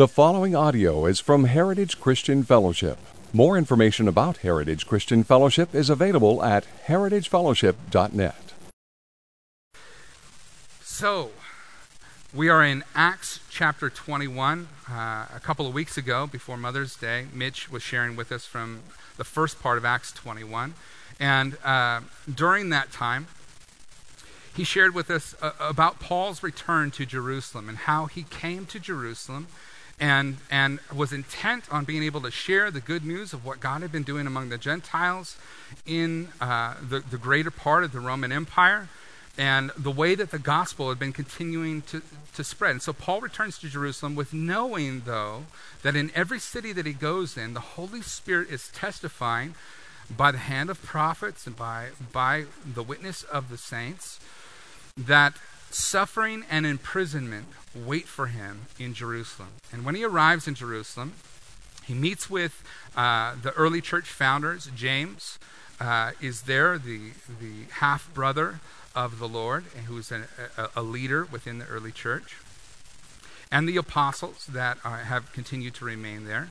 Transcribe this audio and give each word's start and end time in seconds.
The 0.00 0.08
following 0.08 0.56
audio 0.56 1.04
is 1.04 1.20
from 1.20 1.44
Heritage 1.44 2.00
Christian 2.00 2.42
Fellowship. 2.42 2.96
More 3.34 3.58
information 3.58 4.08
about 4.08 4.38
Heritage 4.38 4.86
Christian 4.86 5.22
Fellowship 5.24 5.74
is 5.74 5.90
available 5.90 6.42
at 6.42 6.64
heritagefellowship.net. 6.86 8.54
So, 10.82 11.32
we 12.32 12.48
are 12.48 12.64
in 12.64 12.82
Acts 12.94 13.40
chapter 13.50 13.90
21. 13.90 14.68
Uh, 14.88 15.26
a 15.36 15.40
couple 15.42 15.66
of 15.66 15.74
weeks 15.74 15.98
ago, 15.98 16.26
before 16.26 16.56
Mother's 16.56 16.96
Day, 16.96 17.26
Mitch 17.34 17.70
was 17.70 17.82
sharing 17.82 18.16
with 18.16 18.32
us 18.32 18.46
from 18.46 18.80
the 19.18 19.24
first 19.24 19.60
part 19.60 19.76
of 19.76 19.84
Acts 19.84 20.12
21. 20.12 20.72
And 21.20 21.58
uh, 21.62 22.00
during 22.34 22.70
that 22.70 22.90
time, 22.90 23.26
he 24.56 24.64
shared 24.64 24.94
with 24.94 25.10
us 25.10 25.34
uh, 25.42 25.52
about 25.60 26.00
Paul's 26.00 26.42
return 26.42 26.90
to 26.92 27.04
Jerusalem 27.04 27.68
and 27.68 27.76
how 27.76 28.06
he 28.06 28.22
came 28.22 28.64
to 28.64 28.80
Jerusalem 28.80 29.48
and, 30.00 30.38
and 30.50 30.80
was 30.94 31.12
intent 31.12 31.64
on 31.70 31.84
being 31.84 32.02
able 32.02 32.22
to 32.22 32.30
share 32.30 32.70
the 32.70 32.80
good 32.80 33.04
news 33.04 33.32
of 33.32 33.44
what 33.44 33.60
God 33.60 33.82
had 33.82 33.92
been 33.92 34.02
doing 34.02 34.26
among 34.26 34.48
the 34.48 34.58
Gentiles 34.58 35.36
in 35.86 36.28
uh, 36.40 36.74
the, 36.82 37.00
the 37.00 37.18
greater 37.18 37.50
part 37.50 37.84
of 37.84 37.92
the 37.92 38.00
Roman 38.00 38.32
Empire 38.32 38.88
and 39.36 39.70
the 39.76 39.90
way 39.90 40.14
that 40.14 40.30
the 40.30 40.38
gospel 40.38 40.88
had 40.88 40.98
been 40.98 41.12
continuing 41.12 41.82
to, 41.82 42.02
to 42.34 42.42
spread. 42.42 42.72
And 42.72 42.82
so 42.82 42.92
Paul 42.92 43.20
returns 43.20 43.58
to 43.58 43.68
Jerusalem 43.68 44.14
with 44.14 44.32
knowing, 44.32 45.02
though, 45.04 45.44
that 45.82 45.94
in 45.94 46.10
every 46.14 46.40
city 46.40 46.72
that 46.72 46.86
he 46.86 46.92
goes 46.92 47.36
in, 47.36 47.54
the 47.54 47.60
Holy 47.60 48.02
Spirit 48.02 48.50
is 48.50 48.68
testifying 48.68 49.54
by 50.14 50.32
the 50.32 50.38
hand 50.38 50.70
of 50.70 50.82
prophets 50.82 51.46
and 51.46 51.54
by, 51.54 51.90
by 52.12 52.46
the 52.66 52.82
witness 52.82 53.22
of 53.22 53.48
the 53.50 53.58
saints 53.58 54.18
that 54.96 55.34
suffering 55.70 56.44
and 56.50 56.66
imprisonment 56.66 57.46
wait 57.74 58.06
for 58.06 58.26
him 58.26 58.62
in 58.78 58.94
Jerusalem. 58.94 59.50
And 59.72 59.84
when 59.84 59.94
he 59.94 60.04
arrives 60.04 60.48
in 60.48 60.54
Jerusalem, 60.54 61.14
he 61.84 61.94
meets 61.94 62.28
with 62.28 62.62
uh, 62.96 63.34
the 63.40 63.52
early 63.52 63.80
church 63.80 64.08
founders. 64.08 64.68
James 64.74 65.38
uh, 65.80 66.12
is 66.20 66.42
there, 66.42 66.78
the, 66.78 67.12
the 67.40 67.72
half 67.74 68.12
brother 68.12 68.60
of 68.94 69.18
the 69.18 69.28
Lord, 69.28 69.64
who 69.86 69.98
is 69.98 70.12
a, 70.12 70.26
a, 70.74 70.82
leader 70.82 71.24
within 71.24 71.58
the 71.58 71.66
early 71.66 71.92
church, 71.92 72.36
and 73.50 73.68
the 73.68 73.76
apostles 73.76 74.46
that 74.46 74.78
are, 74.84 74.98
have 74.98 75.32
continued 75.32 75.74
to 75.74 75.84
remain 75.84 76.26
there. 76.26 76.50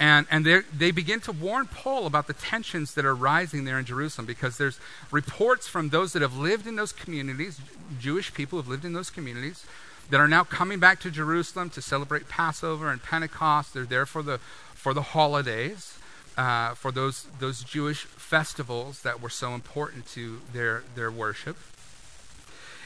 And, 0.00 0.26
and 0.30 0.46
they 0.46 0.92
begin 0.92 1.20
to 1.20 1.32
warn 1.32 1.66
Paul 1.66 2.06
about 2.06 2.26
the 2.26 2.32
tensions 2.32 2.94
that 2.94 3.04
are 3.04 3.14
rising 3.14 3.64
there 3.64 3.78
in 3.78 3.84
Jerusalem 3.84 4.24
because 4.24 4.56
there's 4.56 4.80
reports 5.10 5.68
from 5.68 5.90
those 5.90 6.14
that 6.14 6.22
have 6.22 6.34
lived 6.34 6.66
in 6.66 6.76
those 6.76 6.90
communities, 6.90 7.60
Jewish 7.98 8.32
people 8.32 8.56
who 8.56 8.62
have 8.62 8.68
lived 8.70 8.86
in 8.86 8.94
those 8.94 9.10
communities, 9.10 9.66
that 10.08 10.18
are 10.18 10.26
now 10.26 10.42
coming 10.42 10.80
back 10.80 11.00
to 11.00 11.10
Jerusalem 11.10 11.68
to 11.70 11.82
celebrate 11.82 12.28
Passover 12.28 12.90
and 12.90 13.02
Pentecost. 13.02 13.74
They're 13.74 13.84
there 13.84 14.06
for 14.06 14.22
the, 14.22 14.38
for 14.72 14.94
the 14.94 15.02
holidays, 15.02 15.98
uh, 16.38 16.72
for 16.74 16.90
those, 16.90 17.26
those 17.38 17.62
Jewish 17.62 18.04
festivals 18.04 19.02
that 19.02 19.20
were 19.20 19.28
so 19.28 19.52
important 19.52 20.06
to 20.08 20.40
their, 20.54 20.82
their 20.94 21.10
worship. 21.10 21.58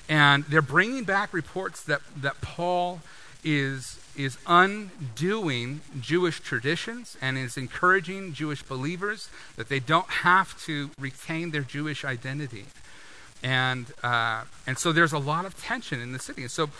And 0.08 0.42
they're 0.46 0.60
bringing 0.62 1.04
back 1.04 1.32
reports 1.32 1.80
that, 1.84 2.00
that 2.16 2.40
Paul 2.40 3.02
is 3.44 4.00
is 4.16 4.38
undoing 4.46 5.80
Jewish 6.00 6.40
traditions 6.40 7.16
and 7.20 7.36
is 7.36 7.56
encouraging 7.56 8.32
Jewish 8.32 8.62
believers 8.62 9.28
that 9.56 9.68
they 9.68 9.80
don't 9.80 10.08
have 10.08 10.60
to 10.64 10.90
retain 10.98 11.50
their 11.50 11.62
Jewish 11.62 12.04
identity. 12.04 12.66
And, 13.42 13.86
uh, 14.02 14.44
and 14.66 14.78
so 14.78 14.92
there's 14.92 15.12
a 15.12 15.18
lot 15.18 15.44
of 15.44 15.56
tension 15.60 16.00
in 16.00 16.12
the 16.12 16.18
city. 16.18 16.42
And 16.42 16.50
so 16.50 16.70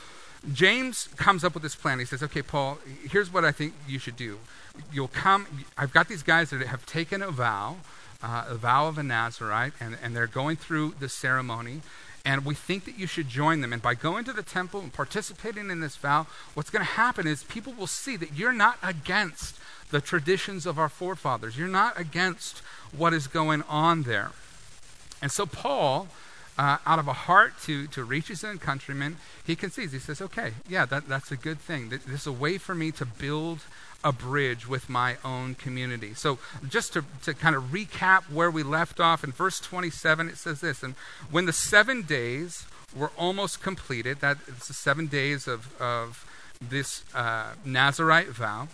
James 0.53 1.09
comes 1.17 1.45
up 1.45 1.55
with 1.55 1.63
this 1.63 1.75
plan. 1.75 1.99
He 1.99 2.05
says, 2.05 2.23
Okay, 2.23 2.43
Paul, 2.43 2.79
here's 3.11 3.33
what 3.33 3.45
I 3.45 3.53
think 3.53 3.75
you 3.87 3.99
should 3.99 4.17
do. 4.17 4.39
You'll 4.93 5.09
come, 5.09 5.47
I've 5.79 5.93
got 5.93 6.09
these 6.09 6.23
guys 6.23 6.51
that 6.51 6.67
have 6.67 6.85
taken 6.87 7.23
a 7.23 7.31
vow, 7.31 7.77
uh, 8.23 8.47
a 8.49 8.55
vow 8.55 8.89
of 8.89 8.99
a 8.99 9.03
Nazarite, 9.03 9.73
and, 9.81 9.97
and 10.03 10.17
they're 10.17 10.27
going 10.27 10.57
through 10.57 10.95
the 10.99 11.09
ceremony 11.09 11.83
and 12.25 12.45
we 12.45 12.55
think 12.55 12.85
that 12.87 12.99
you 12.99 13.07
should 13.07 13.29
join 13.29 13.61
them. 13.61 13.73
And 13.73 13.83
by 13.83 13.95
going 13.95 14.25
to 14.25 14.33
the 14.33 14.43
temple 14.43 14.81
and 14.81 14.93
participating 14.93 15.71
in 15.71 15.81
this 15.81 15.97
vow, 15.97 16.27
what's 16.55 16.71
going 16.71 16.85
to 16.85 16.93
happen 16.93 17.27
is 17.27 17.45
people 17.45 17.73
will 17.73 17.87
see 17.87 18.17
that 18.17 18.35
you're 18.35 18.53
not 18.53 18.79
against 18.83 19.59
the 19.91 20.01
traditions 20.01 20.65
of 20.65 20.79
our 20.79 20.89
forefathers. 20.89 21.59
You're 21.59 21.69
not 21.69 22.01
against 22.01 22.61
what 22.97 23.13
is 23.13 23.27
going 23.27 23.63
on 23.69 24.05
there. 24.05 24.31
And 25.21 25.31
so 25.31 25.45
Paul, 25.45 26.09
uh, 26.59 26.79
out 26.87 26.99
of 26.99 27.09
a 27.09 27.13
heart 27.13 27.55
to, 27.63 27.87
to 27.89 28.05
reach 28.05 28.29
his 28.29 28.43
own 28.43 28.59
countrymen, 28.59 29.19
he 29.47 29.55
concedes. 29.55 29.93
He 29.93 29.99
says, 29.99 30.23
okay, 30.23 30.53
yeah, 30.69 30.87
that, 30.87 31.09
that's 31.09 31.31
a 31.31 31.37
good 31.37 31.59
thing. 31.59 31.91
This 31.91 32.07
is 32.09 32.27
a 32.27 32.33
way 32.33 32.59
for 32.59 32.75
me 32.75 32.91
to 32.93 33.05
build 33.05 33.61
a 34.05 34.13
bridge 34.13 34.69
with 34.69 34.89
my 34.89 35.17
own 35.25 35.55
community. 35.55 36.13
So, 36.15 36.39
just 36.69 36.93
to, 36.93 37.05
to 37.23 37.33
kind 37.33 37.57
of 37.57 37.65
recap 37.65 38.31
where 38.31 38.51
we 38.51 38.63
left 38.63 39.01
off, 39.01 39.25
in 39.25 39.33
verse 39.33 39.59
27, 39.59 40.29
it 40.29 40.37
says 40.37 40.61
this 40.61 40.83
And 40.83 40.95
when 41.31 41.47
the 41.47 41.53
seven 41.53 42.03
days 42.03 42.67
were 42.95 43.11
almost 43.17 43.63
completed, 43.63 44.21
that 44.21 44.45
the 44.47 44.75
seven 44.75 45.07
days 45.07 45.49
of, 45.49 45.75
of 45.81 46.31
this 46.61 47.03
uh, 47.15 47.53
Nazarite 47.65 48.29
vow, 48.29 48.69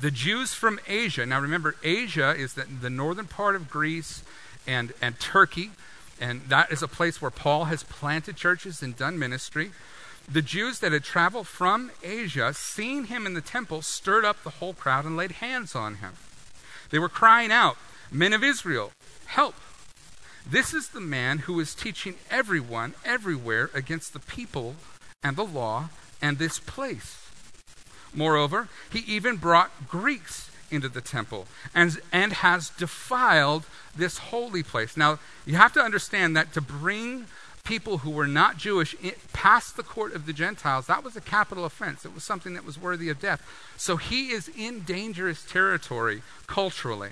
the 0.00 0.10
Jews 0.10 0.54
from 0.54 0.80
Asia, 0.86 1.26
now 1.26 1.40
remember, 1.40 1.74
Asia 1.82 2.30
is 2.30 2.54
the, 2.54 2.64
the 2.64 2.88
northern 2.88 3.26
part 3.26 3.54
of 3.54 3.68
Greece 3.68 4.22
and, 4.66 4.92
and 5.02 5.18
Turkey, 5.18 5.72
and 6.20 6.42
that 6.42 6.70
is 6.70 6.82
a 6.82 6.88
place 6.88 7.20
where 7.20 7.30
Paul 7.30 7.64
has 7.64 7.82
planted 7.82 8.36
churches 8.36 8.82
and 8.82 8.96
done 8.96 9.18
ministry 9.18 9.72
the 10.32 10.42
Jews 10.42 10.78
that 10.78 10.92
had 10.92 11.02
traveled 11.02 11.48
from 11.48 11.90
Asia, 12.02 12.54
seeing 12.54 13.06
him 13.06 13.26
in 13.26 13.34
the 13.34 13.40
temple, 13.40 13.82
stirred 13.82 14.24
up 14.24 14.42
the 14.42 14.50
whole 14.50 14.74
crowd 14.74 15.04
and 15.04 15.16
laid 15.16 15.32
hands 15.32 15.74
on 15.74 15.96
him. 15.96 16.12
They 16.90 16.98
were 16.98 17.08
crying 17.08 17.50
out, 17.50 17.76
Men 18.10 18.32
of 18.32 18.44
Israel, 18.44 18.92
help! 19.26 19.54
This 20.48 20.72
is 20.72 20.88
the 20.88 21.00
man 21.00 21.40
who 21.40 21.58
is 21.60 21.74
teaching 21.74 22.14
everyone 22.30 22.94
everywhere 23.04 23.70
against 23.74 24.12
the 24.12 24.18
people 24.20 24.76
and 25.22 25.36
the 25.36 25.44
law 25.44 25.90
and 26.22 26.38
this 26.38 26.58
place. 26.58 27.28
Moreover, 28.14 28.68
he 28.90 29.00
even 29.00 29.36
brought 29.36 29.88
Greeks 29.88 30.50
into 30.70 30.88
the 30.88 31.00
temple 31.00 31.46
and, 31.74 32.00
and 32.12 32.32
has 32.34 32.70
defiled 32.70 33.64
this 33.94 34.18
holy 34.18 34.62
place. 34.62 34.96
Now, 34.96 35.18
you 35.44 35.56
have 35.56 35.72
to 35.74 35.80
understand 35.80 36.36
that 36.36 36.52
to 36.54 36.60
bring 36.60 37.26
people 37.64 37.98
who 37.98 38.10
were 38.10 38.26
not 38.26 38.56
Jewish 38.56 38.94
past 39.32 39.76
the 39.76 39.82
court 39.82 40.14
of 40.14 40.26
the 40.26 40.32
Gentiles, 40.32 40.86
that 40.86 41.04
was 41.04 41.16
a 41.16 41.20
capital 41.20 41.64
offense. 41.64 42.04
It 42.04 42.14
was 42.14 42.24
something 42.24 42.54
that 42.54 42.64
was 42.64 42.80
worthy 42.80 43.08
of 43.08 43.20
death. 43.20 43.42
So 43.76 43.96
he 43.96 44.30
is 44.30 44.50
in 44.56 44.80
dangerous 44.80 45.44
territory 45.44 46.22
culturally. 46.46 47.10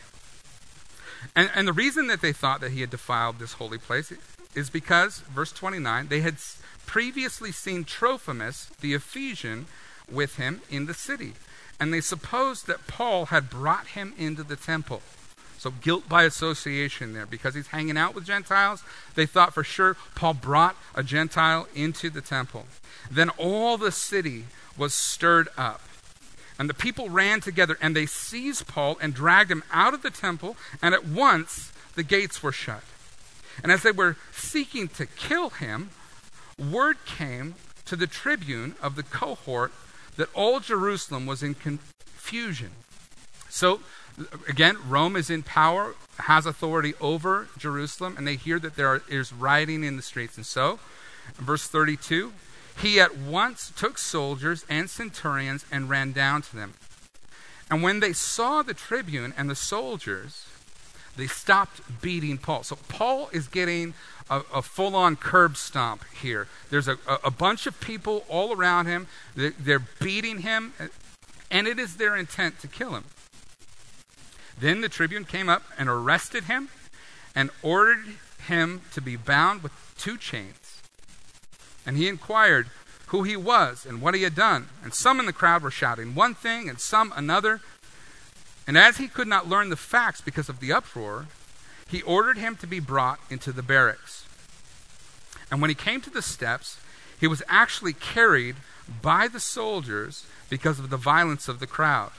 And, 1.35 1.51
and 1.55 1.67
the 1.67 1.73
reason 1.73 2.07
that 2.09 2.21
they 2.21 2.33
thought 2.33 2.61
that 2.61 2.73
he 2.73 2.81
had 2.81 2.91
defiled 2.91 3.39
this 3.39 3.55
holy 3.55 3.79
place 3.79 4.13
is 4.55 4.71
because, 4.71 5.21
verse 5.21 5.53
29, 5.53 6.09
they 6.09 6.21
had 6.21 6.37
previously 6.87 7.53
seen 7.53 7.85
Trophimus, 7.85 8.71
the 8.81 8.95
Ephesian, 8.95 9.67
with 10.11 10.37
him 10.37 10.63
in 10.71 10.87
the 10.87 10.95
city. 10.95 11.35
And 11.79 11.93
they 11.93 12.01
supposed 12.01 12.67
that 12.67 12.87
Paul 12.87 13.27
had 13.27 13.51
brought 13.51 13.89
him 13.89 14.15
into 14.19 14.43
the 14.43 14.57
temple. 14.57 15.03
So 15.59 15.71
guilt 15.71 16.09
by 16.09 16.23
association 16.23 17.13
there. 17.13 17.27
Because 17.27 17.55
he's 17.55 17.69
hanging 17.69 17.99
out 17.99 18.15
with 18.15 18.25
Gentiles, 18.25 18.83
they 19.15 19.27
thought 19.27 19.53
for 19.53 19.65
sure 19.65 19.97
Paul 20.15 20.35
brought 20.35 20.77
a 20.95 21.03
Gentile 21.03 21.67
into 21.75 22.09
the 22.09 22.21
temple. 22.21 22.67
Then 23.11 23.31
all 23.31 23.77
the 23.77 23.93
city 23.93 24.45
was 24.77 24.95
stirred 24.95 25.49
up. 25.59 25.83
And 26.59 26.69
the 26.69 26.75
people 26.75 27.09
ran 27.09 27.41
together 27.41 27.77
and 27.81 27.95
they 27.95 28.07
seized 28.07 28.67
Paul 28.67 28.99
and 29.01 29.15
dragged 29.15 29.51
him 29.51 29.63
out 29.73 29.95
of 29.95 30.03
the 30.03 30.11
temple, 30.11 30.57
and 30.83 30.95
at 30.95 31.07
once 31.07 31.73
the 31.95 32.03
gates 32.03 32.43
were 32.43 32.53
shut. 32.53 32.83
And 33.63 33.71
as 33.71 33.83
they 33.83 33.93
were 33.93 34.17
seeking 34.33 34.89
to 34.89 35.07
kill 35.07 35.51
him, 35.51 35.91
word 36.59 36.97
came 37.05 37.55
to 37.87 37.97
the 37.97 38.07
tribune 38.07 38.75
of 38.83 38.97
the 38.97 39.03
cohort 39.03 39.73
that 40.17 40.29
all 40.35 40.61
Jerusalem 40.61 41.27
was 41.27 41.43
in 41.43 41.55
confusion. 41.55 42.71
So 43.49 43.81
again, 44.49 44.77
Rome 44.89 45.17
is 45.17 45.31
in 45.31 45.43
power, 45.43 45.95
has 46.19 46.47
authority 46.47 46.95
over 47.01 47.49
Jerusalem, 47.57 48.17
and 48.17 48.27
they 48.27 48.37
hear 48.37 48.59
that 48.59 48.77
there 48.77 49.03
is 49.09 49.33
rioting 49.33 49.85
in 49.85 49.97
the 49.97 50.03
streets. 50.03 50.37
And 50.37 50.47
so, 50.47 50.79
verse 51.37 51.67
32, 51.67 52.33
he 52.81 53.01
at 53.01 53.17
once 53.17 53.73
took 53.77 53.99
soldiers 53.99 54.65
and 54.69 54.89
centurions 54.89 55.65
and 55.71 55.89
ran 55.89 56.13
down 56.13 56.43
to 56.43 56.57
them. 56.57 56.75
And 57.71 57.83
when 57.83 58.01
they 58.01 58.13
saw 58.13 58.63
the 58.63 58.75
tribune 58.75 59.35
and 59.37 59.51
the 59.51 59.55
soldiers, 59.55 60.47
they 61.17 61.27
stopped 61.27 61.81
beating 62.01 62.39
Paul. 62.39 62.63
So 62.63 62.77
Paul 62.89 63.29
is 63.33 63.49
getting 63.49 63.95
a, 64.31 64.43
a 64.55 64.63
full 64.63 64.95
on 64.95 65.17
curb 65.17 65.57
stomp 65.57 66.05
here. 66.23 66.47
There's 66.71 66.89
a, 66.89 66.99
a, 67.25 67.31
bunch 67.31 67.67
of 67.67 67.79
people 67.81 68.25
all 68.29 68.53
around 68.53 68.87
him, 68.87 69.09
they're 69.35 69.85
beating 70.01 70.39
him, 70.39 70.73
and 71.51 71.67
it 71.67 71.79
is 71.79 71.97
their 71.97 72.17
intent 72.17 72.61
to 72.61 72.69
kill 72.69 72.95
him. 72.95 73.05
Then 74.61 74.81
the 74.81 74.89
tribune 74.89 75.25
came 75.25 75.49
up 75.49 75.63
and 75.79 75.89
arrested 75.89 76.45
him 76.45 76.69
and 77.35 77.51
ordered 77.63 78.05
him 78.47 78.83
to 78.93 79.01
be 79.01 79.17
bound 79.17 79.63
with 79.63 79.73
two 79.97 80.17
chains. 80.17 80.81
And 81.87 81.97
he 81.97 82.09
inquired, 82.09 82.69
who 83.09 83.23
he 83.23 83.37
was 83.37 83.87
and 83.87 84.01
what 84.01 84.15
he 84.15 84.23
had 84.23 84.35
done. 84.35 84.69
And 84.83 84.93
some 84.93 85.21
in 85.21 85.27
the 85.27 85.33
crowd 85.33 85.63
were 85.63 85.71
shouting 85.71 86.15
one 86.15 86.35
thing 86.35 86.69
and 86.69 86.79
some 86.79 87.13
another. 87.17 87.61
And 88.67 88.77
as 88.77 88.99
he 88.99 89.09
could 89.09 89.29
not 89.29 89.49
learn 89.49 89.71
the 89.71 89.77
facts 89.77 90.21
because 90.21 90.49
of 90.49 90.61
the 90.61 90.73
uproar, 90.73 91.27
he 91.89 92.03
ordered 92.03 92.37
him 92.37 92.57
to 92.57 92.67
be 92.67 92.81
brought 92.81 93.19
into 93.31 93.51
the 93.51 93.63
barracks. 93.63 94.27
And 95.51 95.63
when 95.63 95.71
he 95.71 95.75
came 95.75 96.03
to 96.03 96.11
the 96.11 96.21
steps, 96.21 96.79
he 97.19 97.27
was 97.27 97.43
actually 97.49 97.95
carried 97.95 98.57
by 99.01 99.27
the 99.27 99.41
soldiers 99.41 100.27
because 100.51 100.79
of 100.79 100.91
the 100.91 100.97
violence 100.97 101.49
of 101.49 101.61
the 101.61 101.67
crowd. 101.67 102.13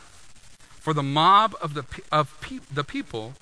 For 0.79 0.93
the 0.93 1.03
mob 1.03 1.55
of 1.61 1.73
the, 1.73 1.85
of 2.11 2.39
pe- 2.41 2.59
the 2.71 2.83
people 2.83 3.33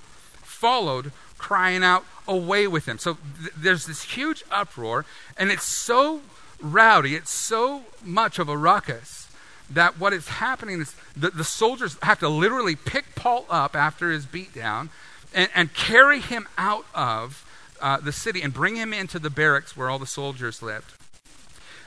followed, 0.42 1.12
crying 1.38 1.84
out, 1.84 2.06
Away 2.28 2.68
with 2.68 2.88
him. 2.88 2.98
So 2.98 3.18
th- 3.40 3.54
there's 3.56 3.86
this 3.86 4.04
huge 4.04 4.44
uproar, 4.52 5.06
and 5.38 5.50
it's 5.50 5.64
so 5.64 6.22
rowdy, 6.60 7.16
it's 7.16 7.32
so 7.32 7.84
much 8.04 8.38
of 8.38 8.50
a 8.50 8.58
ruckus 8.58 9.30
that 9.70 9.98
what 9.98 10.12
is 10.12 10.28
happening 10.28 10.82
is 10.82 10.96
the, 11.16 11.30
the 11.30 11.44
soldiers 11.46 11.98
have 12.02 12.20
to 12.20 12.28
literally 12.28 12.76
pick 12.76 13.16
Paul 13.16 13.46
up 13.50 13.78
after 13.78 14.12
his 14.12 14.26
beatdown 14.26 14.90
and, 15.34 15.50
and 15.56 15.74
carry 15.74 16.20
him 16.20 16.48
out 16.58 16.86
of 16.94 17.46
uh, 17.82 17.98
the 18.02 18.12
city 18.12 18.42
and 18.42 18.54
bring 18.54 18.76
him 18.76 18.94
into 18.94 19.20
the 19.20 19.30
barracks 19.30 19.78
where 19.78 19.90
all 19.90 20.00
the 20.00 20.06
soldiers 20.06 20.62
lived 20.62 20.97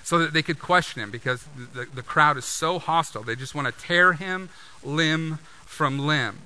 so 0.03 0.19
that 0.19 0.33
they 0.33 0.43
could 0.43 0.59
question 0.59 1.03
him 1.03 1.11
because 1.11 1.47
the, 1.75 1.87
the, 1.95 2.03
crowd 2.03 2.37
is 2.37 2.45
so 2.45 2.79
hostile. 2.79 3.23
They 3.23 3.37
just 3.37 3.55
want 3.55 3.67
to 3.67 3.85
tear 3.85 4.15
him 4.15 4.49
limb 4.83 5.39
from 5.65 5.99
limb. 5.99 6.39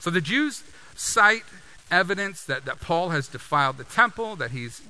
So 0.00 0.10
the 0.10 0.20
Jews 0.20 0.64
cite 0.94 1.44
evidence 1.90 2.44
that, 2.44 2.64
that 2.64 2.80
Paul 2.80 3.10
has 3.10 3.28
defiled 3.28 3.78
the 3.78 3.84
temple, 3.84 4.36
that 4.36 4.50
he's 4.50 4.82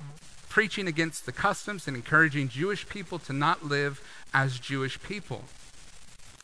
preaching 0.48 0.86
against 0.86 1.26
the 1.26 1.32
customs 1.32 1.86
and 1.86 1.96
encouraging 1.96 2.48
Jewish 2.48 2.88
people 2.88 3.18
to 3.20 3.32
not 3.32 3.64
live 3.64 4.00
as 4.32 4.58
Jewish 4.58 5.02
people. 5.02 5.44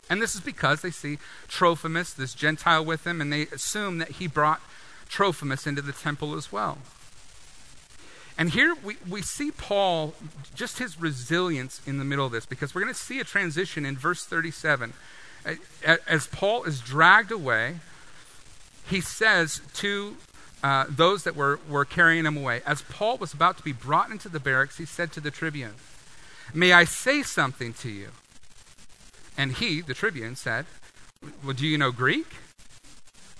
And 0.09 0.21
this 0.21 0.35
is 0.35 0.41
because 0.41 0.81
they 0.81 0.91
see 0.91 1.17
Trophimus, 1.47 2.13
this 2.13 2.33
Gentile, 2.33 2.83
with 2.83 3.07
him, 3.07 3.21
and 3.21 3.31
they 3.31 3.43
assume 3.43 3.99
that 3.99 4.11
he 4.11 4.27
brought 4.27 4.61
Trophimus 5.07 5.65
into 5.65 5.81
the 5.81 5.93
temple 5.93 6.35
as 6.35 6.51
well. 6.51 6.79
And 8.41 8.49
here 8.49 8.73
we, 8.83 8.97
we 9.07 9.21
see 9.21 9.51
Paul, 9.51 10.15
just 10.55 10.79
his 10.79 10.99
resilience 10.99 11.79
in 11.85 11.99
the 11.99 12.03
middle 12.03 12.25
of 12.25 12.31
this, 12.31 12.47
because 12.47 12.73
we're 12.73 12.81
going 12.81 12.91
to 12.91 12.99
see 12.99 13.19
a 13.19 13.23
transition 13.23 13.85
in 13.85 13.95
verse 13.95 14.25
37. 14.25 14.93
As 16.07 16.25
Paul 16.25 16.63
is 16.63 16.79
dragged 16.79 17.31
away, 17.31 17.75
he 18.89 18.99
says 18.99 19.61
to 19.75 20.17
uh, 20.63 20.85
those 20.89 21.23
that 21.23 21.35
were, 21.35 21.59
were 21.69 21.85
carrying 21.85 22.25
him 22.25 22.35
away. 22.35 22.63
As 22.65 22.81
Paul 22.81 23.17
was 23.17 23.31
about 23.31 23.57
to 23.57 23.63
be 23.63 23.73
brought 23.73 24.09
into 24.09 24.27
the 24.27 24.39
barracks, 24.39 24.79
he 24.79 24.85
said 24.85 25.11
to 25.11 25.19
the 25.19 25.29
tribune, 25.29 25.75
May 26.51 26.73
I 26.73 26.83
say 26.85 27.21
something 27.21 27.73
to 27.73 27.89
you? 27.91 28.07
And 29.37 29.51
he, 29.51 29.81
the 29.81 29.93
tribune, 29.93 30.35
said, 30.35 30.65
Well, 31.43 31.53
do 31.53 31.67
you 31.67 31.77
know 31.77 31.91
Greek? 31.91 32.25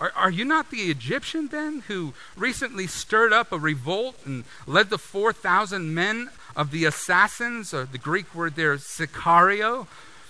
Are, 0.01 0.11
are 0.15 0.31
you 0.31 0.43
not 0.43 0.71
the 0.71 0.89
Egyptian 0.89 1.47
then, 1.49 1.83
who 1.87 2.13
recently 2.35 2.87
stirred 2.87 3.31
up 3.31 3.51
a 3.51 3.59
revolt 3.59 4.17
and 4.25 4.45
led 4.65 4.89
the 4.89 4.97
4,000 4.97 5.93
men 5.93 6.31
of 6.55 6.71
the 6.71 6.85
assassins, 6.85 7.71
or 7.71 7.85
the 7.85 7.99
Greek 7.99 8.33
word 8.33 8.55
there, 8.55 8.75
Sicario, 8.77 9.85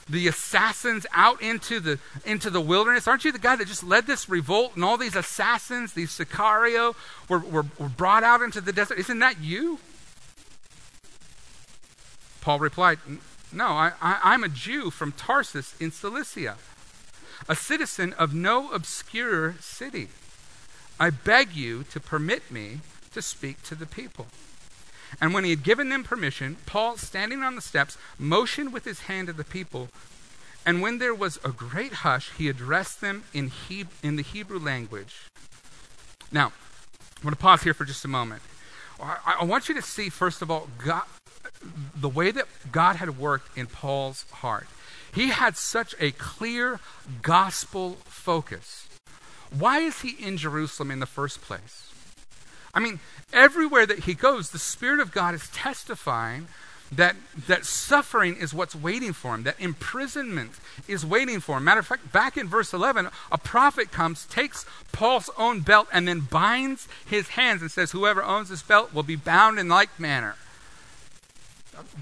the 0.09 0.27
assassins 0.27 1.07
out 1.13 1.41
into 1.41 1.79
the, 1.79 1.99
into 2.25 2.49
the 2.49 2.59
wilderness? 2.59 3.07
Aren't 3.07 3.23
you 3.23 3.31
the 3.31 3.39
guy 3.39 3.55
that 3.55 3.67
just 3.69 3.81
led 3.81 4.07
this 4.07 4.27
revolt 4.27 4.75
and 4.75 4.83
all 4.83 4.97
these 4.97 5.15
assassins, 5.15 5.93
these 5.93 6.11
Sicario, 6.11 6.93
were, 7.29 7.39
were, 7.39 7.65
were 7.79 7.87
brought 7.87 8.25
out 8.25 8.41
into 8.41 8.59
the 8.59 8.73
desert? 8.73 8.99
Isn't 8.99 9.19
that 9.19 9.39
you? 9.39 9.79
Paul 12.41 12.59
replied, 12.59 12.99
No, 13.53 13.67
I, 13.67 13.93
I, 14.01 14.33
am 14.33 14.43
a 14.43 14.49
Jew 14.49 14.89
from 14.89 15.13
Tarsus 15.13 15.75
in 15.79 15.91
Cilicia, 15.91 16.57
a 17.47 17.55
citizen 17.55 18.13
of 18.13 18.33
no 18.33 18.71
obscure 18.71 19.55
city. 19.59 20.09
I 20.99 21.09
beg 21.09 21.53
you 21.53 21.83
to 21.91 21.99
permit 21.99 22.51
me 22.51 22.79
to 23.13 23.21
speak 23.21 23.63
to 23.63 23.75
the 23.75 23.85
people. 23.85 24.27
And 25.19 25.33
when 25.33 25.43
he 25.43 25.49
had 25.49 25.63
given 25.63 25.89
them 25.89 26.03
permission, 26.03 26.57
Paul, 26.65 26.97
standing 26.97 27.43
on 27.43 27.55
the 27.55 27.61
steps, 27.61 27.97
motioned 28.17 28.71
with 28.71 28.85
his 28.85 29.01
hand 29.01 29.27
to 29.27 29.33
the 29.33 29.43
people. 29.43 29.89
And 30.65 30.81
when 30.81 30.99
there 30.99 31.15
was 31.15 31.39
a 31.43 31.49
great 31.49 31.93
hush, 31.93 32.31
he 32.37 32.47
addressed 32.47 33.01
them 33.01 33.23
in, 33.33 33.49
he- 33.49 33.87
in 34.03 34.15
the 34.15 34.23
Hebrew 34.23 34.59
language. 34.59 35.25
Now, 36.31 36.53
I'm 37.17 37.23
going 37.23 37.33
to 37.33 37.39
pause 37.41 37.63
here 37.63 37.73
for 37.73 37.83
just 37.83 38.05
a 38.05 38.07
moment. 38.07 38.41
I, 39.01 39.37
I 39.41 39.43
want 39.43 39.67
you 39.67 39.75
to 39.75 39.81
see, 39.81 40.09
first 40.09 40.41
of 40.41 40.49
all, 40.49 40.69
God, 40.77 41.03
the 41.95 42.09
way 42.09 42.31
that 42.31 42.45
God 42.71 42.97
had 42.97 43.17
worked 43.17 43.57
in 43.57 43.67
Paul's 43.67 44.23
heart. 44.31 44.67
He 45.13 45.27
had 45.27 45.57
such 45.57 45.93
a 45.99 46.11
clear 46.11 46.79
gospel 47.21 47.97
focus. 48.05 48.87
Why 49.57 49.79
is 49.79 50.01
he 50.01 50.11
in 50.11 50.37
Jerusalem 50.37 50.91
in 50.91 50.99
the 50.99 51.05
first 51.05 51.41
place? 51.41 51.91
I 52.73 52.79
mean, 52.79 52.99
everywhere 53.33 53.85
that 53.85 53.99
he 53.99 54.13
goes, 54.13 54.49
the 54.49 54.59
Spirit 54.59 55.01
of 55.01 55.11
God 55.11 55.35
is 55.35 55.49
testifying 55.49 56.47
that, 56.93 57.15
that 57.47 57.65
suffering 57.65 58.35
is 58.35 58.53
what's 58.53 58.75
waiting 58.75 59.13
for 59.13 59.35
him, 59.35 59.43
that 59.43 59.59
imprisonment 59.59 60.51
is 60.87 61.05
waiting 61.05 61.39
for 61.39 61.57
him. 61.57 61.63
Matter 61.63 61.79
of 61.79 61.87
fact, 61.87 62.11
back 62.11 62.37
in 62.37 62.47
verse 62.47 62.73
11, 62.73 63.09
a 63.31 63.37
prophet 63.37 63.91
comes, 63.91 64.25
takes 64.25 64.65
Paul's 64.91 65.29
own 65.37 65.61
belt, 65.61 65.87
and 65.93 66.07
then 66.07 66.21
binds 66.21 66.87
his 67.05 67.29
hands 67.29 67.61
and 67.61 67.71
says, 67.71 67.91
Whoever 67.91 68.23
owns 68.23 68.49
this 68.49 68.61
belt 68.61 68.93
will 68.93 69.03
be 69.03 69.15
bound 69.15 69.57
in 69.57 69.69
like 69.69 69.99
manner. 69.99 70.35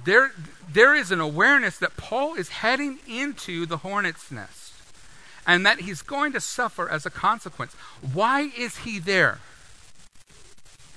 There, 0.04 0.31
there 0.72 0.96
is 0.96 1.12
an 1.12 1.20
awareness 1.20 1.78
that 1.78 1.98
Paul 1.98 2.36
is 2.36 2.50
heading 2.50 3.00
into 3.08 3.66
the 3.66 3.78
hornet's 3.78 4.31
nest 4.31 4.74
and 5.48 5.66
that 5.66 5.81
he's 5.81 6.02
going 6.02 6.31
to 6.34 6.40
suffer 6.42 6.90
as 6.90 7.06
a 7.06 7.10
consequence. 7.10 7.74
Why 8.14 8.52
is 8.58 8.78
he 8.78 9.00
there? 9.00 9.40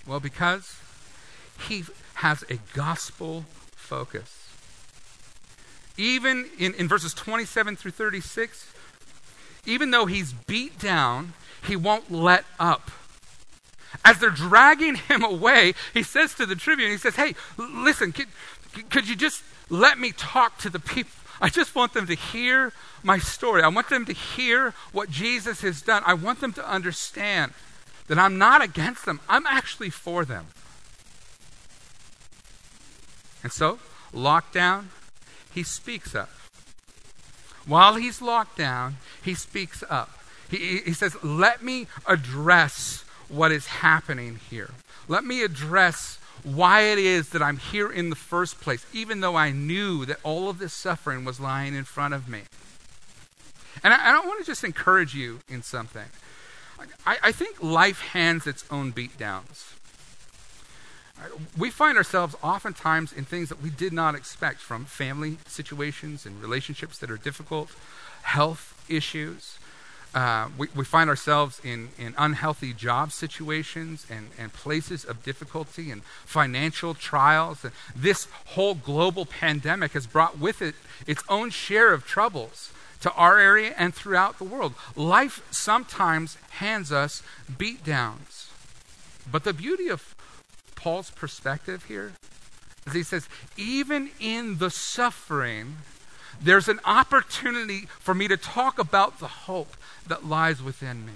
Well, 0.06 0.20
because 0.20 0.76
he 1.68 1.84
has 2.14 2.44
a 2.50 2.58
gospel 2.74 3.46
focus. 3.74 4.48
Even 5.96 6.50
in, 6.58 6.74
in 6.74 6.88
verses 6.88 7.14
27 7.14 7.76
through 7.76 7.92
36, 7.92 8.72
even 9.66 9.90
though 9.90 10.06
he's 10.06 10.32
beat 10.32 10.78
down, 10.78 11.34
he 11.66 11.76
won't 11.76 12.10
let 12.10 12.44
up. 12.58 12.90
As 14.04 14.18
they're 14.18 14.30
dragging 14.30 14.96
him 14.96 15.22
away, 15.22 15.74
he 15.94 16.02
says 16.02 16.34
to 16.34 16.46
the 16.46 16.56
tribune, 16.56 16.90
he 16.90 16.96
says, 16.96 17.16
Hey, 17.16 17.34
listen, 17.56 18.12
could, 18.72 19.08
you 19.08 19.16
just 19.16 19.42
let 19.68 19.98
me 19.98 20.12
talk 20.12 20.58
to 20.58 20.70
the 20.70 20.80
people? 20.80 21.12
I 21.40 21.48
just 21.48 21.74
want 21.74 21.92
them 21.92 22.06
to 22.06 22.14
hear 22.14 22.72
my 23.02 23.18
story. 23.18 23.62
I 23.62 23.68
want 23.68 23.88
them 23.88 24.04
to 24.04 24.12
hear 24.12 24.74
what 24.92 25.10
Jesus 25.10 25.60
has 25.62 25.82
done. 25.82 26.02
I 26.06 26.14
want 26.14 26.40
them 26.40 26.52
to 26.54 26.68
understand 26.68 27.52
that 28.06 28.18
I'm 28.18 28.38
not 28.38 28.62
against 28.62 29.04
them, 29.06 29.20
I'm 29.28 29.46
actually 29.46 29.90
for 29.90 30.24
them. 30.24 30.46
And 33.42 33.52
so, 33.52 33.78
locked 34.12 34.54
down, 34.54 34.90
he 35.52 35.62
speaks 35.62 36.14
up. 36.14 36.30
While 37.66 37.94
he's 37.94 38.20
locked 38.20 38.56
down, 38.58 38.96
he 39.22 39.34
speaks 39.34 39.84
up. 39.88 40.10
He, 40.50 40.78
he 40.78 40.92
says, 40.92 41.16
Let 41.22 41.62
me 41.62 41.86
address 42.06 43.04
what 43.28 43.52
is 43.52 43.66
happening 43.66 44.40
here. 44.50 44.70
Let 45.08 45.24
me 45.24 45.42
address 45.42 46.18
why 46.44 46.82
it 46.82 46.98
is 46.98 47.30
that 47.30 47.42
I'm 47.42 47.58
here 47.58 47.90
in 47.90 48.10
the 48.10 48.16
first 48.16 48.60
place, 48.60 48.84
even 48.92 49.20
though 49.20 49.36
I 49.36 49.50
knew 49.50 50.04
that 50.06 50.18
all 50.22 50.48
of 50.48 50.58
this 50.58 50.72
suffering 50.72 51.24
was 51.24 51.38
lying 51.38 51.74
in 51.74 51.84
front 51.84 52.14
of 52.14 52.28
me. 52.28 52.42
And 53.84 53.94
I, 53.94 54.08
I 54.08 54.12
don't 54.12 54.26
want 54.26 54.40
to 54.40 54.46
just 54.46 54.64
encourage 54.64 55.14
you 55.14 55.40
in 55.48 55.62
something. 55.62 56.06
I, 57.06 57.18
I 57.22 57.32
think 57.32 57.62
life 57.62 58.00
hands 58.00 58.46
its 58.46 58.64
own 58.70 58.92
beatdowns. 58.92 59.74
We 61.56 61.70
find 61.70 61.96
ourselves 61.96 62.34
oftentimes 62.42 63.12
in 63.12 63.24
things 63.24 63.48
that 63.48 63.62
we 63.62 63.70
did 63.70 63.92
not 63.92 64.16
expect 64.16 64.58
from 64.58 64.84
family 64.84 65.38
situations 65.46 66.26
and 66.26 66.42
relationships 66.42 66.98
that 66.98 67.10
are 67.10 67.16
difficult, 67.16 67.70
health 68.22 68.84
issues. 68.88 69.58
Uh, 70.14 70.48
we, 70.58 70.68
we 70.74 70.84
find 70.84 71.08
ourselves 71.08 71.60
in, 71.64 71.88
in 71.98 72.14
unhealthy 72.18 72.74
job 72.74 73.12
situations 73.12 74.06
and, 74.10 74.28
and 74.38 74.52
places 74.52 75.04
of 75.04 75.22
difficulty 75.22 75.90
and 75.90 76.02
financial 76.26 76.92
trials. 76.92 77.64
And 77.64 77.72
this 77.96 78.28
whole 78.48 78.74
global 78.74 79.24
pandemic 79.24 79.92
has 79.92 80.06
brought 80.06 80.38
with 80.38 80.60
it 80.60 80.74
its 81.06 81.22
own 81.28 81.50
share 81.50 81.92
of 81.92 82.06
troubles 82.06 82.72
to 83.00 83.12
our 83.14 83.38
area 83.38 83.74
and 83.78 83.94
throughout 83.94 84.38
the 84.38 84.44
world. 84.44 84.74
Life 84.94 85.42
sometimes 85.50 86.36
hands 86.50 86.92
us 86.92 87.22
beat 87.58 87.82
downs. 87.82 88.50
But 89.30 89.44
the 89.44 89.52
beauty 89.52 89.88
of 89.88 90.14
Paul's 90.74 91.10
perspective 91.10 91.86
here 91.86 92.12
is 92.86 92.92
he 92.92 93.02
says, 93.02 93.28
even 93.56 94.10
in 94.20 94.58
the 94.58 94.70
suffering, 94.70 95.78
there's 96.42 96.68
an 96.68 96.80
opportunity 96.84 97.86
for 97.98 98.14
me 98.14 98.28
to 98.28 98.36
talk 98.36 98.78
about 98.78 99.18
the 99.18 99.28
hope 99.28 99.76
that 100.06 100.26
lies 100.26 100.62
within 100.62 101.06
me. 101.06 101.12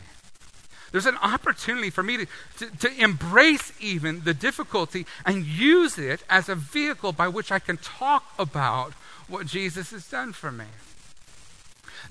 There's 0.92 1.06
an 1.06 1.18
opportunity 1.20 1.90
for 1.90 2.02
me 2.02 2.18
to, 2.18 2.26
to, 2.58 2.76
to, 2.78 3.02
embrace 3.02 3.72
even 3.80 4.22
the 4.22 4.32
difficulty 4.32 5.04
and 5.24 5.44
use 5.44 5.98
it 5.98 6.22
as 6.30 6.48
a 6.48 6.54
vehicle 6.54 7.12
by 7.12 7.28
which 7.28 7.50
I 7.50 7.58
can 7.58 7.76
talk 7.76 8.32
about 8.38 8.92
what 9.28 9.46
Jesus 9.46 9.90
has 9.90 10.08
done 10.08 10.32
for 10.32 10.52
me. 10.52 10.66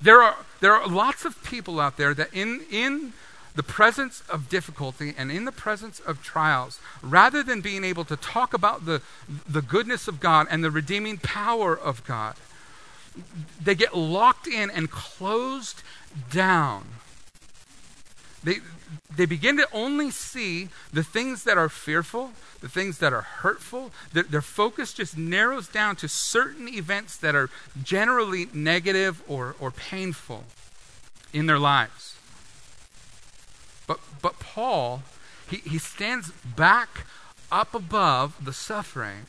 There 0.00 0.22
are, 0.22 0.36
there 0.60 0.74
are 0.74 0.86
lots 0.86 1.24
of 1.24 1.42
people 1.42 1.80
out 1.80 1.96
there 1.96 2.12
that, 2.14 2.32
in, 2.34 2.64
in 2.70 3.14
the 3.54 3.62
presence 3.62 4.22
of 4.28 4.50
difficulty 4.50 5.14
and 5.16 5.32
in 5.32 5.46
the 5.46 5.52
presence 5.52 5.98
of 6.00 6.22
trials, 6.22 6.78
rather 7.02 7.42
than 7.42 7.62
being 7.62 7.82
able 7.82 8.04
to 8.04 8.16
talk 8.16 8.52
about 8.52 8.84
the, 8.84 9.00
the 9.48 9.62
goodness 9.62 10.06
of 10.06 10.20
God 10.20 10.46
and 10.50 10.62
the 10.62 10.70
redeeming 10.70 11.16
power 11.16 11.76
of 11.76 12.04
God, 12.04 12.36
they 13.62 13.74
get 13.74 13.96
locked 13.96 14.46
in 14.46 14.70
and 14.70 14.90
closed 14.90 15.82
down. 16.30 16.84
They, 18.42 18.58
they 19.14 19.26
begin 19.26 19.56
to 19.56 19.68
only 19.72 20.10
see 20.10 20.68
the 20.92 21.02
things 21.02 21.44
that 21.44 21.58
are 21.58 21.68
fearful, 21.68 22.32
the 22.60 22.68
things 22.68 22.98
that 22.98 23.12
are 23.12 23.22
hurtful. 23.22 23.90
Their, 24.12 24.22
their 24.22 24.42
focus 24.42 24.92
just 24.92 25.16
narrows 25.16 25.68
down 25.68 25.96
to 25.96 26.08
certain 26.08 26.68
events 26.68 27.16
that 27.16 27.34
are 27.34 27.50
generally 27.82 28.48
negative 28.52 29.22
or, 29.26 29.56
or 29.58 29.70
painful 29.70 30.44
in 31.32 31.46
their 31.46 31.58
lives. 31.58 32.16
But, 33.86 34.00
but 34.22 34.38
Paul, 34.38 35.02
he, 35.48 35.56
he 35.56 35.78
stands 35.78 36.30
back 36.30 37.06
up 37.50 37.74
above 37.74 38.44
the 38.44 38.52
suffering. 38.52 39.26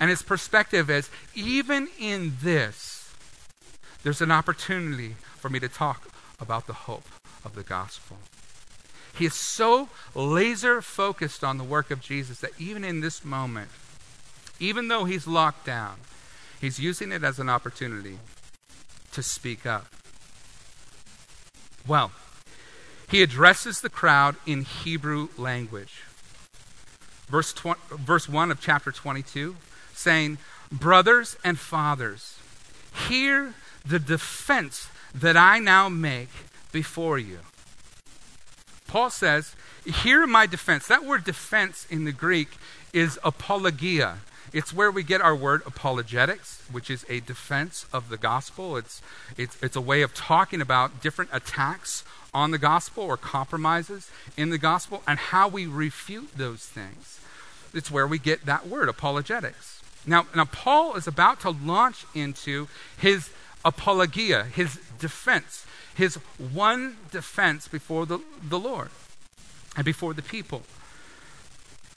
And 0.00 0.08
his 0.08 0.22
perspective 0.22 0.88
is 0.88 1.10
even 1.34 1.88
in 1.98 2.38
this, 2.42 3.12
there's 4.02 4.22
an 4.22 4.32
opportunity 4.32 5.16
for 5.36 5.50
me 5.50 5.60
to 5.60 5.68
talk 5.68 6.08
about 6.40 6.66
the 6.66 6.72
hope 6.72 7.06
of 7.44 7.54
the 7.54 7.62
gospel. 7.62 8.16
He 9.14 9.26
is 9.26 9.34
so 9.34 9.90
laser 10.14 10.80
focused 10.80 11.44
on 11.44 11.58
the 11.58 11.64
work 11.64 11.90
of 11.90 12.00
Jesus 12.00 12.40
that 12.40 12.58
even 12.58 12.82
in 12.82 13.00
this 13.00 13.24
moment, 13.24 13.68
even 14.58 14.88
though 14.88 15.04
he's 15.04 15.26
locked 15.26 15.66
down, 15.66 15.96
he's 16.60 16.78
using 16.78 17.12
it 17.12 17.22
as 17.22 17.38
an 17.38 17.50
opportunity 17.50 18.18
to 19.12 19.22
speak 19.22 19.66
up. 19.66 19.86
Well, 21.86 22.12
he 23.10 23.22
addresses 23.22 23.80
the 23.80 23.90
crowd 23.90 24.36
in 24.46 24.62
Hebrew 24.62 25.28
language. 25.36 26.04
Verse, 27.28 27.52
tw- 27.52 27.78
verse 27.90 28.28
1 28.28 28.50
of 28.50 28.60
chapter 28.60 28.92
22 28.92 29.56
saying, 30.00 30.38
Brothers 30.72 31.36
and 31.42 31.58
fathers, 31.58 32.38
hear 33.08 33.54
the 33.84 33.98
defense 33.98 34.88
that 35.14 35.36
I 35.36 35.58
now 35.58 35.88
make 35.88 36.28
before 36.72 37.18
you. 37.18 37.40
Paul 38.86 39.10
says, 39.10 39.54
Hear 39.84 40.26
my 40.26 40.46
defense. 40.46 40.86
That 40.86 41.04
word 41.04 41.24
defense 41.24 41.86
in 41.90 42.04
the 42.04 42.12
Greek 42.12 42.50
is 42.92 43.18
apologia. 43.24 44.18
It's 44.52 44.74
where 44.74 44.90
we 44.90 45.02
get 45.02 45.20
our 45.20 45.34
word 45.34 45.62
apologetics, 45.64 46.62
which 46.70 46.90
is 46.90 47.06
a 47.08 47.20
defense 47.20 47.86
of 47.92 48.08
the 48.08 48.16
gospel. 48.16 48.76
It's, 48.76 49.00
it's, 49.36 49.56
it's 49.62 49.76
a 49.76 49.80
way 49.80 50.02
of 50.02 50.12
talking 50.12 50.60
about 50.60 51.00
different 51.00 51.30
attacks 51.32 52.04
on 52.34 52.50
the 52.50 52.58
gospel 52.58 53.04
or 53.04 53.16
compromises 53.16 54.10
in 54.36 54.50
the 54.50 54.58
gospel 54.58 55.02
and 55.06 55.18
how 55.18 55.48
we 55.48 55.66
refute 55.66 56.30
those 56.36 56.66
things. 56.66 57.20
It's 57.72 57.90
where 57.90 58.06
we 58.06 58.18
get 58.18 58.46
that 58.46 58.66
word, 58.66 58.88
apologetics. 58.88 59.79
Now, 60.06 60.26
now 60.34 60.44
Paul 60.46 60.96
is 60.96 61.06
about 61.06 61.40
to 61.40 61.50
launch 61.50 62.04
into 62.14 62.68
his 62.98 63.30
apologia, 63.64 64.44
his 64.44 64.78
defense, 64.98 65.66
his 65.94 66.16
one 66.36 66.96
defense 67.10 67.68
before 67.68 68.06
the, 68.06 68.20
the 68.42 68.58
Lord 68.58 68.90
and 69.76 69.84
before 69.84 70.14
the 70.14 70.22
people. 70.22 70.62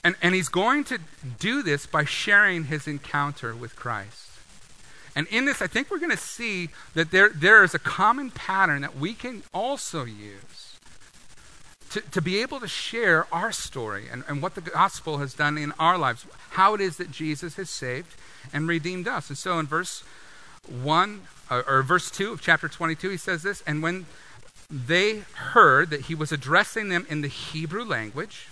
And, 0.02 0.16
and 0.20 0.34
he's 0.34 0.50
going 0.50 0.84
to 0.84 0.98
do 1.38 1.62
this 1.62 1.86
by 1.86 2.04
sharing 2.04 2.64
his 2.64 2.86
encounter 2.86 3.54
with 3.54 3.74
Christ. 3.74 4.28
And 5.16 5.26
in 5.28 5.44
this, 5.46 5.62
I 5.62 5.66
think 5.66 5.90
we're 5.90 5.98
going 5.98 6.10
to 6.10 6.16
see 6.16 6.68
that 6.94 7.10
there, 7.10 7.30
there 7.30 7.64
is 7.64 7.74
a 7.74 7.78
common 7.78 8.30
pattern 8.30 8.82
that 8.82 8.96
we 8.96 9.14
can 9.14 9.42
also 9.54 10.04
use 10.04 10.63
to, 11.94 12.00
to 12.00 12.20
be 12.20 12.42
able 12.42 12.58
to 12.58 12.66
share 12.66 13.32
our 13.32 13.52
story 13.52 14.06
and, 14.10 14.24
and 14.26 14.42
what 14.42 14.56
the 14.56 14.60
gospel 14.60 15.18
has 15.18 15.32
done 15.32 15.56
in 15.56 15.70
our 15.78 15.96
lives, 15.96 16.26
how 16.50 16.74
it 16.74 16.80
is 16.80 16.96
that 16.96 17.12
Jesus 17.12 17.54
has 17.54 17.70
saved 17.70 18.16
and 18.52 18.66
redeemed 18.66 19.06
us. 19.06 19.28
And 19.28 19.38
so 19.38 19.60
in 19.60 19.66
verse 19.66 20.02
1, 20.68 21.20
or, 21.52 21.70
or 21.70 21.82
verse 21.84 22.10
2 22.10 22.32
of 22.32 22.40
chapter 22.40 22.68
22, 22.68 23.10
he 23.10 23.16
says 23.16 23.44
this 23.44 23.62
And 23.64 23.80
when 23.80 24.06
they 24.68 25.18
heard 25.34 25.90
that 25.90 26.02
he 26.02 26.16
was 26.16 26.32
addressing 26.32 26.88
them 26.88 27.06
in 27.08 27.20
the 27.20 27.28
Hebrew 27.28 27.84
language, 27.84 28.48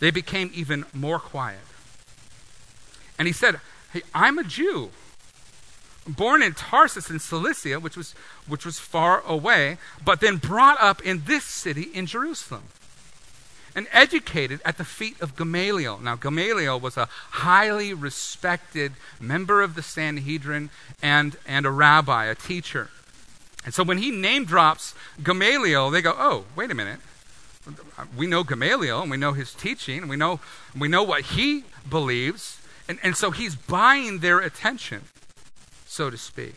they 0.00 0.10
became 0.10 0.50
even 0.52 0.84
more 0.92 1.20
quiet. 1.20 1.60
And 3.20 3.28
he 3.28 3.32
said, 3.32 3.60
Hey, 3.92 4.02
I'm 4.12 4.36
a 4.36 4.42
Jew, 4.42 4.90
born 6.08 6.42
in 6.42 6.54
Tarsus 6.54 7.10
in 7.10 7.18
Cilicia, 7.18 7.80
which 7.80 7.96
was, 7.96 8.12
which 8.46 8.64
was 8.64 8.78
far 8.78 9.22
away, 9.26 9.78
but 10.04 10.20
then 10.20 10.36
brought 10.36 10.80
up 10.80 11.02
in 11.02 11.24
this 11.26 11.44
city 11.44 11.90
in 11.94 12.06
Jerusalem. 12.06 12.64
And 13.74 13.86
educated 13.92 14.60
at 14.64 14.76
the 14.76 14.84
feet 14.84 15.20
of 15.20 15.36
Gamaliel. 15.36 15.98
Now, 15.98 16.16
Gamaliel 16.16 16.80
was 16.80 16.96
a 16.96 17.08
highly 17.30 17.94
respected 17.94 18.94
member 19.20 19.62
of 19.62 19.76
the 19.76 19.82
Sanhedrin 19.82 20.70
and, 21.00 21.36
and 21.46 21.64
a 21.64 21.70
rabbi, 21.70 22.24
a 22.24 22.34
teacher. 22.34 22.90
And 23.64 23.72
so 23.72 23.84
when 23.84 23.98
he 23.98 24.10
name 24.10 24.46
drops 24.46 24.94
Gamaliel, 25.22 25.90
they 25.90 26.02
go, 26.02 26.14
oh, 26.18 26.44
wait 26.56 26.70
a 26.70 26.74
minute 26.74 26.98
we 28.16 28.26
know 28.26 28.44
Gamaliel 28.44 29.02
and 29.02 29.10
we 29.10 29.16
know 29.16 29.32
his 29.32 29.52
teaching 29.54 29.98
and 29.98 30.10
we 30.10 30.16
know, 30.16 30.40
we 30.76 30.88
know 30.88 31.02
what 31.02 31.22
he 31.22 31.64
believes. 31.88 32.60
And, 32.88 32.98
and 33.02 33.16
so 33.16 33.30
he's 33.30 33.54
buying 33.54 34.20
their 34.20 34.38
attention, 34.38 35.04
so 35.88 36.10
to 36.10 36.16
speak. 36.16 36.54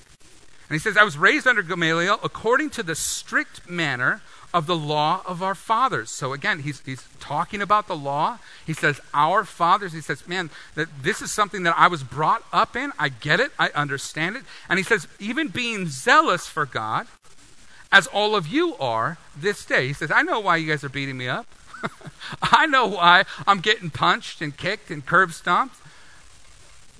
And 0.69 0.75
he 0.75 0.79
says, 0.79 0.95
I 0.95 1.03
was 1.03 1.17
raised 1.17 1.47
under 1.47 1.63
Gamaliel 1.63 2.19
according 2.23 2.69
to 2.71 2.83
the 2.83 2.95
strict 2.95 3.69
manner 3.69 4.21
of 4.53 4.67
the 4.67 4.75
law 4.75 5.21
of 5.25 5.41
our 5.41 5.55
fathers. 5.55 6.09
So 6.09 6.33
again, 6.33 6.59
he's, 6.59 6.81
he's 6.81 7.07
talking 7.19 7.61
about 7.61 7.87
the 7.87 7.95
law. 7.95 8.39
He 8.65 8.73
says, 8.73 8.99
Our 9.13 9.43
fathers. 9.43 9.93
He 9.93 10.01
says, 10.01 10.27
Man, 10.27 10.49
that 10.75 10.87
this 11.01 11.21
is 11.21 11.31
something 11.31 11.63
that 11.63 11.75
I 11.77 11.87
was 11.87 12.03
brought 12.03 12.43
up 12.51 12.75
in. 12.75 12.91
I 12.99 13.09
get 13.09 13.39
it. 13.39 13.51
I 13.57 13.69
understand 13.69 14.35
it. 14.35 14.43
And 14.69 14.77
he 14.77 14.83
says, 14.83 15.07
Even 15.19 15.47
being 15.47 15.87
zealous 15.87 16.47
for 16.47 16.65
God, 16.65 17.07
as 17.91 18.07
all 18.07 18.35
of 18.35 18.47
you 18.47 18.75
are 18.77 19.17
this 19.37 19.65
day. 19.65 19.87
He 19.87 19.93
says, 19.93 20.11
I 20.11 20.21
know 20.21 20.39
why 20.39 20.57
you 20.57 20.69
guys 20.69 20.83
are 20.83 20.89
beating 20.89 21.17
me 21.17 21.27
up. 21.27 21.47
I 22.41 22.65
know 22.65 22.87
why 22.87 23.25
I'm 23.45 23.59
getting 23.59 23.89
punched 23.89 24.41
and 24.41 24.55
kicked 24.55 24.89
and 24.89 25.05
curb 25.05 25.33
stomped. 25.33 25.75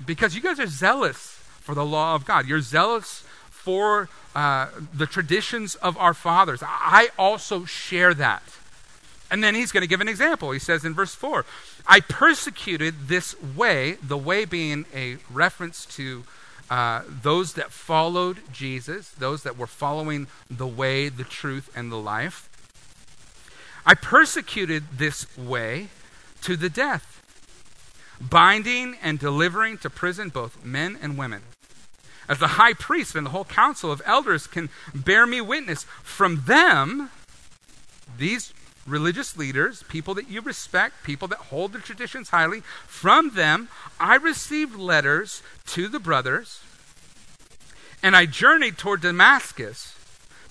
Because 0.06 0.36
you 0.36 0.42
guys 0.42 0.60
are 0.60 0.68
zealous 0.68 1.41
for 1.72 1.76
the 1.76 1.86
law 1.86 2.16
of 2.16 2.26
God. 2.26 2.48
You're 2.48 2.60
zealous 2.60 3.24
for 3.50 4.10
uh, 4.36 4.68
the 4.94 5.06
traditions 5.06 5.76
of 5.76 5.98
our 5.98 6.14
fathers. 6.14 6.62
I 6.62 7.12
also 7.18 7.64
share 7.64 8.14
that. 8.16 8.44
And 9.32 9.42
then 9.42 9.56
he's 9.56 9.72
going 9.72 9.80
to 9.80 9.88
give 9.88 10.02
an 10.02 10.10
example. 10.10 10.52
He 10.52 10.60
says 10.60 10.84
in 10.84 10.94
verse 10.94 11.16
4 11.16 11.46
I 11.88 12.02
persecuted 12.02 13.08
this 13.08 13.42
way, 13.42 13.94
the 14.04 14.18
way 14.18 14.44
being 14.44 14.84
a 14.94 15.16
reference 15.32 15.86
to 15.96 16.26
uh, 16.70 17.04
those 17.08 17.54
that 17.54 17.72
followed 17.72 18.40
Jesus, 18.52 19.08
those 19.12 19.44
that 19.44 19.58
were 19.58 19.66
following 19.66 20.28
the 20.50 20.68
way, 20.68 21.08
the 21.08 21.24
truth, 21.24 21.72
and 21.74 21.90
the 21.90 21.96
life. 21.96 22.50
I 23.86 23.94
persecuted 23.94 24.84
this 24.98 25.38
way 25.38 25.88
to 26.42 26.58
the 26.58 26.70
death, 26.70 27.24
binding 28.20 28.98
and 29.02 29.18
delivering 29.18 29.78
to 29.78 29.90
prison 29.90 30.28
both 30.28 30.66
men 30.66 31.00
and 31.02 31.18
women. 31.18 31.44
As 32.28 32.40
the 32.40 32.48
high 32.48 32.74
priest 32.74 33.16
and 33.16 33.26
the 33.26 33.32
whole 33.32 33.46
council 33.46 33.92
of 33.92 34.02
elders 34.06 34.48
can 34.48 34.70
bear 34.94 35.26
me 35.26 35.42
witness, 35.42 35.84
from 36.04 36.44
them, 36.46 37.10
these 38.18 38.54
religious 38.86 39.38
leaders, 39.38 39.84
people 39.84 40.14
that 40.16 40.30
you 40.30 40.42
respect, 40.42 41.04
people 41.04 41.28
that 41.28 41.38
hold 41.38 41.74
the 41.74 41.80
traditions 41.80 42.30
highly, 42.30 42.62
from 42.88 43.32
them 43.32 43.70
I 44.00 44.16
received 44.16 44.76
letters 44.76 45.42
to 45.68 45.88
the 45.88 46.00
brothers, 46.00 46.62
and 48.04 48.16
I 48.16 48.26
journeyed 48.26 48.78
toward 48.78 49.02
Damascus 49.02 49.96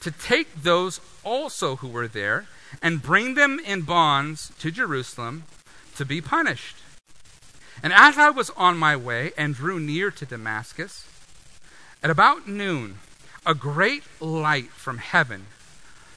to 0.00 0.11
take 0.11 0.62
those 0.62 1.00
also 1.25 1.77
who 1.77 1.89
were 1.89 2.09
there 2.09 2.47
and 2.81 3.03
bring 3.03 3.35
them 3.35 3.59
in 3.59 3.83
bonds 3.83 4.53
to 4.61 4.71
Jerusalem 4.71 5.45
to 5.97 6.05
be 6.05 6.21
punished. 6.21 6.77
And 7.83 7.93
as 7.93 8.17
I 8.19 8.31
was 8.31 8.50
on 8.50 8.79
my 8.79 8.97
way 8.97 9.33
and 9.37 9.55
drew 9.55 9.81
near 9.81 10.11
to 10.12 10.27
Damascus, 10.27 11.07
at 12.02 12.11
about 12.11 12.49
noon, 12.49 12.99
a 13.45 13.54
great 13.54 14.02
light 14.21 14.71
from 14.71 14.99
heaven 14.99 15.47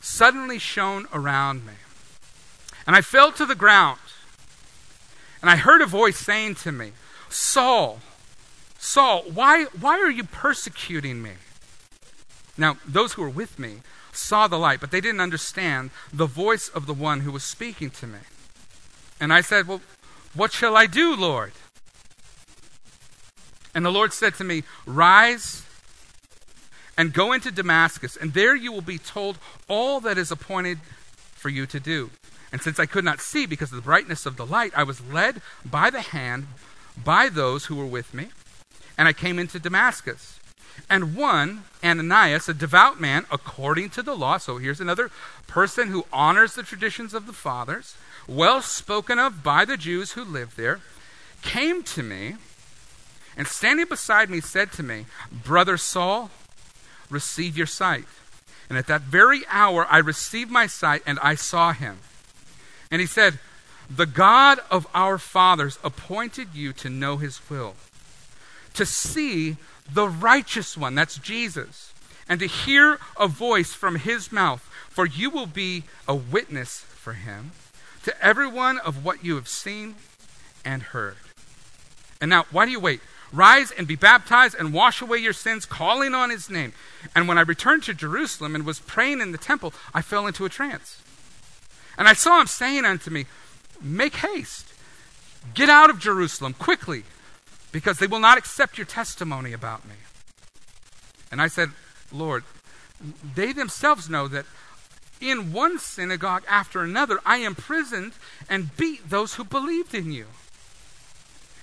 suddenly 0.01 0.59
shone 0.59 1.07
around 1.13 1.65
me. 1.65 1.73
And 2.85 2.95
I 2.95 3.01
fell 3.01 3.31
to 3.33 3.45
the 3.45 3.55
ground. 3.55 3.99
And 5.41 5.49
I 5.49 5.55
heard 5.55 5.81
a 5.81 5.85
voice 5.85 6.17
saying 6.17 6.55
to 6.55 6.71
me, 6.71 6.91
Saul, 7.29 7.99
Saul, 8.77 9.23
why, 9.33 9.65
why 9.79 9.99
are 9.99 10.11
you 10.11 10.23
persecuting 10.23 11.21
me? 11.21 11.31
Now, 12.57 12.77
those 12.85 13.13
who 13.13 13.23
were 13.23 13.29
with 13.29 13.57
me 13.57 13.77
saw 14.11 14.47
the 14.47 14.59
light, 14.59 14.79
but 14.79 14.91
they 14.91 15.01
didn't 15.01 15.21
understand 15.21 15.89
the 16.11 16.25
voice 16.25 16.69
of 16.69 16.85
the 16.85 16.93
one 16.93 17.21
who 17.21 17.31
was 17.31 17.43
speaking 17.43 17.89
to 17.91 18.07
me. 18.07 18.19
And 19.19 19.33
I 19.33 19.41
said, 19.41 19.67
Well, 19.67 19.81
what 20.33 20.51
shall 20.51 20.75
I 20.75 20.85
do, 20.85 21.15
Lord? 21.15 21.53
And 23.73 23.85
the 23.85 23.91
Lord 23.91 24.13
said 24.13 24.35
to 24.35 24.43
me, 24.43 24.63
Rise 24.85 25.62
and 26.97 27.13
go 27.13 27.33
into 27.33 27.51
Damascus, 27.51 28.15
and 28.15 28.33
there 28.33 28.55
you 28.55 28.71
will 28.71 28.81
be 28.81 28.97
told 28.97 29.37
all 29.67 29.99
that 30.01 30.17
is 30.17 30.31
appointed 30.31 30.79
for 31.33 31.49
you 31.49 31.65
to 31.65 31.79
do. 31.79 32.11
And 32.51 32.61
since 32.61 32.79
I 32.79 32.85
could 32.85 33.03
not 33.03 33.19
see 33.19 33.45
because 33.45 33.71
of 33.71 33.77
the 33.77 33.81
brightness 33.81 34.25
of 34.25 34.37
the 34.37 34.45
light, 34.45 34.71
I 34.75 34.83
was 34.83 35.01
led 35.01 35.41
by 35.65 35.89
the 35.89 36.01
hand 36.01 36.47
by 37.03 37.29
those 37.29 37.65
who 37.65 37.75
were 37.75 37.85
with 37.85 38.13
me, 38.13 38.27
and 38.97 39.07
I 39.07 39.13
came 39.13 39.39
into 39.39 39.59
Damascus. 39.59 40.39
And 40.89 41.15
one, 41.15 41.63
Ananias, 41.83 42.49
a 42.49 42.53
devout 42.53 42.99
man, 42.99 43.25
according 43.31 43.89
to 43.91 44.03
the 44.03 44.15
law, 44.15 44.37
so 44.37 44.57
here's 44.57 44.81
another 44.81 45.09
person 45.47 45.89
who 45.89 46.05
honors 46.13 46.53
the 46.53 46.63
traditions 46.63 47.13
of 47.13 47.25
the 47.25 47.33
fathers, 47.33 47.95
well 48.27 48.61
spoken 48.61 49.19
of 49.19 49.43
by 49.43 49.65
the 49.65 49.77
Jews 49.77 50.13
who 50.13 50.23
lived 50.23 50.57
there, 50.57 50.79
came 51.41 51.83
to 51.83 52.03
me 52.03 52.35
and 53.35 53.47
standing 53.47 53.87
beside 53.87 54.29
me 54.29 54.39
said 54.39 54.71
to 54.73 54.83
me, 54.83 55.05
Brother 55.31 55.77
Saul, 55.77 56.29
receive 57.13 57.57
your 57.57 57.67
sight. 57.67 58.05
And 58.69 58.77
at 58.77 58.87
that 58.87 59.01
very 59.01 59.41
hour 59.49 59.85
I 59.89 59.99
received 59.99 60.51
my 60.51 60.67
sight 60.67 61.03
and 61.05 61.19
I 61.19 61.35
saw 61.35 61.73
him. 61.73 61.99
And 62.91 63.01
he 63.01 63.07
said, 63.07 63.39
The 63.89 64.05
God 64.05 64.59
of 64.69 64.87
our 64.93 65.17
fathers 65.17 65.79
appointed 65.83 66.49
you 66.53 66.73
to 66.73 66.89
know 66.89 67.17
his 67.17 67.39
will, 67.49 67.75
to 68.73 68.85
see 68.85 69.57
the 69.91 70.07
righteous 70.07 70.77
one, 70.77 70.95
that's 70.95 71.17
Jesus, 71.17 71.93
and 72.27 72.39
to 72.39 72.47
hear 72.47 72.99
a 73.17 73.27
voice 73.27 73.73
from 73.73 73.95
his 73.95 74.31
mouth, 74.31 74.61
for 74.89 75.05
you 75.05 75.29
will 75.29 75.45
be 75.45 75.83
a 76.07 76.15
witness 76.15 76.79
for 76.79 77.13
him 77.13 77.51
to 78.03 78.23
everyone 78.23 78.77
of 78.79 79.03
what 79.03 79.23
you 79.23 79.35
have 79.35 79.47
seen 79.47 79.95
and 80.63 80.81
heard. 80.81 81.15
And 82.21 82.29
now, 82.29 82.45
why 82.51 82.65
do 82.65 82.71
you 82.71 82.79
wait? 82.79 83.01
Rise 83.33 83.71
and 83.71 83.87
be 83.87 83.95
baptized 83.95 84.55
and 84.57 84.73
wash 84.73 85.01
away 85.01 85.17
your 85.17 85.33
sins, 85.33 85.65
calling 85.65 86.13
on 86.13 86.29
his 86.29 86.51
name. 86.51 86.71
And 87.15 87.27
when 87.27 87.39
I 87.39 87.41
returned 87.41 87.81
to 87.83 87.93
Jerusalem 87.93 88.53
and 88.53 88.63
was 88.63 88.79
praying 88.79 89.21
in 89.21 89.31
the 89.31 89.39
temple, 89.39 89.73
I 89.91 90.03
fell 90.03 90.27
into 90.27 90.45
a 90.45 90.49
trance. 90.49 91.01
And 91.97 92.07
I 92.07 92.13
saw 92.13 92.39
him 92.39 92.47
saying 92.47 92.85
unto 92.85 93.09
me, 93.09 93.25
Make 93.81 94.17
haste, 94.17 94.71
get 95.55 95.67
out 95.67 95.89
of 95.89 95.99
Jerusalem 95.99 96.53
quickly, 96.53 97.03
because 97.71 97.97
they 97.97 98.07
will 98.07 98.19
not 98.19 98.37
accept 98.37 98.77
your 98.77 98.85
testimony 98.85 99.51
about 99.51 99.83
me. 99.83 99.95
And 101.31 101.41
I 101.41 101.47
said, 101.47 101.71
Lord, 102.11 102.43
they 103.35 103.51
themselves 103.51 104.11
know 104.11 104.27
that 104.27 104.45
in 105.19 105.53
one 105.53 105.79
synagogue 105.79 106.43
after 106.47 106.83
another 106.83 107.19
I 107.25 107.37
imprisoned 107.37 108.13
and 108.47 108.77
beat 108.77 109.09
those 109.09 109.35
who 109.35 109.43
believed 109.43 109.95
in 109.95 110.11
you. 110.11 110.27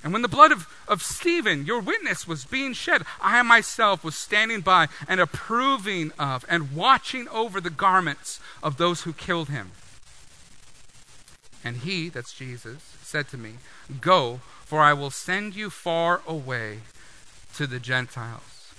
And 0.02 0.12
when 0.12 0.23
the 0.23 0.28
blood 0.28 0.50
of, 0.50 0.66
of 0.88 1.02
Stephen, 1.02 1.66
your 1.66 1.80
witness, 1.80 2.26
was 2.26 2.45
being 2.45 2.73
shed, 2.73 3.02
I 3.21 3.42
myself 3.42 4.02
was 4.02 4.14
standing 4.14 4.62
by 4.62 4.88
and 5.07 5.21
approving 5.21 6.12
of 6.19 6.45
and 6.49 6.73
watching 6.73 7.28
over 7.28 7.61
the 7.61 7.71
garments 7.71 8.40
of 8.62 8.78
those 8.78 9.02
who 9.02 9.12
killed 9.12 9.49
him. 9.49 9.73
And 11.62 11.78
he, 11.78 12.09
that's 12.09 12.33
Jesus, 12.33 12.97
said 13.02 13.28
to 13.28 13.37
me, 13.37 13.54
Go, 14.00 14.40
for 14.64 14.80
I 14.80 14.95
will 14.95 15.11
send 15.11 15.54
you 15.54 15.69
far 15.69 16.23
away 16.26 16.78
to 17.57 17.66
the 17.66 17.78
Gentiles. 17.78 18.73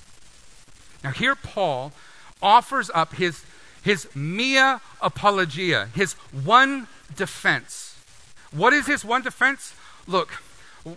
Now, 1.03 1.11
here 1.11 1.35
Paul 1.35 1.91
offers 2.41 2.89
up 2.93 3.13
his, 3.15 3.43
his 3.83 4.07
mia 4.15 4.81
apologia, 5.01 5.89
his 5.93 6.13
one 6.31 6.87
defense. 7.15 7.95
What 8.51 8.73
is 8.73 8.87
his 8.87 9.05
one 9.05 9.21
defense? 9.21 9.75
Look, 10.07 10.41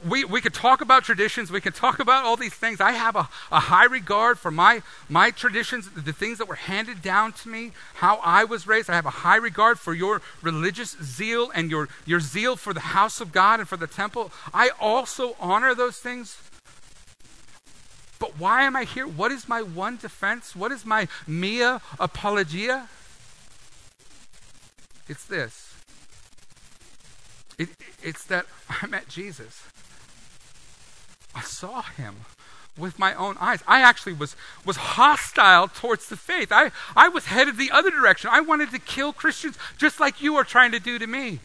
we, 0.08 0.24
we 0.24 0.40
could 0.40 0.54
talk 0.54 0.80
about 0.80 1.04
traditions, 1.04 1.50
we 1.50 1.60
could 1.60 1.74
talk 1.74 1.98
about 1.98 2.24
all 2.24 2.36
these 2.36 2.54
things. 2.54 2.80
I 2.80 2.92
have 2.92 3.16
a, 3.16 3.28
a 3.52 3.60
high 3.60 3.84
regard 3.84 4.38
for 4.38 4.50
my, 4.50 4.82
my 5.10 5.30
traditions, 5.30 5.90
the 5.90 6.12
things 6.12 6.38
that 6.38 6.48
were 6.48 6.54
handed 6.54 7.02
down 7.02 7.32
to 7.34 7.48
me, 7.48 7.72
how 7.94 8.18
I 8.22 8.44
was 8.44 8.66
raised. 8.66 8.88
I 8.88 8.94
have 8.94 9.04
a 9.04 9.10
high 9.10 9.36
regard 9.36 9.78
for 9.78 9.92
your 9.92 10.22
religious 10.40 10.96
zeal 11.02 11.50
and 11.54 11.70
your, 11.70 11.88
your 12.06 12.20
zeal 12.20 12.56
for 12.56 12.72
the 12.72 12.80
house 12.80 13.20
of 13.20 13.30
God 13.30 13.60
and 13.60 13.68
for 13.68 13.76
the 13.76 13.86
temple. 13.86 14.32
I 14.54 14.70
also 14.80 15.36
honor 15.38 15.74
those 15.74 15.98
things. 15.98 16.38
But 18.18 18.38
why 18.38 18.62
am 18.62 18.76
I 18.76 18.84
here? 18.84 19.06
What 19.06 19.32
is 19.32 19.48
my 19.48 19.60
one 19.60 19.98
defense? 19.98 20.56
What 20.56 20.72
is 20.72 20.86
my 20.86 21.08
mia 21.26 21.82
apologia? 22.00 22.88
It's 25.08 25.24
this. 25.24 25.74
It, 27.58 27.68
it's 28.02 28.24
that 28.24 28.46
I 28.70 28.86
met 28.86 29.08
Jesus. 29.08 29.62
I 31.34 31.42
saw 31.42 31.82
him 31.82 32.16
with 32.76 32.98
my 32.98 33.14
own 33.14 33.36
eyes. 33.40 33.62
I 33.66 33.80
actually 33.80 34.14
was, 34.14 34.36
was 34.64 34.76
hostile 34.76 35.68
towards 35.68 36.08
the 36.08 36.16
faith. 36.16 36.50
I, 36.50 36.70
I 36.96 37.08
was 37.08 37.26
headed 37.26 37.56
the 37.56 37.70
other 37.70 37.90
direction. 37.90 38.30
I 38.32 38.40
wanted 38.40 38.70
to 38.70 38.78
kill 38.78 39.12
Christians 39.12 39.56
just 39.78 40.00
like 40.00 40.20
you 40.20 40.36
are 40.36 40.44
trying 40.44 40.72
to 40.72 40.80
do 40.80 40.98
to 40.98 41.06
me. 41.06 41.40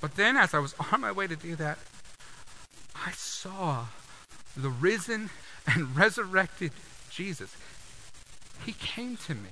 But 0.00 0.16
then, 0.16 0.36
as 0.36 0.54
I 0.54 0.58
was 0.58 0.74
on 0.92 1.00
my 1.00 1.12
way 1.12 1.26
to 1.26 1.36
do 1.36 1.56
that, 1.56 1.78
I 2.94 3.10
saw 3.12 3.86
the 4.56 4.70
risen 4.70 5.30
and 5.66 5.96
resurrected 5.96 6.72
Jesus. 7.10 7.56
He 8.64 8.72
came 8.72 9.16
to 9.18 9.34
me. 9.34 9.50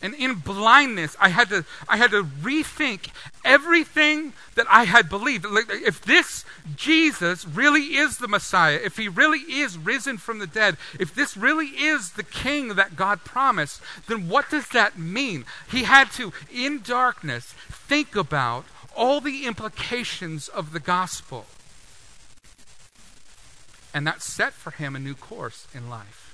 And 0.00 0.14
in 0.14 0.34
blindness, 0.34 1.16
I 1.18 1.30
had 1.30 1.48
to, 1.48 1.64
I 1.88 1.96
had 1.96 2.12
to 2.12 2.22
rethink 2.22 3.08
everything 3.44 4.32
that 4.54 4.66
I 4.68 4.84
had 4.84 5.08
believed. 5.08 5.46
If 5.48 6.02
this 6.02 6.44
Jesus 6.76 7.44
really 7.46 7.96
is 7.96 8.18
the 8.18 8.28
Messiah, 8.28 8.78
if 8.82 8.96
he 8.96 9.08
really 9.08 9.40
is 9.40 9.76
risen 9.76 10.16
from 10.18 10.38
the 10.38 10.46
dead, 10.46 10.76
if 11.00 11.14
this 11.14 11.36
really 11.36 11.66
is 11.66 12.12
the 12.12 12.22
king 12.22 12.76
that 12.76 12.94
God 12.94 13.24
promised, 13.24 13.82
then 14.06 14.28
what 14.28 14.50
does 14.50 14.68
that 14.68 14.98
mean? 14.98 15.44
He 15.70 15.82
had 15.82 16.12
to, 16.12 16.32
in 16.52 16.82
darkness, 16.82 17.54
think 17.68 18.14
about 18.14 18.66
all 18.94 19.20
the 19.20 19.46
implications 19.46 20.48
of 20.48 20.72
the 20.72 20.80
gospel. 20.80 21.46
And 23.92 24.06
that 24.06 24.22
set 24.22 24.52
for 24.52 24.70
him 24.70 24.94
a 24.94 25.00
new 25.00 25.14
course 25.14 25.66
in 25.74 25.90
life 25.90 26.27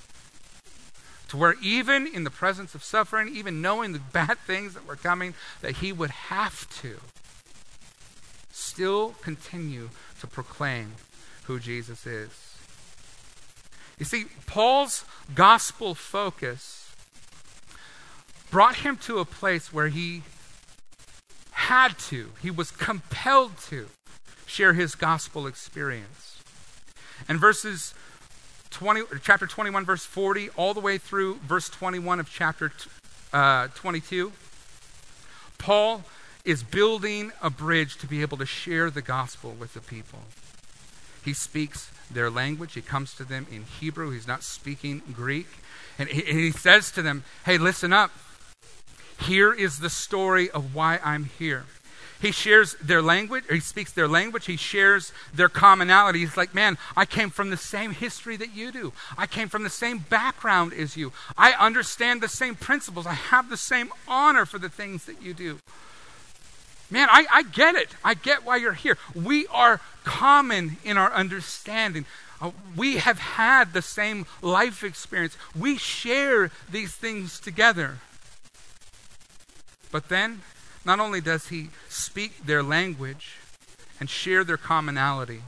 to 1.29 1.37
where 1.37 1.55
even 1.61 2.07
in 2.07 2.23
the 2.23 2.29
presence 2.29 2.75
of 2.75 2.83
suffering, 2.83 3.35
even 3.35 3.61
knowing 3.61 3.93
the 3.93 3.99
bad 4.13 4.37
things 4.39 4.73
that 4.73 4.85
were 4.87 4.95
coming, 4.95 5.33
that 5.61 5.77
he 5.77 5.91
would 5.91 6.11
have 6.11 6.69
to 6.81 6.99
still 8.51 9.15
continue 9.21 9.89
to 10.19 10.27
proclaim 10.27 10.93
who 11.43 11.59
Jesus 11.59 12.05
is. 12.05 12.29
You 13.97 14.05
see, 14.05 14.25
Paul's 14.45 15.05
gospel 15.33 15.95
focus 15.95 16.93
brought 18.51 18.77
him 18.77 18.97
to 18.97 19.19
a 19.19 19.25
place 19.25 19.73
where 19.73 19.87
he 19.87 20.23
had 21.51 21.97
to, 21.97 22.31
he 22.41 22.51
was 22.51 22.71
compelled 22.71 23.57
to 23.57 23.87
share 24.45 24.73
his 24.73 24.95
gospel 24.95 25.47
experience. 25.47 26.37
And 27.27 27.39
verses 27.39 27.93
20, 28.75 29.03
chapter 29.23 29.47
21, 29.47 29.85
verse 29.85 30.03
40, 30.03 30.49
all 30.57 30.73
the 30.73 30.81
way 30.81 30.97
through 30.97 31.35
verse 31.35 31.69
21 31.69 32.19
of 32.19 32.29
chapter 32.29 32.73
uh, 33.31 33.69
22, 33.73 34.33
Paul 35.57 36.03
is 36.43 36.61
building 36.61 37.31
a 37.41 37.49
bridge 37.49 37.95
to 37.99 38.05
be 38.05 38.21
able 38.21 38.37
to 38.37 38.45
share 38.45 38.89
the 38.89 39.01
gospel 39.01 39.55
with 39.57 39.73
the 39.75 39.79
people. 39.79 40.19
He 41.23 41.31
speaks 41.31 41.89
their 42.11 42.29
language. 42.29 42.73
He 42.73 42.81
comes 42.81 43.13
to 43.13 43.23
them 43.23 43.47
in 43.49 43.63
Hebrew. 43.63 44.11
He's 44.11 44.27
not 44.27 44.43
speaking 44.43 45.01
Greek. 45.13 45.47
And 45.97 46.09
he, 46.09 46.29
and 46.29 46.37
he 46.37 46.51
says 46.51 46.91
to 46.91 47.01
them, 47.01 47.23
Hey, 47.45 47.57
listen 47.57 47.93
up. 47.93 48.11
Here 49.21 49.53
is 49.53 49.79
the 49.79 49.89
story 49.89 50.51
of 50.51 50.75
why 50.75 50.99
I'm 51.01 51.29
here. 51.39 51.63
He 52.25 52.31
shares 52.31 52.73
their 52.81 53.03
language, 53.03 53.43
he 53.51 53.59
speaks 53.59 53.91
their 53.91 54.07
language, 54.07 54.47
he 54.47 54.57
shares 54.57 55.13
their 55.31 55.47
commonality. 55.47 56.21
He's 56.21 56.35
like, 56.35 56.55
man, 56.55 56.79
I 56.97 57.05
came 57.05 57.29
from 57.29 57.51
the 57.51 57.57
same 57.57 57.91
history 57.91 58.35
that 58.37 58.55
you 58.55 58.71
do. 58.71 58.93
I 59.15 59.27
came 59.27 59.47
from 59.47 59.61
the 59.61 59.69
same 59.69 59.99
background 59.99 60.73
as 60.73 60.97
you. 60.97 61.13
I 61.37 61.51
understand 61.51 62.21
the 62.21 62.27
same 62.27 62.55
principles. 62.55 63.05
I 63.05 63.13
have 63.13 63.51
the 63.51 63.57
same 63.57 63.91
honor 64.07 64.47
for 64.47 64.57
the 64.57 64.69
things 64.69 65.05
that 65.05 65.21
you 65.21 65.35
do. 65.35 65.59
Man, 66.89 67.09
I, 67.11 67.27
I 67.31 67.43
get 67.43 67.75
it. 67.75 67.89
I 68.03 68.15
get 68.15 68.43
why 68.43 68.55
you're 68.55 68.73
here. 68.73 68.97
We 69.13 69.45
are 69.51 69.79
common 70.03 70.77
in 70.83 70.97
our 70.97 71.13
understanding. 71.13 72.05
Uh, 72.41 72.51
we 72.75 72.97
have 72.97 73.19
had 73.19 73.73
the 73.73 73.83
same 73.83 74.25
life 74.41 74.83
experience. 74.83 75.37
We 75.55 75.77
share 75.77 76.49
these 76.71 76.95
things 76.95 77.39
together. 77.39 77.99
But 79.91 80.09
then 80.09 80.41
not 80.85 80.99
only 80.99 81.19
does 81.19 81.47
he 81.47 81.69
speak 81.89 82.45
their 82.45 82.61
language 82.61 83.37
and 83.99 84.09
share 84.09 84.43
their 84.43 84.57
commonality, 84.57 85.41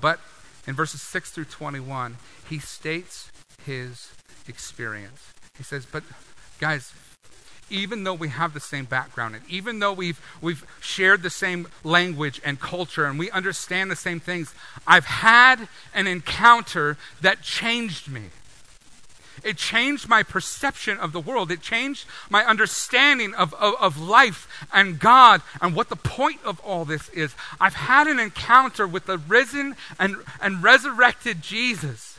but 0.00 0.20
in 0.66 0.74
verses 0.74 1.00
6 1.02 1.30
through 1.30 1.44
21, 1.44 2.16
he 2.48 2.58
states 2.58 3.30
his 3.64 4.10
experience. 4.48 5.32
He 5.56 5.62
says, 5.62 5.86
But 5.86 6.02
guys, 6.58 6.92
even 7.70 8.04
though 8.04 8.14
we 8.14 8.28
have 8.28 8.54
the 8.54 8.60
same 8.60 8.84
background 8.84 9.34
and 9.34 9.44
even 9.48 9.78
though 9.78 9.92
we've, 9.92 10.20
we've 10.40 10.64
shared 10.80 11.22
the 11.22 11.30
same 11.30 11.66
language 11.82 12.40
and 12.44 12.60
culture 12.60 13.06
and 13.06 13.18
we 13.18 13.30
understand 13.30 13.90
the 13.90 13.96
same 13.96 14.20
things, 14.20 14.54
I've 14.86 15.06
had 15.06 15.68
an 15.94 16.06
encounter 16.06 16.96
that 17.20 17.42
changed 17.42 18.08
me. 18.08 18.22
It 19.44 19.56
changed 19.56 20.08
my 20.08 20.22
perception 20.22 20.98
of 20.98 21.12
the 21.12 21.20
world. 21.20 21.50
It 21.50 21.60
changed 21.60 22.06
my 22.30 22.44
understanding 22.44 23.34
of, 23.34 23.54
of, 23.54 23.74
of, 23.80 24.00
life 24.00 24.66
and 24.72 24.98
God 24.98 25.42
and 25.60 25.74
what 25.74 25.88
the 25.88 25.96
point 25.96 26.40
of 26.44 26.60
all 26.60 26.84
this 26.84 27.08
is. 27.10 27.34
I've 27.60 27.74
had 27.74 28.06
an 28.06 28.18
encounter 28.18 28.86
with 28.86 29.06
the 29.06 29.18
risen 29.18 29.76
and, 29.98 30.16
and 30.40 30.62
resurrected 30.62 31.42
Jesus, 31.42 32.18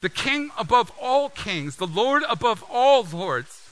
the 0.00 0.08
King 0.08 0.50
above 0.58 0.92
all 1.00 1.28
kings, 1.28 1.76
the 1.76 1.86
Lord 1.86 2.22
above 2.28 2.64
all 2.70 3.06
lords. 3.12 3.62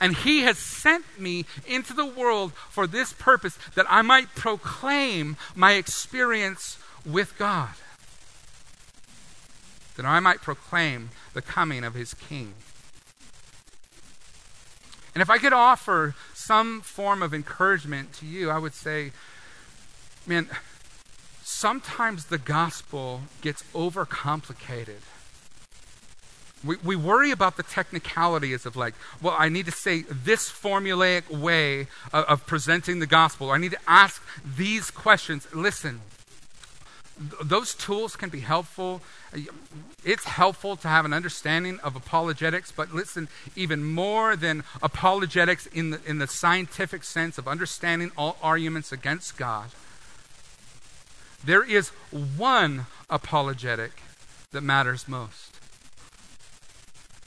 And 0.00 0.16
he 0.16 0.40
has 0.40 0.58
sent 0.58 1.04
me 1.18 1.44
into 1.66 1.92
the 1.92 2.06
world 2.06 2.52
for 2.70 2.86
this 2.86 3.12
purpose 3.12 3.58
that 3.74 3.86
I 3.88 4.02
might 4.02 4.34
proclaim 4.34 5.36
my 5.54 5.72
experience 5.72 6.78
with 7.04 7.36
God. 7.38 7.70
That 9.96 10.06
I 10.06 10.20
might 10.20 10.40
proclaim 10.40 11.10
the 11.34 11.42
coming 11.42 11.84
of 11.84 11.94
his 11.94 12.14
king. 12.14 12.54
And 15.14 15.20
if 15.20 15.28
I 15.28 15.36
could 15.38 15.52
offer 15.52 16.14
some 16.32 16.80
form 16.80 17.22
of 17.22 17.34
encouragement 17.34 18.14
to 18.14 18.26
you, 18.26 18.48
I 18.48 18.58
would 18.58 18.74
say, 18.74 19.12
man, 20.26 20.48
sometimes 21.42 22.26
the 22.26 22.38
gospel 22.38 23.22
gets 23.42 23.62
overcomplicated. 23.74 25.02
We, 26.64 26.76
we 26.76 26.96
worry 26.96 27.30
about 27.30 27.56
the 27.56 27.62
technicalities 27.62 28.64
of, 28.64 28.76
like, 28.76 28.94
well, 29.20 29.34
I 29.36 29.48
need 29.48 29.66
to 29.66 29.72
say 29.72 30.02
this 30.02 30.48
formulaic 30.48 31.28
way 31.28 31.88
of, 32.12 32.24
of 32.24 32.46
presenting 32.46 33.00
the 33.00 33.06
gospel. 33.06 33.50
I 33.50 33.58
need 33.58 33.72
to 33.72 33.80
ask 33.86 34.22
these 34.44 34.90
questions. 34.90 35.46
Listen, 35.52 36.00
th- 37.18 37.42
those 37.42 37.74
tools 37.74 38.16
can 38.16 38.28
be 38.28 38.40
helpful 38.40 39.02
it's 40.04 40.24
helpful 40.24 40.76
to 40.76 40.88
have 40.88 41.04
an 41.04 41.12
understanding 41.12 41.78
of 41.80 41.96
apologetics, 41.96 42.72
but 42.72 42.92
listen, 42.92 43.28
even 43.56 43.84
more 43.84 44.36
than 44.36 44.64
apologetics 44.82 45.66
in 45.66 45.90
the, 45.90 46.00
in 46.06 46.18
the 46.18 46.26
scientific 46.26 47.04
sense 47.04 47.38
of 47.38 47.48
understanding 47.48 48.10
all 48.16 48.36
arguments 48.42 48.92
against 48.92 49.36
God, 49.36 49.70
there 51.44 51.64
is 51.64 51.88
one 52.36 52.86
apologetic 53.08 54.02
that 54.52 54.62
matters 54.62 55.08
most. 55.08 55.58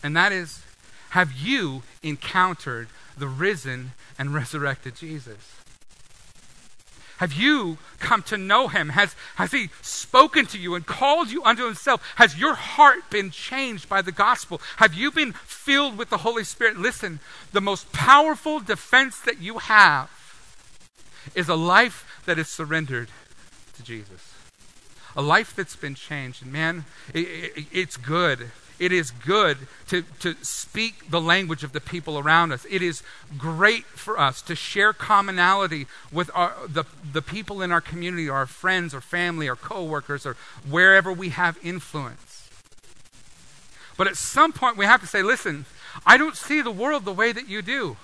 And 0.04 0.15
that 0.15 0.32
is 0.32 0.62
have 1.12 1.32
you 1.32 1.84
encountered 2.04 2.89
the 3.17 3.28
risen 3.28 3.93
and 4.19 4.34
resurrected 4.34 4.95
Jesus? 4.95 5.56
Have 7.17 7.34
you 7.34 7.78
come 7.99 8.23
to 8.23 8.38
know 8.38 8.67
him? 8.67 8.89
Has, 8.89 9.15
has 9.36 9.51
he 9.51 9.69
spoken 9.82 10.45
to 10.47 10.58
you 10.58 10.75
and 10.75 10.86
called 10.86 11.32
you 11.32 11.43
unto 11.43 11.65
himself? 11.65 12.01
Has 12.17 12.38
your 12.38 12.56
heart 12.56 13.10
been 13.10 13.32
changed 13.32 13.88
by 13.88 14.01
the 14.01 14.12
gospel? 14.12 14.62
Have 14.78 14.93
you 14.93 15.12
been 15.12 15.32
filled 15.34 15.97
with 15.97 16.10
the 16.10 16.17
Holy 16.17 16.43
Spirit? 16.43 16.78
Listen, 16.78 17.19
the 17.54 17.62
most 17.62 17.91
powerful 17.93 18.60
defense 18.60 19.19
that 19.19 19.39
you 19.39 19.60
have 19.60 20.10
is 21.34 21.47
a 21.47 21.56
life 21.56 22.21
that 22.25 22.38
is 22.38 22.49
surrendered 22.49 23.10
to 23.75 23.84
Jesus. 23.84 24.34
A 25.15 25.21
life 25.21 25.56
that's 25.56 25.78
been 25.78 25.95
changed. 25.95 26.43
And 26.43 26.51
man, 26.51 26.86
it, 27.13 27.28
it, 27.56 27.65
it's 27.71 27.95
good 27.97 28.51
it 28.79 28.91
is 28.91 29.11
good 29.11 29.57
to, 29.88 30.03
to 30.19 30.35
speak 30.41 31.09
the 31.09 31.21
language 31.21 31.63
of 31.63 31.71
the 31.71 31.81
people 31.81 32.19
around 32.19 32.51
us. 32.51 32.65
It 32.69 32.81
is 32.81 33.03
great 33.38 33.85
for 33.85 34.19
us 34.19 34.41
to 34.43 34.55
share 34.55 34.93
commonality 34.93 35.88
with 36.11 36.29
our, 36.33 36.53
the, 36.67 36.83
the 37.13 37.21
people 37.21 37.61
in 37.61 37.71
our 37.71 37.81
community, 37.81 38.29
our 38.29 38.45
friends 38.45 38.93
or 38.93 39.01
family 39.01 39.47
or 39.47 39.55
coworkers 39.55 40.25
or 40.25 40.35
wherever 40.69 41.11
we 41.11 41.29
have 41.29 41.57
influence. 41.63 42.49
But 43.97 44.07
at 44.07 44.17
some 44.17 44.51
point, 44.51 44.77
we 44.77 44.85
have 44.85 45.01
to 45.01 45.07
say, 45.07 45.23
listen, 45.23 45.65
I 46.05 46.17
don't 46.17 46.35
see 46.35 46.61
the 46.61 46.71
world 46.71 47.05
the 47.05 47.13
way 47.13 47.31
that 47.31 47.47
you 47.47 47.61
do. 47.61 47.95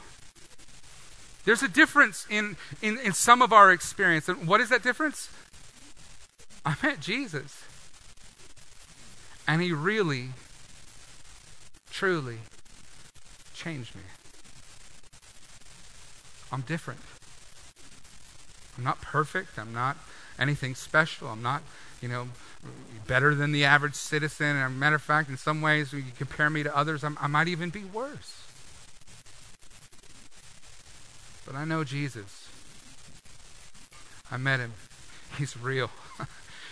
There's 1.44 1.64
a 1.64 1.68
difference 1.68 2.26
in, 2.30 2.56
in, 2.82 2.98
in 3.00 3.14
some 3.14 3.42
of 3.42 3.52
our 3.52 3.72
experience. 3.72 4.30
And 4.30 4.48
what 4.48 4.62
is 4.62 4.70
that 4.70 4.84
difference? 4.84 5.30
I 6.66 6.76
met 6.82 7.00
Jesus. 7.00 7.64
And 9.48 9.62
he 9.62 9.74
really 9.74 10.30
truly 12.02 12.40
changed 13.54 13.94
me. 13.94 14.02
I'm 16.52 16.62
different. 16.62 17.00
I'm 18.76 18.84
not 18.84 19.00
perfect. 19.04 19.60
I'm 19.60 19.72
not 19.72 19.98
anything 20.40 20.74
special. 20.74 21.28
I'm 21.28 21.44
not, 21.44 21.62
you 22.02 22.10
know, 22.10 22.30
better 23.06 23.36
than 23.36 23.52
the 23.52 23.66
average 23.66 23.94
citizen. 23.94 24.56
And 24.56 24.66
a 24.66 24.70
matter 24.72 24.96
of 24.96 25.04
fact, 25.04 25.30
in 25.30 25.38
some 25.38 25.62
ways, 25.62 25.94
when 25.94 26.04
you 26.04 26.12
compare 26.18 26.50
me 26.50 26.64
to 26.64 26.76
others, 26.76 27.04
I'm, 27.04 27.20
I 27.22 27.28
might 27.28 27.48
even 27.48 27.70
be 27.70 27.84
worse. 27.84 28.48
But 31.46 31.54
I 31.54 31.66
know 31.66 31.84
Jesus. 31.84 32.48
I 34.32 34.38
met 34.38 34.60
him. 34.60 34.74
He's 35.38 35.56
real 35.56 35.92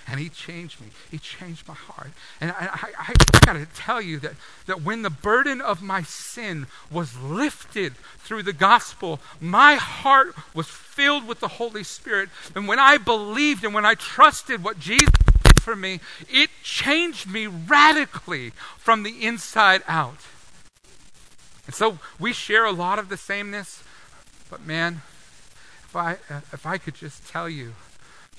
and 0.10 0.20
he 0.20 0.30
changed 0.30 0.82
me. 0.82 0.88
He 1.12 1.20
changed 1.20 1.68
my 1.68 1.76
heart. 1.76 2.10
And 2.42 2.52
I, 2.52 2.70
I, 2.72 3.10
I, 3.10 3.46
got 3.46 3.54
to 3.54 3.68
tell 3.76 4.02
you 4.02 4.18
that, 4.20 4.34
that 4.66 4.82
when 4.82 5.04
the 5.04 5.10
burden 5.10 5.62
of 5.62 5.84
my 5.84 6.02
sin 6.02 6.66
was 6.90 7.20
lifted 7.20 7.96
through 8.18 8.44
the 8.44 8.54
gospel, 8.54 9.20
my 9.40 9.76
heart 9.76 10.36
was 10.56 10.68
filled 10.68 11.28
with 11.28 11.40
the 11.40 11.48
Holy 11.48 11.84
Spirit. 11.84 12.30
And 12.56 12.68
when 12.68 12.80
I 12.80 12.98
believed 12.98 13.64
and 13.64 13.74
when 13.74 13.86
I 13.86 13.94
trusted 13.94 14.64
what 14.64 14.80
Jesus 14.80 15.10
did 15.44 15.62
for 15.62 15.76
me, 15.76 16.00
it 16.28 16.50
changed 16.64 17.30
me 17.30 17.46
radically 17.46 18.50
from 18.78 19.04
the 19.04 19.26
inside 19.26 19.84
out. 19.88 20.18
And 21.68 21.76
so 21.76 22.00
we 22.20 22.34
share 22.34 22.66
a 22.66 22.72
lot 22.72 22.98
of 22.98 23.10
the 23.10 23.18
sameness, 23.18 23.84
but 24.50 24.66
man, 24.66 25.04
if 25.84 25.96
I, 25.96 26.14
if 26.52 26.66
I 26.66 26.80
could 26.80 26.96
just 26.96 27.28
tell 27.28 27.48
you, 27.48 27.74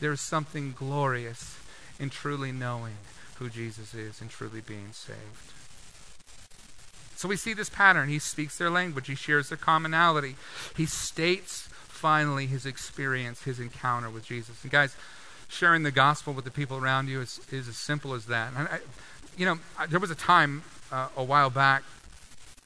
there's 0.01 0.21
something 0.21 0.75
glorious 0.77 1.60
in 2.01 2.11
truly 2.11 2.51
knowing 2.51 2.97
who 3.37 3.49
Jesus 3.49 3.95
is 3.95 4.21
and 4.21 4.29
truly 4.31 4.61
being 4.61 4.93
saved. 4.93 5.19
So 7.15 7.29
we 7.29 7.37
see 7.37 7.53
this 7.53 7.69
pattern. 7.69 8.09
He 8.09 8.19
speaks 8.19 8.59
their 8.59 8.71
language, 8.71 9.07
he 9.07 9.15
shares 9.15 9.51
their 9.51 9.59
commonality. 9.59 10.37
He 10.77 10.87
states 10.87 11.69
finally 11.87 12.47
his 12.47 12.65
experience, 12.65 13.43
his 13.43 13.61
encounter 13.61 14.09
with 14.09 14.25
Jesus. 14.25 14.63
And 14.63 14.73
guys, 14.73 14.97
sharing 15.49 15.83
the 15.83 15.91
gospel 15.91 16.33
with 16.33 16.45
the 16.47 16.51
people 16.51 16.79
around 16.79 17.09
you 17.09 17.21
is, 17.21 17.41
is 17.53 17.69
as 17.69 17.77
simple 17.77 18.15
as 18.15 18.27
that. 18.27 18.53
And 18.57 18.69
I, 18.69 18.79
you 19.37 19.45
know, 19.45 19.59
I, 19.79 19.87
there 19.87 20.01
was 20.01 20.11
a 20.11 20.15
time 20.15 20.63
uh, 20.91 21.09
a 21.17 21.23
while 21.23 21.51
back 21.51 21.83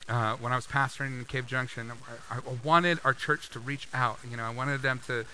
uh, 0.08 0.36
when 0.36 0.52
I 0.52 0.56
was 0.56 0.66
pastoring 0.66 1.18
in 1.18 1.24
Cave 1.24 1.46
Junction, 1.46 1.90
I, 2.30 2.36
I 2.36 2.40
wanted 2.62 3.00
our 3.04 3.14
church 3.14 3.48
to 3.50 3.58
reach 3.58 3.88
out. 3.94 4.18
You 4.28 4.36
know, 4.36 4.44
I 4.44 4.50
wanted 4.50 4.82
them 4.82 5.00
to 5.06 5.24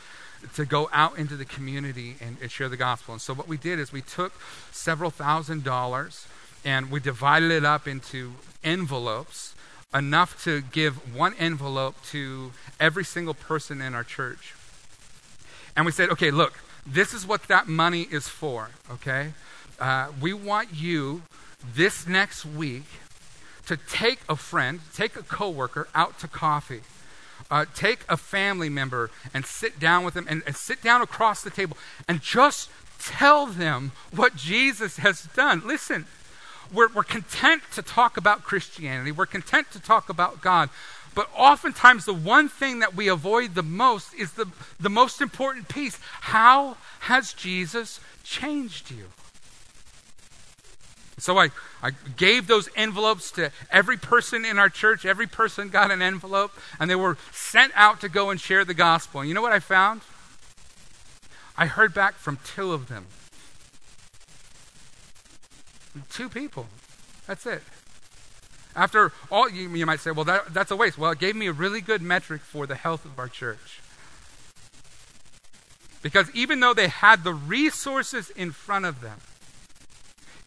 to 0.54 0.64
go 0.64 0.88
out 0.92 1.18
into 1.18 1.36
the 1.36 1.44
community 1.44 2.16
and, 2.20 2.36
and 2.40 2.50
share 2.50 2.68
the 2.68 2.76
gospel. 2.76 3.14
And 3.14 3.20
so 3.20 3.34
what 3.34 3.48
we 3.48 3.56
did 3.56 3.78
is 3.78 3.92
we 3.92 4.02
took 4.02 4.32
several 4.72 5.10
thousand 5.10 5.64
dollars 5.64 6.26
and 6.64 6.90
we 6.90 7.00
divided 7.00 7.50
it 7.50 7.64
up 7.64 7.86
into 7.86 8.32
envelopes 8.62 9.54
enough 9.94 10.42
to 10.44 10.60
give 10.60 11.16
one 11.16 11.34
envelope 11.38 11.96
to 12.10 12.52
every 12.78 13.04
single 13.04 13.34
person 13.34 13.80
in 13.80 13.94
our 13.94 14.04
church. 14.04 14.54
And 15.76 15.86
we 15.86 15.92
said, 15.92 16.10
okay, 16.10 16.30
look, 16.30 16.58
this 16.86 17.14
is 17.14 17.26
what 17.26 17.44
that 17.44 17.68
money 17.68 18.02
is 18.10 18.28
for, 18.28 18.70
okay? 18.90 19.32
Uh, 19.78 20.08
we 20.20 20.32
want 20.32 20.74
you 20.74 21.22
this 21.74 22.06
next 22.06 22.44
week 22.44 22.84
to 23.66 23.76
take 23.76 24.20
a 24.28 24.36
friend, 24.36 24.80
take 24.94 25.16
a 25.16 25.22
coworker 25.22 25.88
out 25.94 26.18
to 26.20 26.28
coffee 26.28 26.82
uh, 27.50 27.64
take 27.74 28.04
a 28.08 28.16
family 28.16 28.68
member 28.68 29.10
and 29.34 29.44
sit 29.44 29.78
down 29.78 30.04
with 30.04 30.14
them 30.14 30.26
and, 30.28 30.42
and 30.46 30.56
sit 30.56 30.82
down 30.82 31.02
across 31.02 31.42
the 31.42 31.50
table 31.50 31.76
and 32.08 32.20
just 32.20 32.70
tell 33.00 33.46
them 33.46 33.92
what 34.14 34.36
Jesus 34.36 34.98
has 34.98 35.24
done. 35.34 35.62
Listen, 35.66 36.06
we're, 36.72 36.88
we're 36.88 37.02
content 37.02 37.62
to 37.74 37.82
talk 37.82 38.16
about 38.16 38.44
Christianity, 38.44 39.12
we're 39.12 39.26
content 39.26 39.70
to 39.72 39.80
talk 39.80 40.08
about 40.08 40.40
God. 40.40 40.70
But 41.12 41.28
oftentimes, 41.36 42.04
the 42.04 42.14
one 42.14 42.48
thing 42.48 42.78
that 42.78 42.94
we 42.94 43.08
avoid 43.08 43.56
the 43.56 43.64
most 43.64 44.14
is 44.14 44.34
the, 44.34 44.46
the 44.78 44.88
most 44.88 45.20
important 45.20 45.68
piece. 45.68 45.98
How 46.20 46.76
has 47.00 47.32
Jesus 47.32 47.98
changed 48.22 48.92
you? 48.92 49.06
So 51.20 51.38
I, 51.38 51.50
I 51.82 51.90
gave 52.16 52.46
those 52.46 52.68
envelopes 52.76 53.30
to 53.32 53.50
every 53.70 53.96
person 53.96 54.44
in 54.44 54.58
our 54.58 54.68
church. 54.68 55.04
Every 55.04 55.26
person 55.26 55.68
got 55.68 55.90
an 55.90 56.02
envelope, 56.02 56.52
and 56.78 56.90
they 56.90 56.96
were 56.96 57.16
sent 57.32 57.72
out 57.74 58.00
to 58.00 58.08
go 58.08 58.30
and 58.30 58.40
share 58.40 58.64
the 58.64 58.74
gospel. 58.74 59.20
And 59.20 59.28
you 59.28 59.34
know 59.34 59.42
what 59.42 59.52
I 59.52 59.60
found? 59.60 60.02
I 61.56 61.66
heard 61.66 61.92
back 61.92 62.14
from 62.14 62.38
two 62.44 62.72
of 62.72 62.88
them. 62.88 63.06
Two 66.10 66.28
people. 66.28 66.66
That's 67.26 67.46
it. 67.46 67.62
After 68.74 69.12
all, 69.30 69.48
you, 69.48 69.68
you 69.74 69.84
might 69.84 70.00
say, 70.00 70.12
well, 70.12 70.24
that, 70.24 70.54
that's 70.54 70.70
a 70.70 70.76
waste. 70.76 70.96
Well, 70.96 71.10
it 71.10 71.18
gave 71.18 71.34
me 71.34 71.48
a 71.48 71.52
really 71.52 71.80
good 71.80 72.02
metric 72.02 72.42
for 72.42 72.66
the 72.66 72.76
health 72.76 73.04
of 73.04 73.18
our 73.18 73.28
church. 73.28 73.80
Because 76.02 76.30
even 76.34 76.60
though 76.60 76.72
they 76.72 76.88
had 76.88 77.24
the 77.24 77.34
resources 77.34 78.30
in 78.30 78.52
front 78.52 78.84
of 78.86 79.00
them, 79.00 79.18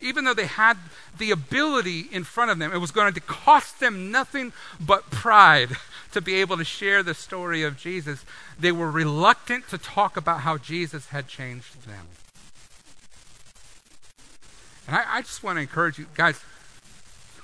even 0.04 0.26
though 0.26 0.34
they 0.34 0.46
had 0.46 0.78
the 1.18 1.32
ability 1.32 2.08
in 2.12 2.24
front 2.24 2.52
of 2.52 2.60
them, 2.60 2.74
it 2.74 2.78
was 2.78 2.92
going 2.92 3.14
to 3.14 3.20
cost 3.20 3.80
them 3.80 4.12
nothing 4.12 4.54
but 4.80 5.10
pride 5.10 5.70
to 6.12 6.22
be 6.22 6.36
able 6.36 6.58
to 6.58 6.64
share 6.64 7.02
the 7.02 7.14
story 7.14 7.64
of 7.64 7.78
Jesus. 7.78 8.26
They 8.60 8.72
were 8.72 8.92
reluctant 8.92 9.68
to 9.70 9.78
talk 9.78 10.18
about 10.18 10.42
how 10.42 10.58
Jesus 10.58 11.08
had 11.08 11.28
changed 11.28 11.88
them. 11.88 12.08
And 14.88 14.98
I, 14.98 15.18
I 15.18 15.22
just 15.22 15.44
want 15.44 15.58
to 15.58 15.62
encourage 15.62 15.98
you, 15.98 16.08
guys, 16.14 16.42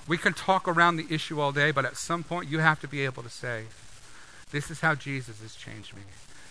we 0.08 0.18
can 0.18 0.34
talk 0.34 0.68
around 0.68 0.98
the 0.98 1.08
issue 1.10 1.40
all 1.40 1.52
day, 1.52 1.72
but 1.72 1.86
at 1.86 1.96
some 1.96 2.24
point 2.24 2.50
you 2.50 2.60
have 2.60 2.82
to 2.82 2.88
be 2.88 3.06
able 3.06 3.24
to 3.24 3.30
say, 3.30 3.66
This 4.52 4.70
is 4.70 4.82
how 4.82 4.96
Jesus 4.96 5.42
has 5.42 5.56
changed 5.56 5.96
me. 5.96 6.02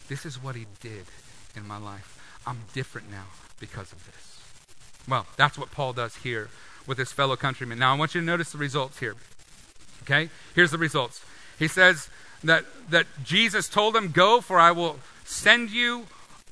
This 0.09 0.25
is 0.25 0.43
what 0.43 0.57
he 0.57 0.67
did 0.81 1.07
in 1.55 1.67
my 1.67 1.77
life. 1.77 2.15
I'm 2.47 2.61
different 2.73 3.11
now 3.11 3.27
because 3.61 3.93
of 3.93 4.07
this. 4.07 4.28
Well, 5.09 5.27
that's 5.37 5.57
what 5.57 5.71
Paul 5.71 5.95
does 5.95 6.17
here 6.17 6.49
with 6.87 6.99
his 6.99 7.13
fellow 7.13 7.37
countrymen. 7.37 7.79
Now, 7.79 7.95
I 7.95 7.99
want 7.99 8.15
you 8.15 8.21
to 8.21 8.27
notice 8.27 8.53
the 8.53 8.59
results 8.59 8.99
here. 8.99 9.15
Okay? 10.03 10.29
Here's 10.55 10.71
the 10.71 10.79
results. 10.79 11.25
He 11.59 11.69
says 11.69 12.09
that, 12.45 12.65
that 12.91 13.07
Jesus 13.25 13.69
told 13.69 13.97
him, 13.97 14.11
Go, 14.11 14.41
for 14.41 14.59
I 14.59 14.71
will 14.71 14.99
send 15.25 15.71
you 15.71 16.07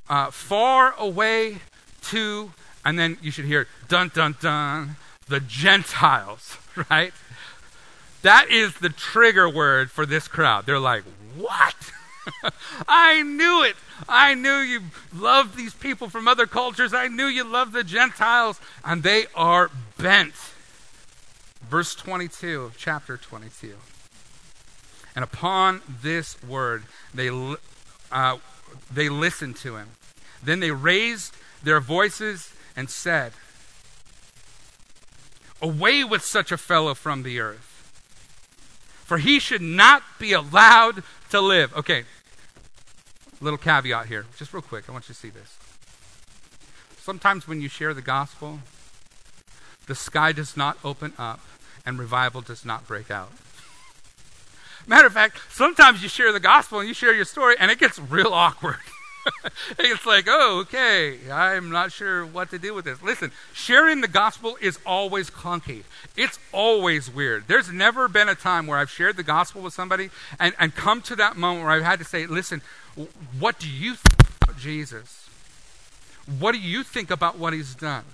uh, 0.09 0.31
far 0.31 0.95
away 0.99 1.59
to, 2.03 2.53
and 2.85 2.99
then 2.99 3.19
you 3.21 3.31
should 3.31 3.45
hear, 3.45 3.67
dun, 3.89 4.11
dun, 4.15 4.37
dun, 4.41 4.97
the 5.29 5.41
Gentiles, 5.41 6.59
right? 6.91 7.13
That 8.23 8.51
is 8.51 8.75
the 8.75 8.89
trigger 8.89 9.49
word 9.49 9.91
for 9.91 10.07
this 10.07 10.29
crowd. 10.29 10.67
They're 10.67 10.79
like, 10.79 11.05
What? 11.37 11.93
I 12.89 13.23
knew 13.23 13.63
it. 13.63 13.77
I 14.09 14.35
knew 14.35 14.57
you 14.57 14.81
loved 15.15 15.57
these 15.57 15.75
people 15.75 16.09
from 16.09 16.29
other 16.29 16.47
cultures. 16.47 16.93
I 16.93 17.09
knew 17.09 17.27
you 17.27 17.45
loved 17.45 17.73
the 17.73 17.85
Gentiles. 17.85 18.61
And 18.85 19.03
they 19.03 19.27
are 19.35 19.71
bent. 19.99 20.35
Verse 21.69 21.95
22 21.95 22.73
chapter 22.77 23.17
22. 23.17 23.75
And 25.15 25.25
upon 25.25 25.81
this 26.03 26.43
word, 26.43 26.85
they, 27.15 27.31
uh, 28.13 28.37
they 28.93 29.09
listened 29.09 29.57
to 29.57 29.77
him. 29.77 29.89
Then 30.43 30.61
they 30.61 30.71
raised 30.71 31.35
their 31.63 31.81
voices 31.81 32.53
and 32.77 32.91
said, 32.91 33.33
Away 35.63 36.05
with 36.05 36.23
such 36.23 36.53
a 36.53 36.59
fellow 36.59 36.93
from 36.93 37.23
the 37.23 37.41
earth, 37.41 37.91
for 39.05 39.17
he 39.17 39.39
should 39.39 39.63
not 39.63 40.03
be 40.19 40.35
allowed 40.35 41.03
to 41.31 41.41
live. 41.41 41.75
Okay, 41.75 42.05
little 43.41 43.59
caveat 43.59 44.07
here, 44.07 44.27
just 44.37 44.53
real 44.53 44.63
quick. 44.63 44.89
I 44.89 44.93
want 44.93 45.09
you 45.09 45.15
to 45.15 45.21
see 45.21 45.31
this. 45.31 45.57
Sometimes 46.99 47.47
when 47.47 47.61
you 47.61 47.69
share 47.69 47.95
the 47.95 48.03
gospel, 48.03 48.61
the 49.87 49.95
sky 49.95 50.33
does 50.33 50.57
not 50.57 50.79
open 50.85 51.13
up 51.19 51.41
and 51.85 51.99
revival 51.99 52.41
does 52.41 52.65
not 52.65 52.87
break 52.87 53.11
out. 53.11 53.31
Matter 54.87 55.07
of 55.07 55.13
fact, 55.13 55.39
sometimes 55.51 56.03
you 56.03 56.09
share 56.09 56.33
the 56.33 56.41
gospel 56.41 56.79
and 56.81 56.89
you 56.89 56.95
share 56.95 57.15
your 57.15 57.25
story 57.25 57.57
and 57.59 57.71
it 57.71 57.79
gets 57.79 57.99
real 57.99 58.33
awkward. 58.33 58.77
it's 59.79 60.07
like, 60.07 60.27
oh, 60.29 60.61
okay, 60.61 61.19
I'm 61.31 61.71
not 61.71 61.93
sure 61.93 62.25
what 62.25 62.51
to 62.51 62.59
do 62.59 62.75
with 62.75 62.85
this. 62.85 63.03
Listen, 63.03 63.33
sharing 63.53 64.01
the 64.01 64.09
gospel 64.09 64.57
is 64.61 64.79
always 64.87 65.31
clunky. 65.31 65.83
It's 66.17 66.39
always 66.53 67.13
weird. 67.13 67.45
There's 67.49 67.71
never 67.71 68.09
been 68.09 68.29
a 68.29 68.35
time 68.35 68.67
where 68.67 68.79
I've 68.79 68.91
shared 68.91 69.17
the 69.17 69.23
gospel 69.23 69.63
with 69.63 69.75
somebody 69.75 70.11
and, 70.39 70.55
and 70.59 70.75
come 70.75 71.03
to 71.03 71.17
that 71.17 71.37
moment 71.37 71.65
where 71.65 71.75
I've 71.75 71.83
had 71.83 71.99
to 71.99 72.05
say, 72.05 72.27
listen, 72.27 72.63
what 73.39 73.59
do 73.59 73.69
you 73.69 73.95
think 73.95 74.29
about 74.43 74.59
Jesus? 74.59 75.29
What 76.39 76.53
do 76.53 76.59
you 76.59 76.83
think 76.83 77.11
about 77.11 77.39
what 77.39 77.53
he's 77.53 77.75
done? 77.75 78.05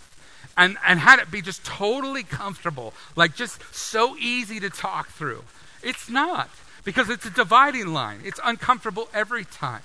And, 0.57 0.77
and 0.87 0.98
had 0.98 1.18
it 1.18 1.31
be 1.31 1.40
just 1.40 1.64
totally 1.64 2.22
comfortable, 2.22 2.92
like 3.16 3.35
just 3.35 3.62
so 3.75 4.16
easy 4.18 4.61
to 4.61 4.68
talk 4.68 5.09
through. 5.09 5.44
It's 5.83 6.11
not, 6.11 6.51
because 6.85 7.09
it's 7.09 7.25
a 7.25 7.31
dividing 7.31 7.87
line. 7.87 8.20
It's 8.22 8.40
uncomfortable 8.44 9.09
every 9.14 9.44
time. 9.44 9.81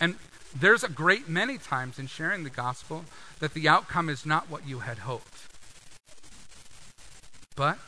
And 0.00 0.16
there's 0.54 0.84
a 0.84 0.88
great 0.88 1.28
many 1.28 1.58
times 1.58 1.98
in 1.98 2.06
sharing 2.06 2.44
the 2.44 2.50
gospel 2.50 3.04
that 3.40 3.54
the 3.54 3.68
outcome 3.68 4.08
is 4.08 4.24
not 4.24 4.50
what 4.50 4.66
you 4.66 4.80
had 4.80 4.98
hoped. 4.98 5.46
But 7.56 7.78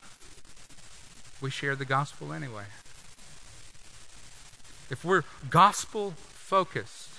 we 1.41 1.51
share 1.51 1.77
the 1.77 1.85
gospel 1.85 2.33
anyway. 2.33 2.65
If 4.91 5.05
we're 5.05 5.25
gospel 5.51 6.15
focused 6.17 7.11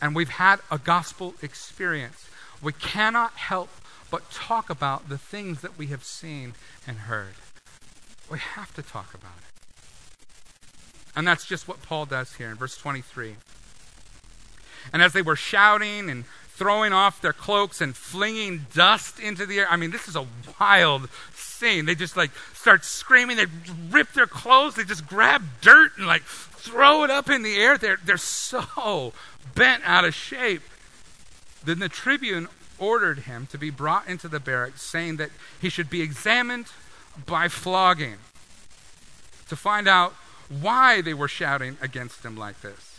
and 0.00 0.14
we've 0.14 0.30
had 0.30 0.60
a 0.70 0.78
gospel 0.78 1.34
experience, 1.42 2.28
we 2.62 2.72
cannot 2.72 3.32
help 3.32 3.68
but 4.10 4.30
talk 4.30 4.68
about 4.70 5.08
the 5.08 5.18
things 5.18 5.60
that 5.62 5.78
we 5.78 5.86
have 5.88 6.04
seen 6.04 6.54
and 6.86 6.98
heard. 6.98 7.34
We 8.30 8.38
have 8.38 8.74
to 8.74 8.82
talk 8.82 9.14
about 9.14 9.38
it. 9.38 9.52
And 11.14 11.26
that's 11.26 11.44
just 11.44 11.68
what 11.68 11.82
Paul 11.82 12.06
does 12.06 12.34
here 12.36 12.50
in 12.50 12.56
verse 12.56 12.76
23. 12.76 13.36
And 14.92 15.02
as 15.02 15.12
they 15.12 15.22
were 15.22 15.36
shouting 15.36 16.08
and 16.08 16.24
throwing 16.48 16.92
off 16.92 17.20
their 17.20 17.32
cloaks 17.32 17.80
and 17.80 17.96
flinging 17.96 18.66
dust 18.74 19.18
into 19.18 19.46
the 19.46 19.60
air, 19.60 19.66
I 19.68 19.76
mean, 19.76 19.90
this 19.90 20.08
is 20.08 20.16
a 20.16 20.26
wild 20.60 21.08
scene. 21.34 21.86
They 21.86 21.94
just 21.94 22.16
like 22.16 22.30
start 22.54 22.84
screaming, 22.84 23.36
they 23.36 23.46
rip 23.90 24.12
their 24.12 24.26
clothes, 24.26 24.74
they 24.74 24.84
just 24.84 25.06
grab 25.06 25.42
dirt 25.60 25.92
and 25.96 26.06
like 26.06 26.22
throw 26.22 27.04
it 27.04 27.10
up 27.10 27.28
in 27.28 27.42
the 27.42 27.56
air. 27.56 27.78
They're, 27.78 27.98
they're 28.04 28.16
so 28.16 29.12
bent 29.54 29.82
out 29.84 30.04
of 30.04 30.14
shape. 30.14 30.62
Then 31.64 31.78
the 31.78 31.88
tribune 31.88 32.48
ordered 32.78 33.20
him 33.20 33.46
to 33.46 33.58
be 33.58 33.70
brought 33.70 34.08
into 34.08 34.28
the 34.28 34.40
barracks, 34.40 34.82
saying 34.82 35.16
that 35.16 35.30
he 35.60 35.68
should 35.68 35.88
be 35.88 36.02
examined 36.02 36.66
by 37.26 37.48
flogging 37.48 38.16
to 39.48 39.56
find 39.56 39.86
out 39.86 40.14
why 40.48 41.00
they 41.00 41.14
were 41.14 41.28
shouting 41.28 41.76
against 41.80 42.24
him 42.24 42.36
like 42.36 42.60
this. 42.60 42.91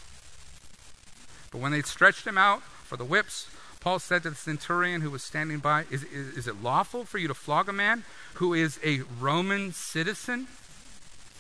But 1.53 1.61
when 1.61 1.71
they 1.71 1.83
stretched 1.83 2.25
him 2.25 2.37
out 2.37 2.63
for 2.63 2.97
the 2.97 3.05
whips, 3.05 3.47
Paul 3.79 3.99
said 3.99 4.23
to 4.23 4.31
the 4.31 4.35
centurion 4.35 5.01
who 5.01 5.11
was 5.11 5.21
standing 5.21 5.59
by, 5.59 5.85
is, 5.91 6.03
is, 6.05 6.35
is, 6.35 6.47
it 6.47 6.63
lawful 6.63 7.05
for 7.05 7.19
you 7.19 7.27
to 7.27 7.33
flog 7.35 7.69
a 7.69 7.73
man 7.73 8.03
who 8.35 8.55
is 8.55 8.79
a 8.83 9.01
Roman 9.19 9.71
citizen 9.71 10.47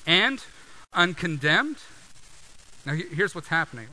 and 0.05 0.43
uncondemned? 0.93 1.77
Now, 2.85 2.93
here's 2.93 3.33
what's 3.33 3.47
happening. 3.47 3.87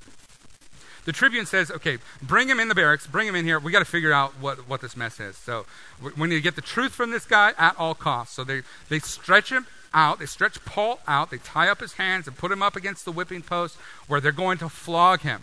The 1.07 1.13
tribune 1.13 1.47
says, 1.47 1.71
okay, 1.71 1.99
bring 2.21 2.49
him 2.49 2.61
in 2.61 2.69
the 2.69 2.75
barracks, 2.75 3.07
bring 3.07 3.27
him 3.27 3.35
in 3.35 3.47
here. 3.47 3.59
We 3.59 3.73
got 3.73 3.79
to 3.79 3.87
figure 3.87 4.13
out 4.13 4.33
what, 4.41 4.69
what 4.69 4.83
this 4.83 4.97
mess 4.97 5.21
is. 5.21 5.39
So 5.39 5.65
we 6.03 6.29
need 6.29 6.35
to 6.35 6.43
get 6.43 6.57
the 6.57 6.61
truth 6.61 6.93
from 6.93 7.13
this 7.13 7.25
guy 7.25 7.55
at 7.57 7.79
all 7.79 7.95
costs. 7.95 8.35
So 8.35 8.45
they, 8.45 8.61
they 8.91 8.99
stretch 8.99 9.51
him 9.51 9.67
out, 9.95 10.19
they 10.19 10.27
stretch 10.27 10.63
Paul 10.67 11.01
out, 11.09 11.31
they 11.31 11.39
tie 11.39 11.69
up 11.69 11.81
his 11.81 11.95
hands 11.95 12.27
and 12.27 12.37
put 12.37 12.53
him 12.53 12.63
up 12.63 12.77
against 12.77 13.07
the 13.07 13.13
whipping 13.13 13.41
post 13.41 13.77
where 14.07 14.21
they're 14.21 14.33
going 14.33 14.59
to 14.59 14.69
flog 14.69 15.21
him. 15.21 15.43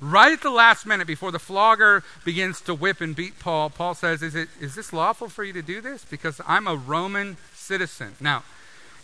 Right 0.00 0.32
at 0.32 0.42
the 0.42 0.50
last 0.50 0.84
minute, 0.84 1.06
before 1.06 1.32
the 1.32 1.38
flogger 1.38 2.02
begins 2.24 2.60
to 2.62 2.74
whip 2.74 3.00
and 3.00 3.16
beat 3.16 3.38
Paul, 3.38 3.70
Paul 3.70 3.94
says, 3.94 4.22
Is, 4.22 4.34
it, 4.34 4.48
is 4.60 4.74
this 4.74 4.92
lawful 4.92 5.28
for 5.28 5.42
you 5.42 5.52
to 5.54 5.62
do 5.62 5.80
this? 5.80 6.04
Because 6.04 6.40
I'm 6.46 6.66
a 6.66 6.76
Roman 6.76 7.38
citizen. 7.54 8.14
Now, 8.20 8.44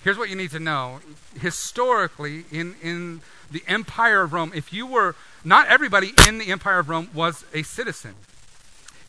here's 0.05 0.18
what 0.18 0.28
you 0.28 0.37
need 0.37 0.50
to 0.50 0.61
know. 0.61 1.00
Historically, 1.38 2.44
in, 2.50 2.74
in 2.83 3.22
the 3.50 3.62
Empire 3.66 4.22
of 4.22 4.33
Rome, 4.33 4.52
if 4.55 4.72
you 4.72 4.87
were, 4.87 5.14
not 5.44 5.68
everybody 5.68 6.12
in 6.26 6.38
the 6.38 6.50
Empire 6.50 6.81
of 6.81 6.88
Rome 6.90 7.09
was 7.14 7.44
a 7.55 7.62
citizen. 7.62 8.14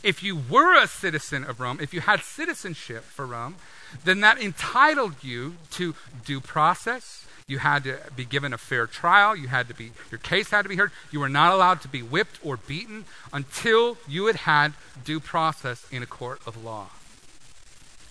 If 0.03 0.21
you 0.23 0.35
were 0.49 0.81
a 0.81 0.87
citizen 0.87 1.43
of 1.43 1.59
Rome, 1.59 1.79
if 1.81 1.93
you 1.93 2.01
had 2.01 2.21
citizenship 2.21 3.03
for 3.03 3.25
Rome, 3.25 3.55
then 4.03 4.21
that 4.21 4.41
entitled 4.41 5.15
you 5.21 5.55
to 5.71 5.95
due 6.25 6.41
process 6.41 7.25
you 7.47 7.60
had 7.60 7.84
to 7.84 7.97
be 8.15 8.25
given 8.25 8.53
a 8.53 8.58
fair 8.58 8.88
trial. 8.88 9.36
You 9.36 9.47
had 9.47 9.67
to 9.67 9.73
be, 9.73 9.91
your 10.12 10.19
case 10.19 10.49
had 10.49 10.63
to 10.63 10.69
be 10.69 10.75
heard. 10.75 10.91
You 11.12 11.19
were 11.19 11.29
not 11.29 11.53
allowed 11.53 11.82
to 11.82 11.88
be 11.88 12.01
whipped 12.01 12.39
or 12.43 12.58
beaten 12.58 13.06
until 13.32 13.97
you 14.08 14.27
had 14.27 14.38
had 14.38 14.73
due 15.03 15.19
process 15.19 15.86
in 15.91 16.03
a 16.03 16.06
court 16.06 16.39
of 16.45 16.63
law. 16.63 16.88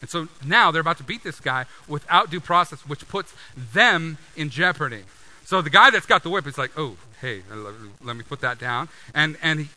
And 0.01 0.11
so 0.11 0.29
now 0.45 0.71
they're 0.71 0.81
about 0.81 0.99
to 0.99 1.05
beat 1.05 1.23
this 1.23 1.41
guy 1.41 1.67
without 1.87 2.29
due 2.29 2.41
process, 2.41 2.81
which 2.81 3.07
puts 3.09 3.33
them 3.57 4.19
in 4.37 4.51
jeopardy. 4.51 5.05
So 5.45 5.63
the 5.63 5.71
guy 5.71 5.91
that's 5.91 6.07
got 6.07 6.23
the 6.25 6.31
whip 6.31 6.47
is 6.47 6.59
like, 6.59 6.73
oh, 6.77 6.97
hey, 7.21 7.43
let 8.03 8.17
me 8.17 8.25
put 8.25 8.41
that 8.41 8.59
down. 8.59 8.89
And, 9.15 9.37
and 9.43 9.61
he, 9.61 9.69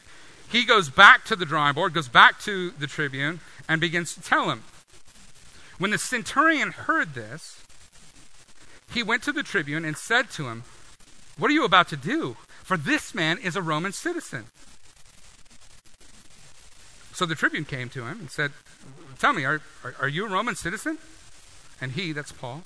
he 0.49 0.65
goes 0.65 0.89
back 0.89 1.25
to 1.25 1.35
the 1.35 1.45
drawing 1.45 1.75
board, 1.75 1.93
goes 1.93 2.07
back 2.07 2.39
to 2.41 2.71
the 2.71 2.87
tribune, 2.87 3.39
and 3.69 3.79
begins 3.79 4.13
to 4.15 4.21
tell 4.21 4.49
him. 4.49 4.63
When 5.77 5.91
the 5.91 5.97
centurion 5.97 6.71
heard 6.71 7.13
this, 7.13 7.64
he 8.95 9.03
went 9.03 9.21
to 9.23 9.31
the 9.31 9.43
tribune 9.43 9.85
and 9.85 9.95
said 9.95 10.31
to 10.31 10.47
him, 10.47 10.63
What 11.37 11.51
are 11.51 11.53
you 11.53 11.65
about 11.65 11.89
to 11.89 11.97
do? 11.97 12.37
For 12.63 12.77
this 12.77 13.13
man 13.13 13.37
is 13.37 13.55
a 13.55 13.61
Roman 13.61 13.91
citizen. 13.91 14.45
So 17.13 17.25
the 17.25 17.35
tribune 17.35 17.65
came 17.65 17.89
to 17.89 18.05
him 18.05 18.19
and 18.19 18.31
said, 18.31 18.51
Tell 19.19 19.33
me, 19.33 19.45
are, 19.45 19.61
are, 19.83 19.95
are 20.01 20.07
you 20.07 20.25
a 20.25 20.29
Roman 20.29 20.55
citizen? 20.55 20.97
And 21.79 21.91
he, 21.91 22.11
that's 22.11 22.31
Paul, 22.31 22.63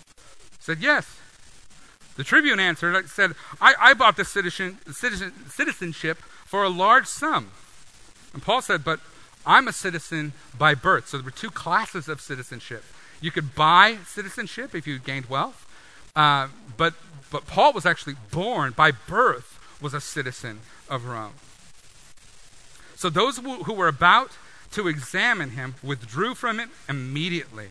said, 0.60 0.80
Yes. 0.80 1.20
The 2.16 2.24
tribune 2.24 2.60
answered, 2.60 3.10
said, 3.10 3.34
I, 3.62 3.76
I 3.80 3.94
bought 3.94 4.18
this 4.18 4.30
citizen, 4.30 4.78
citizen, 4.92 5.34
citizenship 5.50 6.18
for 6.46 6.64
a 6.64 6.70
large 6.70 7.08
sum. 7.08 7.52
And 8.34 8.44
Paul 8.44 8.62
said, 8.62 8.84
But 8.84 9.00
I'm 9.46 9.68
a 9.68 9.74
citizen 9.74 10.34
by 10.58 10.76
birth. 10.76 11.08
So 11.08 11.18
there 11.18 11.26
were 11.26 11.32
two 11.32 11.50
classes 11.50 12.08
of 12.08 12.22
citizenship. 12.22 12.84
You 13.22 13.32
could 13.32 13.56
buy 13.56 13.98
citizenship 14.06 14.76
if 14.76 14.86
you 14.88 15.00
gained 15.00 15.26
wealth, 15.28 15.66
uh, 16.16 16.48
but, 16.78 16.94
but 17.32 17.48
Paul 17.48 17.74
was 17.74 17.86
actually 17.86 18.16
born 18.32 18.74
by 18.74 18.92
birth, 18.92 19.60
was 19.82 19.94
a 19.94 20.02
citizen 20.02 20.62
of 20.90 21.06
Rome. 21.06 21.34
So 22.96 23.10
those 23.10 23.38
who, 23.38 23.64
who 23.64 23.74
were 23.74 23.88
about 23.88 24.32
to 24.72 24.88
examine 24.88 25.52
him 25.52 25.76
withdrew 25.82 26.36
from 26.36 26.60
him 26.60 26.72
immediately. 26.88 27.70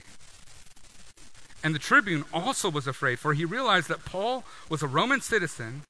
And 1.62 1.74
the 1.74 1.78
tribune 1.78 2.24
also 2.32 2.70
was 2.70 2.86
afraid, 2.86 3.18
for 3.18 3.34
he 3.34 3.44
realized 3.44 3.88
that 3.88 4.04
Paul 4.04 4.44
was 4.68 4.82
a 4.82 4.86
Roman 4.86 5.20
citizen 5.20 5.82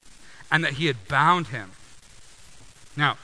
and 0.51 0.63
that 0.63 0.73
he 0.73 0.87
had 0.87 1.07
bound 1.07 1.47
him. 1.47 1.71
Now, 2.97 3.17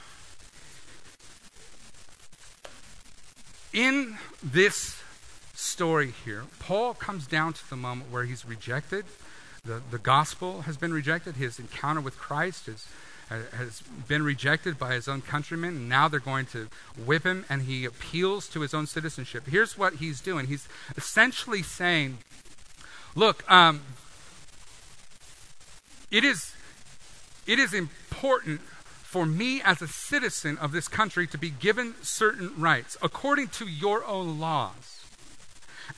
in 3.72 4.16
this 4.42 5.02
story 5.56 6.12
here, 6.24 6.44
Paul 6.58 6.94
comes 6.94 7.26
down 7.26 7.54
to 7.54 7.70
the 7.70 7.76
moment 7.76 8.10
where 8.10 8.24
he's 8.24 8.44
rejected. 8.44 9.04
The, 9.64 9.82
the 9.90 9.98
gospel 9.98 10.62
has 10.62 10.76
been 10.76 10.92
rejected. 10.92 11.36
His 11.36 11.58
encounter 11.58 12.00
with 12.00 12.18
Christ 12.18 12.68
is, 12.68 12.86
has 13.28 13.82
been 14.06 14.22
rejected 14.22 14.78
by 14.78 14.94
his 14.94 15.08
own 15.08 15.22
countrymen. 15.22 15.76
And 15.76 15.88
now 15.88 16.08
they're 16.08 16.20
going 16.20 16.46
to 16.46 16.68
whip 16.96 17.24
him, 17.24 17.44
and 17.48 17.62
he 17.62 17.84
appeals 17.84 18.48
to 18.48 18.60
his 18.60 18.74
own 18.74 18.86
citizenship. 18.86 19.44
Here's 19.48 19.76
what 19.76 19.94
he's 19.94 20.20
doing 20.20 20.46
he's 20.46 20.68
essentially 20.96 21.62
saying, 21.62 22.18
Look, 23.14 23.50
um, 23.50 23.80
it, 26.10 26.22
is, 26.22 26.54
it 27.46 27.58
is 27.58 27.72
important 27.72 28.60
for 28.60 29.24
me 29.24 29.62
as 29.62 29.80
a 29.80 29.88
citizen 29.88 30.58
of 30.58 30.70
this 30.70 30.86
country 30.86 31.26
to 31.28 31.38
be 31.38 31.48
given 31.48 31.94
certain 32.02 32.52
rights 32.58 32.98
according 33.00 33.48
to 33.48 33.66
your 33.66 34.04
own 34.04 34.38
laws. 34.38 34.95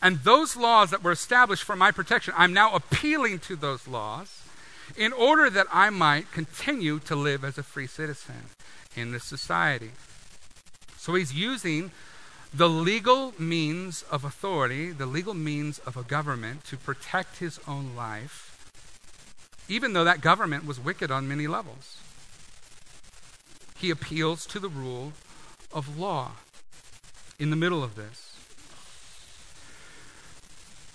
And 0.03 0.19
those 0.19 0.57
laws 0.57 0.91
that 0.91 1.03
were 1.03 1.13
established 1.13 1.65
for 1.65 1.77
my 1.77 1.91
protection, 1.91 2.35
I'm 2.37 2.53
now 2.53 2.75
appealing 2.75 3.41
to 3.41 3.57
those 3.57 3.89
laws 3.89 4.43
in 4.97 5.13
order 5.13 5.51
that 5.51 5.67
I 5.73 5.91
might 5.91 6.33
continue 6.33 6.99
to 7.01 7.17
live 7.17 7.45
as 7.45 7.59
a 7.59 7.63
free 7.63 7.87
citizen 7.87 8.51
in 8.97 9.13
this 9.13 9.25
society. 9.25 9.91
So 10.97 11.15
he's 11.15 11.35
using 11.35 11.91
the 12.53 12.69
legal 12.69 13.35
means 13.39 14.03
of 14.11 14.25
authority, 14.25 14.91
the 14.91 15.07
legal 15.07 15.35
means 15.35 15.79
of 15.81 15.97
a 15.97 16.03
government 16.03 16.65
to 16.65 16.77
protect 16.77 17.39
his 17.39 17.61
own 17.69 17.95
life, 17.95 18.67
even 19.69 19.93
though 19.93 20.05
that 20.05 20.21
government 20.21 20.65
was 20.65 20.81
wicked 20.81 21.11
on 21.11 21.29
many 21.29 21.47
levels 21.47 21.99
he 23.79 23.91
appeals 23.91 24.45
to 24.47 24.59
the 24.59 24.69
rule 24.69 25.13
of 25.73 25.99
law 25.99 26.33
in 27.39 27.51
the 27.51 27.57
middle 27.57 27.85
of 27.85 27.95
this. 27.95 28.28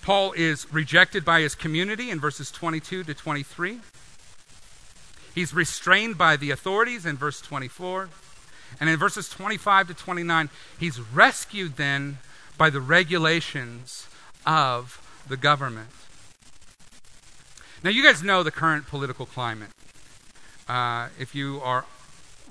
Paul 0.03 0.33
is 0.33 0.71
rejected 0.71 1.23
by 1.23 1.39
his 1.39 1.55
community 1.55 2.11
in 2.11 2.19
verses 2.19 2.51
22 2.51 3.05
to 3.05 3.13
23. 3.13 3.79
He's 5.33 5.53
restrained 5.53 6.17
by 6.17 6.35
the 6.35 6.51
authorities 6.51 7.05
in 7.05 7.15
verse 7.15 7.39
24. 7.39 8.09
And 8.81 8.89
in 8.89 8.99
verses 8.99 9.29
25 9.29 9.87
to 9.87 9.93
29, 9.93 10.49
he's 10.77 10.99
rescued 10.99 11.77
then 11.77 12.17
by 12.57 12.69
the 12.69 12.81
regulations 12.81 14.07
of 14.45 15.01
the 15.27 15.37
government. 15.37 15.89
Now, 17.81 17.89
you 17.89 18.03
guys 18.03 18.21
know 18.21 18.43
the 18.43 18.51
current 18.51 18.87
political 18.87 19.25
climate. 19.25 19.69
Uh, 20.67 21.07
if 21.17 21.33
you 21.33 21.61
are 21.63 21.85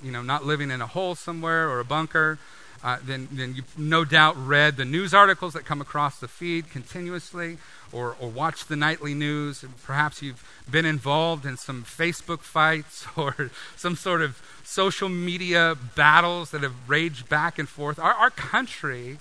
you 0.02 0.10
know, 0.10 0.22
not 0.22 0.44
living 0.46 0.70
in 0.70 0.80
a 0.80 0.86
hole 0.86 1.14
somewhere 1.14 1.68
or 1.68 1.80
a 1.80 1.84
bunker, 1.84 2.38
uh, 2.83 2.99
then, 3.05 3.29
then 3.31 3.55
you've 3.55 3.79
no 3.79 4.05
doubt 4.05 4.37
read 4.37 4.77
the 4.77 4.85
news 4.85 5.14
articles 5.14 5.53
that 5.53 5.64
come 5.64 5.81
across 5.81 6.18
the 6.18 6.27
feed 6.27 6.68
continuously 6.71 7.59
or, 7.92 8.16
or 8.18 8.29
watched 8.29 8.68
the 8.68 8.77
nightly 8.77 9.14
news. 9.14 9.64
Perhaps 9.85 10.21
you've 10.21 10.45
been 10.68 10.85
involved 10.85 11.47
in 11.47 11.57
some 11.57 11.85
Facebook 11.85 12.40
fights 12.40 13.07
or 13.16 13.51
some 13.77 13.95
sort 13.95 14.23
of 14.23 14.42
social 14.64 15.09
media 15.09 15.77
battles 15.95 16.51
that 16.51 16.62
have 16.62 16.75
raged 16.88 17.29
back 17.29 17.59
and 17.59 17.68
forth. 17.68 17.99
Our, 17.99 18.14
our 18.14 18.31
country 18.31 19.18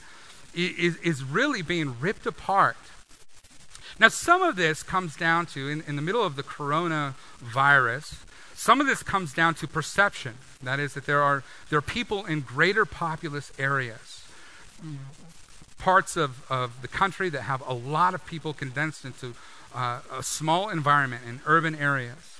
is, 0.55 0.97
is 0.97 1.23
really 1.23 1.61
being 1.61 1.99
ripped 1.99 2.25
apart. 2.25 2.77
Now, 3.99 4.07
some 4.07 4.41
of 4.41 4.55
this 4.55 4.81
comes 4.81 5.15
down 5.15 5.45
to, 5.47 5.69
in, 5.69 5.83
in 5.85 5.95
the 5.95 6.01
middle 6.01 6.23
of 6.23 6.35
the 6.35 6.43
coronavirus, 6.43 8.23
some 8.61 8.79
of 8.79 8.85
this 8.85 9.01
comes 9.01 9.33
down 9.33 9.55
to 9.55 9.67
perception. 9.67 10.35
That 10.61 10.79
is, 10.79 10.93
that 10.93 11.07
there 11.07 11.23
are, 11.23 11.43
there 11.71 11.79
are 11.79 11.81
people 11.81 12.27
in 12.27 12.41
greater 12.41 12.85
populous 12.85 13.51
areas, 13.57 14.23
parts 15.79 16.15
of, 16.15 16.45
of 16.47 16.83
the 16.83 16.87
country 16.87 17.27
that 17.29 17.41
have 17.41 17.67
a 17.67 17.73
lot 17.73 18.13
of 18.13 18.23
people 18.27 18.53
condensed 18.53 19.03
into 19.03 19.33
uh, 19.73 20.01
a 20.15 20.21
small 20.21 20.69
environment 20.69 21.23
in 21.27 21.39
urban 21.47 21.73
areas. 21.73 22.39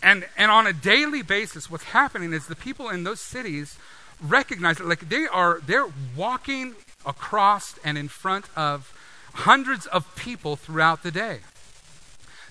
And, 0.00 0.28
and 0.36 0.48
on 0.48 0.68
a 0.68 0.72
daily 0.72 1.22
basis, 1.22 1.68
what's 1.68 1.90
happening 1.90 2.32
is 2.32 2.46
the 2.46 2.54
people 2.54 2.88
in 2.88 3.02
those 3.02 3.20
cities 3.20 3.78
recognize 4.22 4.76
that 4.76 4.86
like 4.86 5.08
they 5.08 5.26
are 5.26 5.60
they're 5.66 5.88
walking 6.16 6.76
across 7.04 7.76
and 7.82 7.98
in 7.98 8.06
front 8.06 8.44
of 8.54 8.96
hundreds 9.34 9.86
of 9.86 10.14
people 10.14 10.54
throughout 10.54 11.02
the 11.02 11.10
day. 11.10 11.40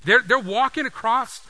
They're, 0.03 0.21
they're 0.21 0.37
walking 0.37 0.85
across 0.85 1.47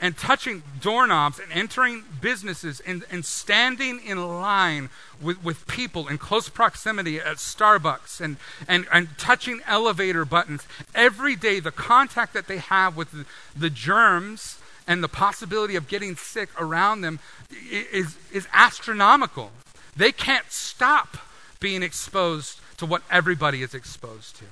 and 0.00 0.16
touching 0.16 0.62
doorknobs 0.80 1.38
and 1.38 1.52
entering 1.52 2.04
businesses 2.20 2.80
and, 2.80 3.04
and 3.10 3.24
standing 3.24 4.00
in 4.04 4.40
line 4.40 4.88
with, 5.20 5.42
with 5.44 5.66
people 5.66 6.08
in 6.08 6.16
close 6.16 6.48
proximity 6.48 7.18
at 7.18 7.36
Starbucks 7.36 8.20
and, 8.20 8.36
and, 8.66 8.86
and 8.92 9.08
touching 9.18 9.60
elevator 9.66 10.24
buttons. 10.24 10.66
Every 10.94 11.36
day, 11.36 11.60
the 11.60 11.70
contact 11.70 12.32
that 12.32 12.46
they 12.46 12.58
have 12.58 12.96
with 12.96 13.10
the, 13.10 13.26
the 13.54 13.70
germs 13.70 14.58
and 14.86 15.04
the 15.04 15.08
possibility 15.08 15.76
of 15.76 15.86
getting 15.86 16.16
sick 16.16 16.48
around 16.58 17.02
them 17.02 17.20
is, 17.70 18.16
is 18.32 18.48
astronomical. 18.52 19.50
They 19.96 20.12
can't 20.12 20.50
stop 20.50 21.18
being 21.60 21.82
exposed 21.82 22.60
to 22.78 22.86
what 22.86 23.02
everybody 23.10 23.62
is 23.62 23.74
exposed 23.74 24.36
to. 24.36 24.46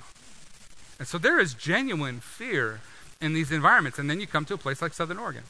And 0.98 1.08
so 1.08 1.16
there 1.16 1.38
is 1.38 1.54
genuine 1.54 2.20
fear 2.20 2.80
in 3.20 3.32
these 3.32 3.50
environments. 3.50 3.98
And 3.98 4.08
then 4.08 4.20
you 4.20 4.26
come 4.26 4.44
to 4.44 4.54
a 4.54 4.58
place 4.58 4.80
like 4.80 4.94
Southern 4.94 5.18
Oregon. 5.18 5.42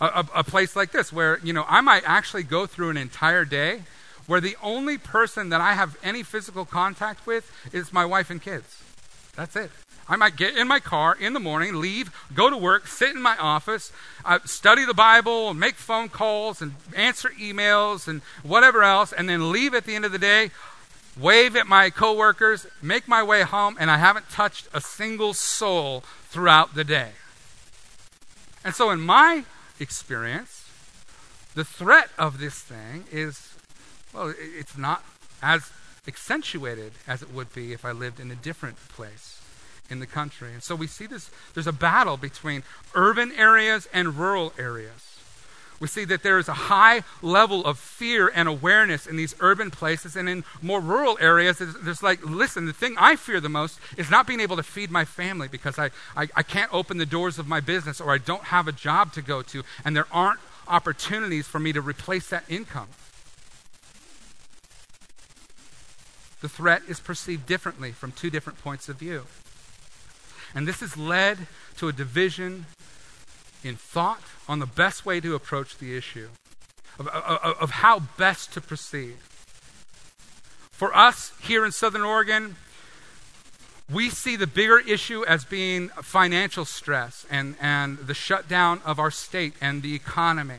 A, 0.00 0.06
a, 0.06 0.26
a, 0.36 0.44
place 0.44 0.74
like 0.74 0.90
this 0.90 1.12
where, 1.12 1.38
you 1.44 1.52
know, 1.52 1.64
I 1.68 1.80
might 1.80 2.02
actually 2.06 2.42
go 2.42 2.66
through 2.66 2.90
an 2.90 2.96
entire 2.96 3.44
day 3.44 3.82
where 4.26 4.40
the 4.40 4.56
only 4.62 4.98
person 4.98 5.50
that 5.50 5.60
I 5.60 5.74
have 5.74 5.96
any 6.02 6.22
physical 6.22 6.64
contact 6.64 7.26
with 7.26 7.50
is 7.72 7.92
my 7.92 8.04
wife 8.04 8.30
and 8.30 8.42
kids. 8.42 8.82
That's 9.36 9.54
it. 9.54 9.70
I 10.08 10.16
might 10.16 10.36
get 10.36 10.56
in 10.56 10.66
my 10.66 10.80
car 10.80 11.14
in 11.14 11.34
the 11.34 11.40
morning, 11.40 11.76
leave, 11.76 12.10
go 12.34 12.50
to 12.50 12.56
work, 12.56 12.88
sit 12.88 13.14
in 13.14 13.22
my 13.22 13.36
office, 13.36 13.92
uh, 14.24 14.40
study 14.44 14.84
the 14.84 14.94
Bible, 14.94 15.50
and 15.50 15.60
make 15.60 15.76
phone 15.76 16.08
calls, 16.08 16.60
and 16.60 16.74
answer 16.96 17.28
emails 17.40 18.08
and 18.08 18.22
whatever 18.42 18.82
else, 18.82 19.12
and 19.12 19.28
then 19.28 19.52
leave 19.52 19.72
at 19.72 19.84
the 19.84 19.94
end 19.94 20.04
of 20.04 20.10
the 20.10 20.18
day 20.18 20.50
wave 21.18 21.54
at 21.54 21.66
my 21.66 21.90
coworkers, 21.90 22.66
make 22.80 23.06
my 23.06 23.22
way 23.22 23.42
home, 23.42 23.76
and 23.78 23.90
I 23.90 23.98
haven't 23.98 24.30
touched 24.30 24.68
a 24.72 24.80
single 24.80 25.34
soul 25.34 26.02
throughout 26.30 26.74
the 26.74 26.84
day. 26.84 27.10
And 28.64 28.74
so, 28.74 28.90
in 28.90 29.00
my 29.00 29.44
experience, 29.78 30.64
the 31.54 31.64
threat 31.64 32.10
of 32.18 32.38
this 32.38 32.58
thing 32.60 33.04
is, 33.10 33.54
well, 34.12 34.32
it's 34.38 34.76
not 34.76 35.04
as 35.42 35.70
accentuated 36.06 36.92
as 37.06 37.22
it 37.22 37.32
would 37.32 37.52
be 37.52 37.72
if 37.72 37.84
I 37.84 37.92
lived 37.92 38.20
in 38.20 38.30
a 38.30 38.36
different 38.36 38.76
place 38.88 39.40
in 39.88 39.98
the 39.98 40.06
country. 40.06 40.52
And 40.52 40.62
so 40.62 40.74
we 40.74 40.86
see 40.86 41.06
this 41.06 41.30
there's 41.54 41.66
a 41.66 41.72
battle 41.72 42.16
between 42.16 42.62
urban 42.94 43.32
areas 43.32 43.88
and 43.92 44.16
rural 44.16 44.52
areas 44.58 45.09
we 45.80 45.88
see 45.88 46.04
that 46.04 46.22
there 46.22 46.38
is 46.38 46.46
a 46.46 46.54
high 46.54 47.02
level 47.22 47.64
of 47.64 47.78
fear 47.78 48.30
and 48.32 48.46
awareness 48.46 49.06
in 49.06 49.16
these 49.16 49.34
urban 49.40 49.70
places. 49.70 50.14
And 50.14 50.28
in 50.28 50.44
more 50.60 50.80
rural 50.80 51.16
areas, 51.20 51.58
there's 51.58 52.02
like, 52.02 52.24
listen, 52.24 52.66
the 52.66 52.74
thing 52.74 52.96
I 52.98 53.16
fear 53.16 53.40
the 53.40 53.48
most 53.48 53.80
is 53.96 54.10
not 54.10 54.26
being 54.26 54.40
able 54.40 54.56
to 54.56 54.62
feed 54.62 54.90
my 54.90 55.06
family 55.06 55.48
because 55.48 55.78
I, 55.78 55.90
I, 56.14 56.28
I 56.36 56.42
can't 56.42 56.72
open 56.72 56.98
the 56.98 57.06
doors 57.06 57.38
of 57.38 57.48
my 57.48 57.60
business 57.60 57.98
or 58.00 58.12
I 58.12 58.18
don't 58.18 58.44
have 58.44 58.68
a 58.68 58.72
job 58.72 59.14
to 59.14 59.22
go 59.22 59.40
to, 59.42 59.64
and 59.84 59.96
there 59.96 60.06
aren't 60.12 60.40
opportunities 60.68 61.46
for 61.46 61.58
me 61.58 61.72
to 61.72 61.80
replace 61.80 62.28
that 62.28 62.44
income. 62.48 62.88
The 66.42 66.48
threat 66.48 66.82
is 66.88 67.00
perceived 67.00 67.46
differently 67.46 67.92
from 67.92 68.12
two 68.12 68.30
different 68.30 68.62
points 68.62 68.88
of 68.88 68.96
view. 68.96 69.26
And 70.54 70.66
this 70.66 70.80
has 70.80 70.96
led 70.96 71.46
to 71.76 71.88
a 71.88 71.92
division 71.92 72.66
in 73.62 73.76
thought 73.76 74.22
on 74.48 74.58
the 74.58 74.66
best 74.66 75.04
way 75.04 75.20
to 75.20 75.34
approach 75.34 75.78
the 75.78 75.96
issue, 75.96 76.28
of, 76.98 77.08
of, 77.08 77.56
of 77.60 77.70
how 77.70 78.00
best 78.16 78.52
to 78.54 78.60
proceed. 78.60 79.16
For 80.72 80.96
us 80.96 81.32
here 81.42 81.64
in 81.64 81.72
Southern 81.72 82.02
Oregon, 82.02 82.56
we 83.90 84.08
see 84.08 84.36
the 84.36 84.46
bigger 84.46 84.78
issue 84.78 85.24
as 85.26 85.44
being 85.44 85.88
financial 85.88 86.64
stress 86.64 87.26
and, 87.30 87.56
and 87.60 87.98
the 87.98 88.14
shutdown 88.14 88.80
of 88.84 88.98
our 88.98 89.10
state 89.10 89.54
and 89.60 89.82
the 89.82 89.94
economy. 89.94 90.58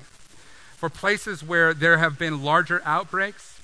For 0.75 0.89
places 0.89 1.43
where 1.43 1.73
there 1.73 1.97
have 1.97 2.19
been 2.19 2.43
larger 2.43 2.81
outbreaks, 2.83 3.59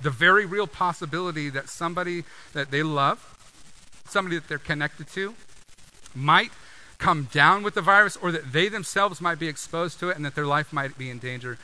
the 0.00 0.10
very 0.10 0.46
real 0.46 0.68
possibility 0.68 1.50
that 1.50 1.68
somebody 1.68 2.22
that 2.52 2.70
they 2.70 2.82
love, 2.84 3.18
somebody 4.08 4.36
that 4.36 4.46
they're 4.46 4.58
connected 4.58 5.08
to, 5.08 5.34
might 6.14 6.52
come 6.98 7.28
down 7.32 7.62
with 7.62 7.74
the 7.74 7.80
virus 7.80 8.16
or 8.16 8.32
that 8.32 8.52
they 8.52 8.68
themselves 8.68 9.20
might 9.20 9.38
be 9.38 9.48
exposed 9.48 10.00
to 10.00 10.10
it 10.10 10.16
and 10.16 10.24
that 10.24 10.34
their 10.34 10.46
life 10.46 10.72
might 10.72 10.98
be 10.98 11.10
in 11.10 11.18
danger. 11.18 11.58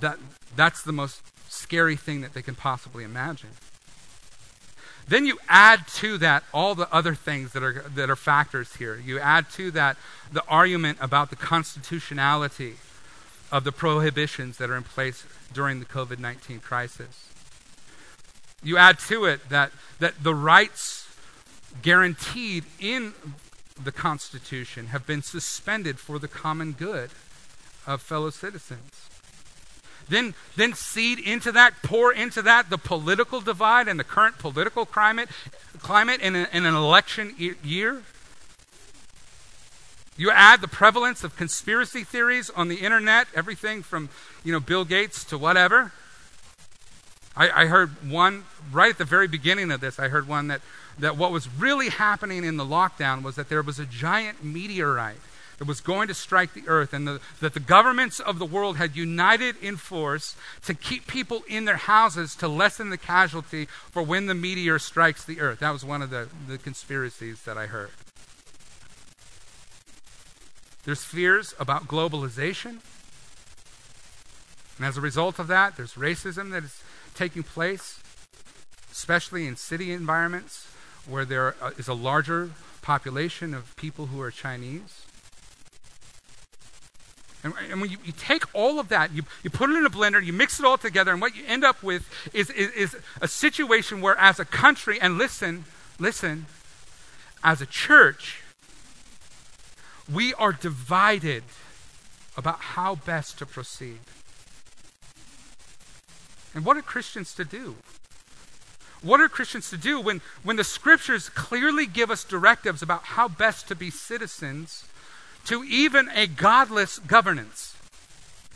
That, 0.00 0.18
that's 0.54 0.82
the 0.82 0.92
most 0.92 1.20
scary 1.48 1.96
thing 1.96 2.20
that 2.20 2.32
they 2.32 2.42
can 2.42 2.54
possibly 2.54 3.04
imagine. 3.04 3.50
Then 5.08 5.24
you 5.24 5.38
add 5.48 5.86
to 5.96 6.18
that 6.18 6.42
all 6.52 6.74
the 6.74 6.92
other 6.92 7.14
things 7.14 7.52
that 7.52 7.62
are, 7.62 7.84
that 7.94 8.10
are 8.10 8.16
factors 8.16 8.76
here. 8.76 9.00
You 9.04 9.20
add 9.20 9.50
to 9.50 9.70
that 9.72 9.96
the 10.32 10.44
argument 10.48 10.98
about 11.00 11.30
the 11.30 11.36
constitutionality 11.36 12.74
of 13.52 13.62
the 13.62 13.70
prohibitions 13.70 14.58
that 14.58 14.68
are 14.68 14.76
in 14.76 14.82
place 14.82 15.24
during 15.52 15.78
the 15.78 15.86
COVID 15.86 16.18
19 16.18 16.58
crisis. 16.58 17.28
You 18.62 18.76
add 18.78 18.98
to 19.00 19.26
it 19.26 19.48
that, 19.48 19.70
that 20.00 20.22
the 20.22 20.34
rights 20.34 21.06
guaranteed 21.82 22.64
in 22.80 23.14
the 23.82 23.92
Constitution 23.92 24.86
have 24.86 25.06
been 25.06 25.22
suspended 25.22 25.98
for 25.98 26.18
the 26.18 26.28
common 26.28 26.72
good 26.72 27.10
of 27.86 28.02
fellow 28.02 28.30
citizens. 28.30 29.08
Then, 30.08 30.34
then 30.54 30.72
seed 30.74 31.18
into 31.18 31.50
that, 31.52 31.82
pour 31.82 32.12
into 32.12 32.40
that 32.42 32.70
the 32.70 32.78
political 32.78 33.40
divide 33.40 33.88
and 33.88 33.98
the 33.98 34.04
current 34.04 34.38
political 34.38 34.86
climate, 34.86 35.28
climate 35.80 36.20
in, 36.20 36.36
a, 36.36 36.48
in 36.52 36.64
an 36.64 36.74
election 36.74 37.34
year. 37.38 38.02
You 40.16 40.30
add 40.30 40.60
the 40.60 40.68
prevalence 40.68 41.24
of 41.24 41.36
conspiracy 41.36 42.04
theories 42.04 42.50
on 42.50 42.68
the 42.68 42.76
internet, 42.76 43.26
everything 43.34 43.82
from 43.82 44.08
you 44.44 44.52
know 44.52 44.60
Bill 44.60 44.84
Gates 44.84 45.24
to 45.24 45.36
whatever. 45.36 45.92
I, 47.36 47.50
I 47.50 47.66
heard 47.66 48.10
one 48.10 48.44
right 48.72 48.90
at 48.90 48.98
the 48.98 49.04
very 49.04 49.28
beginning 49.28 49.70
of 49.70 49.80
this. 49.80 49.98
I 49.98 50.08
heard 50.08 50.26
one 50.26 50.46
that 50.48 50.62
that 50.98 51.16
what 51.16 51.32
was 51.32 51.48
really 51.48 51.88
happening 51.88 52.44
in 52.44 52.56
the 52.56 52.64
lockdown 52.64 53.22
was 53.22 53.36
that 53.36 53.48
there 53.48 53.62
was 53.62 53.78
a 53.78 53.86
giant 53.86 54.42
meteorite 54.42 55.18
that 55.58 55.66
was 55.66 55.80
going 55.80 56.08
to 56.08 56.14
strike 56.14 56.52
the 56.52 56.64
earth, 56.66 56.92
and 56.92 57.06
the, 57.08 57.20
that 57.40 57.54
the 57.54 57.60
governments 57.60 58.20
of 58.20 58.38
the 58.38 58.44
world 58.44 58.76
had 58.76 58.94
united 58.94 59.56
in 59.62 59.76
force 59.76 60.36
to 60.62 60.74
keep 60.74 61.06
people 61.06 61.42
in 61.48 61.64
their 61.64 61.76
houses 61.76 62.34
to 62.36 62.48
lessen 62.48 62.90
the 62.90 62.98
casualty 62.98 63.66
for 63.90 64.02
when 64.02 64.26
the 64.26 64.34
meteor 64.34 64.78
strikes 64.78 65.24
the 65.24 65.40
earth. 65.40 65.60
That 65.60 65.70
was 65.70 65.84
one 65.84 66.02
of 66.02 66.10
the, 66.10 66.28
the 66.46 66.58
conspiracies 66.58 67.42
that 67.42 67.56
I 67.56 67.66
heard. 67.66 67.90
There's 70.84 71.02
fears 71.02 71.54
about 71.58 71.88
globalization. 71.88 72.80
And 74.76 74.84
as 74.84 74.98
a 74.98 75.00
result 75.00 75.38
of 75.38 75.48
that, 75.48 75.76
there's 75.76 75.94
racism 75.94 76.50
that 76.50 76.64
is 76.64 76.82
taking 77.14 77.42
place, 77.42 77.98
especially 78.92 79.46
in 79.46 79.56
city 79.56 79.90
environments 79.90 80.68
where 81.08 81.24
there 81.24 81.54
uh, 81.60 81.70
a 81.88 81.94
larger 81.94 82.50
population 82.82 83.54
of 83.54 83.74
people 83.76 84.06
who 84.06 84.20
are 84.20 84.30
Chinese. 84.30 85.06
And, 87.42 87.54
and 87.70 87.80
when 87.80 87.90
you, 87.90 87.98
you, 88.04 88.12
take 88.12 88.42
all 88.54 88.80
of 88.80 88.88
that, 88.88 89.12
you, 89.12 89.22
you 89.42 89.50
put 89.50 89.70
it 89.70 89.76
in 89.76 89.86
a 89.86 89.90
blender, 89.90 90.24
you 90.24 90.32
mix 90.32 90.58
it 90.58 90.66
all 90.66 90.78
together, 90.78 91.12
and 91.12 91.20
what 91.20 91.36
you 91.36 91.44
end 91.46 91.64
up 91.64 91.82
with 91.82 92.08
is, 92.32 92.50
is, 92.50 92.70
is 92.72 92.96
a 93.20 93.28
situation 93.28 94.00
where, 94.00 94.16
as 94.18 94.40
a 94.40 94.44
country, 94.44 94.98
and 95.00 95.16
listen, 95.16 95.64
listen, 95.98 96.46
as 97.44 97.60
a 97.60 97.66
church, 97.66 98.42
we 100.12 100.34
are 100.34 100.52
divided 100.52 101.44
about 102.36 102.60
how 102.60 102.96
best 102.96 103.38
to 103.38 103.46
proceed. 103.46 104.00
And 106.54 106.64
what 106.64 106.76
are 106.76 106.82
Christians 106.82 107.34
to 107.34 107.44
do? 107.44 107.76
What 109.06 109.20
are 109.20 109.28
Christians 109.28 109.70
to 109.70 109.76
do 109.76 110.00
when, 110.00 110.20
when 110.42 110.56
the 110.56 110.64
scriptures 110.64 111.28
clearly 111.28 111.86
give 111.86 112.10
us 112.10 112.24
directives 112.24 112.82
about 112.82 113.04
how 113.04 113.28
best 113.28 113.68
to 113.68 113.76
be 113.76 113.88
citizens 113.88 114.84
to 115.44 115.62
even 115.62 116.08
a 116.12 116.26
godless 116.26 116.98
governance? 116.98 117.76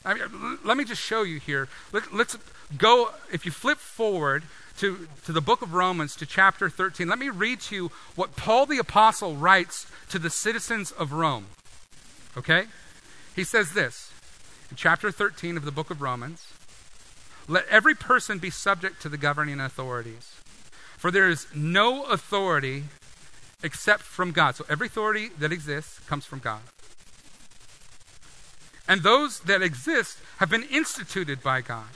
I 0.05 0.15
mean, 0.15 0.59
let 0.65 0.77
me 0.77 0.85
just 0.85 1.01
show 1.01 1.23
you 1.23 1.39
here. 1.39 1.69
Let, 1.93 2.13
let's 2.13 2.37
go, 2.77 3.11
if 3.33 3.47
you 3.47 3.53
flip 3.53 3.79
forward 3.79 4.43
to, 4.79 5.07
to 5.25 5.33
the 5.33 5.41
book 5.41 5.63
of 5.63 5.73
Romans, 5.73 6.17
to 6.17 6.27
chapter 6.27 6.69
13, 6.69 7.07
let 7.07 7.19
me 7.19 7.29
read 7.29 7.61
to 7.61 7.75
you 7.77 7.93
what 8.17 8.35
Paul 8.35 8.67
the 8.67 8.79
Apostle 8.79 9.37
writes 9.37 9.87
to 10.09 10.19
the 10.19 10.31
citizens 10.31 10.91
of 10.91 11.13
Rome. 11.13 11.47
Okay? 12.37 12.65
He 13.37 13.45
says 13.45 13.73
this 13.73 14.11
in 14.69 14.77
chapter 14.77 15.13
13 15.13 15.57
of 15.57 15.65
the 15.65 15.71
book 15.71 15.91
of 15.91 16.03
Romans 16.03 16.47
let 17.51 17.67
every 17.69 17.97
person 17.97 18.39
be 18.39 18.49
subject 18.49 19.03
to 19.03 19.09
the 19.09 19.19
governing 19.19 19.59
authorities. 19.59 20.40
For 21.01 21.11
there 21.11 21.31
is 21.31 21.47
no 21.55 22.05
authority 22.05 22.85
except 23.63 24.03
from 24.03 24.33
God. 24.33 24.55
So 24.55 24.67
every 24.69 24.89
authority 24.89 25.31
that 25.39 25.51
exists 25.51 25.99
comes 26.01 26.27
from 26.27 26.41
God. 26.41 26.61
And 28.87 29.03
those 29.03 29.41
that 29.41 29.63
exist 29.63 30.19
have 30.37 30.51
been 30.51 30.65
instituted 30.65 31.43
by 31.43 31.63
God. 31.63 31.89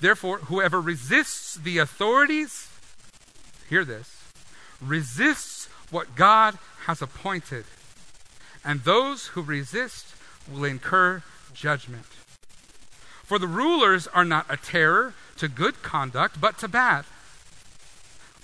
Therefore, 0.00 0.38
whoever 0.38 0.80
resists 0.80 1.56
the 1.56 1.76
authorities, 1.76 2.70
hear 3.68 3.84
this, 3.84 4.22
resists 4.80 5.66
what 5.90 6.16
God 6.16 6.56
has 6.86 7.02
appointed. 7.02 7.66
And 8.64 8.80
those 8.84 9.26
who 9.28 9.42
resist 9.42 10.14
will 10.50 10.64
incur 10.64 11.22
judgment. 11.52 12.06
For 13.22 13.38
the 13.38 13.46
rulers 13.46 14.06
are 14.06 14.24
not 14.24 14.46
a 14.48 14.56
terror 14.56 15.12
to 15.36 15.46
good 15.46 15.82
conduct, 15.82 16.40
but 16.40 16.56
to 16.60 16.68
bad. 16.68 17.04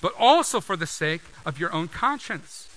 but 0.00 0.14
also 0.18 0.60
for 0.60 0.76
the 0.76 0.86
sake 0.86 1.22
of 1.44 1.58
your 1.58 1.72
own 1.72 1.88
conscience. 1.88 2.68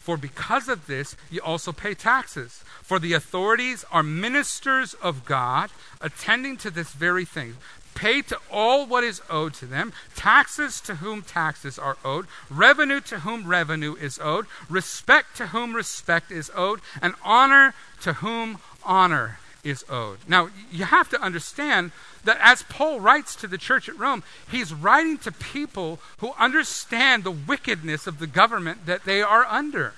For 0.00 0.16
because 0.16 0.68
of 0.68 0.88
this, 0.88 1.16
you 1.30 1.40
also 1.40 1.70
pay 1.70 1.94
taxes. 1.94 2.64
For 2.82 2.98
the 2.98 3.12
authorities 3.12 3.84
are 3.92 4.02
ministers 4.02 4.94
of 4.94 5.24
God, 5.24 5.70
attending 6.00 6.56
to 6.58 6.70
this 6.70 6.92
very 6.92 7.24
thing. 7.24 7.56
Pay 7.94 8.22
to 8.22 8.38
all 8.50 8.84
what 8.84 9.04
is 9.04 9.22
owed 9.30 9.54
to 9.54 9.66
them, 9.66 9.92
taxes 10.16 10.80
to 10.80 10.96
whom 10.96 11.22
taxes 11.22 11.78
are 11.78 11.98
owed, 12.04 12.26
revenue 12.50 13.00
to 13.02 13.20
whom 13.20 13.46
revenue 13.46 13.94
is 13.94 14.18
owed, 14.20 14.46
respect 14.68 15.36
to 15.36 15.48
whom 15.48 15.74
respect 15.74 16.32
is 16.32 16.50
owed, 16.54 16.80
and 17.00 17.14
honor 17.22 17.74
to 18.00 18.14
whom 18.14 18.58
honor 18.82 19.38
is 19.64 19.84
owed. 19.88 20.18
Now, 20.26 20.48
you 20.72 20.84
have 20.84 21.08
to 21.10 21.20
understand 21.20 21.92
that 22.24 22.38
as 22.40 22.64
Paul 22.64 22.98
writes 22.98 23.36
to 23.36 23.46
the 23.46 23.58
church 23.58 23.88
at 23.88 23.96
Rome, 23.96 24.24
he's 24.50 24.74
writing 24.74 25.18
to 25.18 25.30
people 25.30 26.00
who 26.18 26.32
understand 26.38 27.22
the 27.22 27.30
wickedness 27.30 28.08
of 28.08 28.18
the 28.18 28.26
government 28.26 28.86
that 28.86 29.04
they 29.04 29.22
are 29.22 29.44
under. 29.44 29.94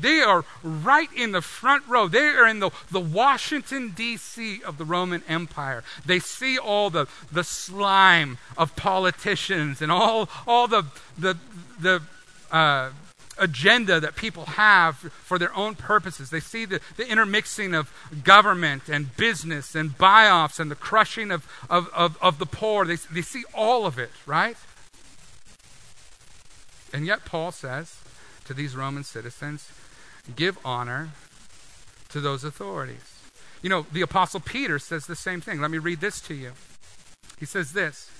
They 0.00 0.20
are 0.20 0.44
right 0.62 1.12
in 1.14 1.32
the 1.32 1.42
front 1.42 1.86
row. 1.86 2.08
They 2.08 2.28
are 2.28 2.46
in 2.46 2.60
the, 2.60 2.70
the 2.90 3.00
Washington, 3.00 3.92
D.C. 3.94 4.62
of 4.62 4.78
the 4.78 4.84
Roman 4.84 5.22
Empire. 5.28 5.82
They 6.06 6.20
see 6.20 6.56
all 6.56 6.88
the, 6.88 7.08
the 7.30 7.44
slime 7.44 8.38
of 8.56 8.74
politicians 8.76 9.82
and 9.82 9.92
all, 9.92 10.30
all 10.46 10.68
the, 10.68 10.84
the, 11.18 11.36
the 11.80 12.02
uh, 12.50 12.90
agenda 13.38 14.00
that 14.00 14.16
people 14.16 14.46
have 14.46 14.96
for 14.96 15.38
their 15.38 15.54
own 15.54 15.74
purposes. 15.74 16.30
They 16.30 16.40
see 16.40 16.64
the, 16.64 16.80
the 16.96 17.08
intermixing 17.08 17.74
of 17.74 17.92
government 18.24 18.88
and 18.88 19.16
business 19.16 19.74
and 19.74 19.96
buy 19.96 20.28
offs 20.28 20.58
and 20.58 20.70
the 20.70 20.76
crushing 20.76 21.30
of, 21.30 21.46
of, 21.70 21.88
of, 21.94 22.18
of 22.22 22.38
the 22.38 22.46
poor. 22.46 22.84
They, 22.84 22.96
they 22.96 23.22
see 23.22 23.44
all 23.54 23.86
of 23.86 23.98
it, 23.98 24.10
right? 24.26 24.56
And 26.92 27.06
yet, 27.06 27.24
Paul 27.24 27.52
says 27.52 28.00
to 28.46 28.54
these 28.54 28.74
Roman 28.74 29.04
citizens, 29.04 29.70
give 30.34 30.58
honor 30.64 31.10
to 32.08 32.20
those 32.20 32.44
authorities. 32.44 33.20
You 33.62 33.68
know, 33.68 33.86
the 33.92 34.02
Apostle 34.02 34.40
Peter 34.40 34.78
says 34.78 35.06
the 35.06 35.16
same 35.16 35.40
thing. 35.40 35.60
Let 35.60 35.70
me 35.70 35.78
read 35.78 36.00
this 36.00 36.20
to 36.22 36.34
you. 36.34 36.52
He 37.38 37.46
says 37.46 37.72
this 37.72 38.10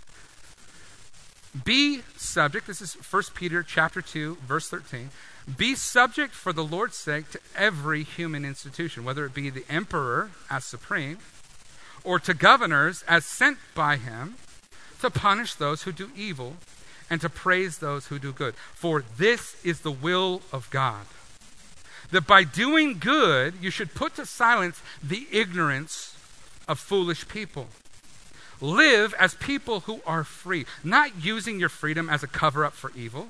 Be 1.65 2.03
subject, 2.17 2.67
this 2.67 2.83
is 2.83 2.95
1 2.95 3.23
Peter 3.35 3.63
chapter 3.63 4.03
2, 4.03 4.39
verse 4.47 4.69
13. 4.69 5.11
Be 5.57 5.75
subject 5.75 6.35
for 6.35 6.53
the 6.53 6.65
Lord's 6.65 6.97
sake 6.97 7.31
to 7.31 7.41
every 7.57 8.03
human 8.03 8.45
institution, 8.45 9.03
whether 9.03 9.25
it 9.25 9.33
be 9.33 9.49
the 9.49 9.65
emperor 9.71 10.31
as 10.51 10.65
supreme, 10.65 11.19
or 12.05 12.19
to 12.19 12.35
governors 12.35 13.03
as 13.09 13.25
sent 13.25 13.59
by 13.75 13.97
him 13.97 14.37
to 15.01 15.11
punish 15.11 15.55
those 15.55 15.83
who 15.85 15.93
do 15.93 16.11
evil 16.15 16.57
and 17.09 17.21
to 17.23 17.31
praise 17.31 17.79
those 17.79 18.09
who 18.09 18.19
do 18.19 18.33
good. 18.33 18.55
For 18.75 19.03
this 19.17 19.57
is 19.65 19.81
the 19.81 19.91
will 19.91 20.43
of 20.53 20.69
God. 20.71 21.07
That 22.11 22.27
by 22.27 22.45
doing 22.45 22.99
good, 22.99 23.55
you 23.61 23.71
should 23.71 23.95
put 23.95 24.17
to 24.17 24.27
silence 24.27 24.83
the 25.03 25.27
ignorance 25.33 26.17
of 26.67 26.79
foolish 26.79 27.27
people. 27.29 27.69
Live 28.61 29.15
as 29.15 29.35
people 29.35 29.81
who 29.81 30.01
are 30.05 30.25
free, 30.25 30.67
not 30.83 31.25
using 31.25 31.61
your 31.61 31.69
freedom 31.69 32.09
as 32.09 32.23
a 32.23 32.27
cover 32.27 32.65
up 32.65 32.73
for 32.73 32.91
evil, 32.97 33.29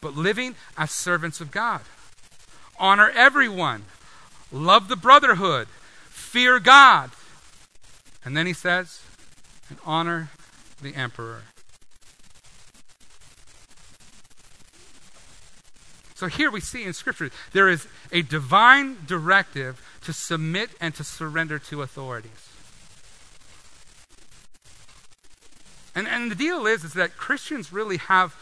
but 0.00 0.16
living 0.16 0.54
as 0.76 0.90
servants 0.90 1.40
of 1.40 1.50
God. 1.50 1.82
Honor 2.78 3.10
everyone, 3.14 3.84
love 4.50 4.88
the 4.88 4.96
brotherhood, 4.96 5.68
fear 6.08 6.58
God. 6.58 7.10
And 8.24 8.36
then 8.36 8.46
he 8.46 8.52
says, 8.52 9.00
and 9.68 9.78
honor 9.84 10.30
the 10.80 10.94
emperor. 10.94 11.42
So 16.14 16.28
here 16.28 16.50
we 16.50 16.60
see 16.60 16.84
in 16.84 16.92
Scripture 16.92 17.30
there 17.52 17.68
is 17.68 17.88
a 18.12 18.22
divine 18.22 18.98
directive 19.06 19.84
to 20.02 20.12
submit 20.12 20.70
and 20.80 20.94
to 20.94 21.02
surrender 21.02 21.58
to 21.58 21.82
authorities. 21.82 22.41
And, 25.94 26.08
and 26.08 26.30
the 26.30 26.34
deal 26.34 26.66
is, 26.66 26.84
is 26.84 26.94
that 26.94 27.16
Christians 27.16 27.72
really 27.72 27.98
have 27.98 28.34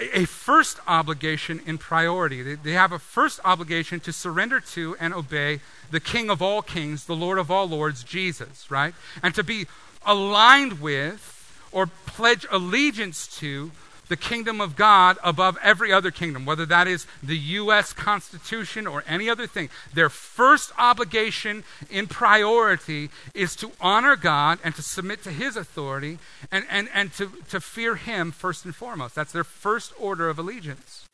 a, 0.00 0.24
first 0.24 0.80
obligation 0.86 1.60
in 1.66 1.78
priority. 1.78 2.42
They, 2.42 2.54
they 2.56 2.72
have 2.72 2.92
a 2.92 2.98
first 2.98 3.40
obligation 3.44 4.00
to 4.00 4.12
surrender 4.12 4.60
to 4.60 4.96
and 4.98 5.14
obey 5.14 5.60
the 5.90 6.00
King 6.00 6.30
of 6.30 6.42
all 6.42 6.62
kings, 6.62 7.06
the 7.06 7.16
Lord 7.16 7.38
of 7.38 7.50
all 7.50 7.68
lords, 7.68 8.02
Jesus, 8.02 8.70
right? 8.70 8.94
And 9.22 9.34
to 9.34 9.44
be 9.44 9.66
aligned 10.04 10.80
with 10.80 11.34
or 11.70 11.86
pledge 11.86 12.46
allegiance 12.50 13.26
to 13.38 13.70
the 14.08 14.16
kingdom 14.16 14.60
of 14.60 14.76
God 14.76 15.18
above 15.22 15.56
every 15.62 15.92
other 15.92 16.10
kingdom, 16.10 16.44
whether 16.44 16.66
that 16.66 16.88
is 16.88 17.06
the 17.22 17.36
U.S. 17.36 17.92
Constitution 17.92 18.86
or 18.86 19.04
any 19.06 19.28
other 19.28 19.46
thing. 19.46 19.68
Their 19.92 20.08
first 20.08 20.72
obligation 20.78 21.64
in 21.90 22.06
priority 22.06 23.10
is 23.34 23.54
to 23.56 23.72
honor 23.80 24.16
God 24.16 24.58
and 24.64 24.74
to 24.74 24.82
submit 24.82 25.22
to 25.24 25.30
His 25.30 25.56
authority 25.56 26.18
and, 26.50 26.64
and, 26.70 26.88
and 26.92 27.12
to, 27.14 27.30
to 27.50 27.60
fear 27.60 27.96
Him 27.96 28.32
first 28.32 28.64
and 28.64 28.74
foremost. 28.74 29.14
That's 29.14 29.32
their 29.32 29.44
first 29.44 29.92
order 29.98 30.28
of 30.28 30.38
allegiance. 30.38 31.06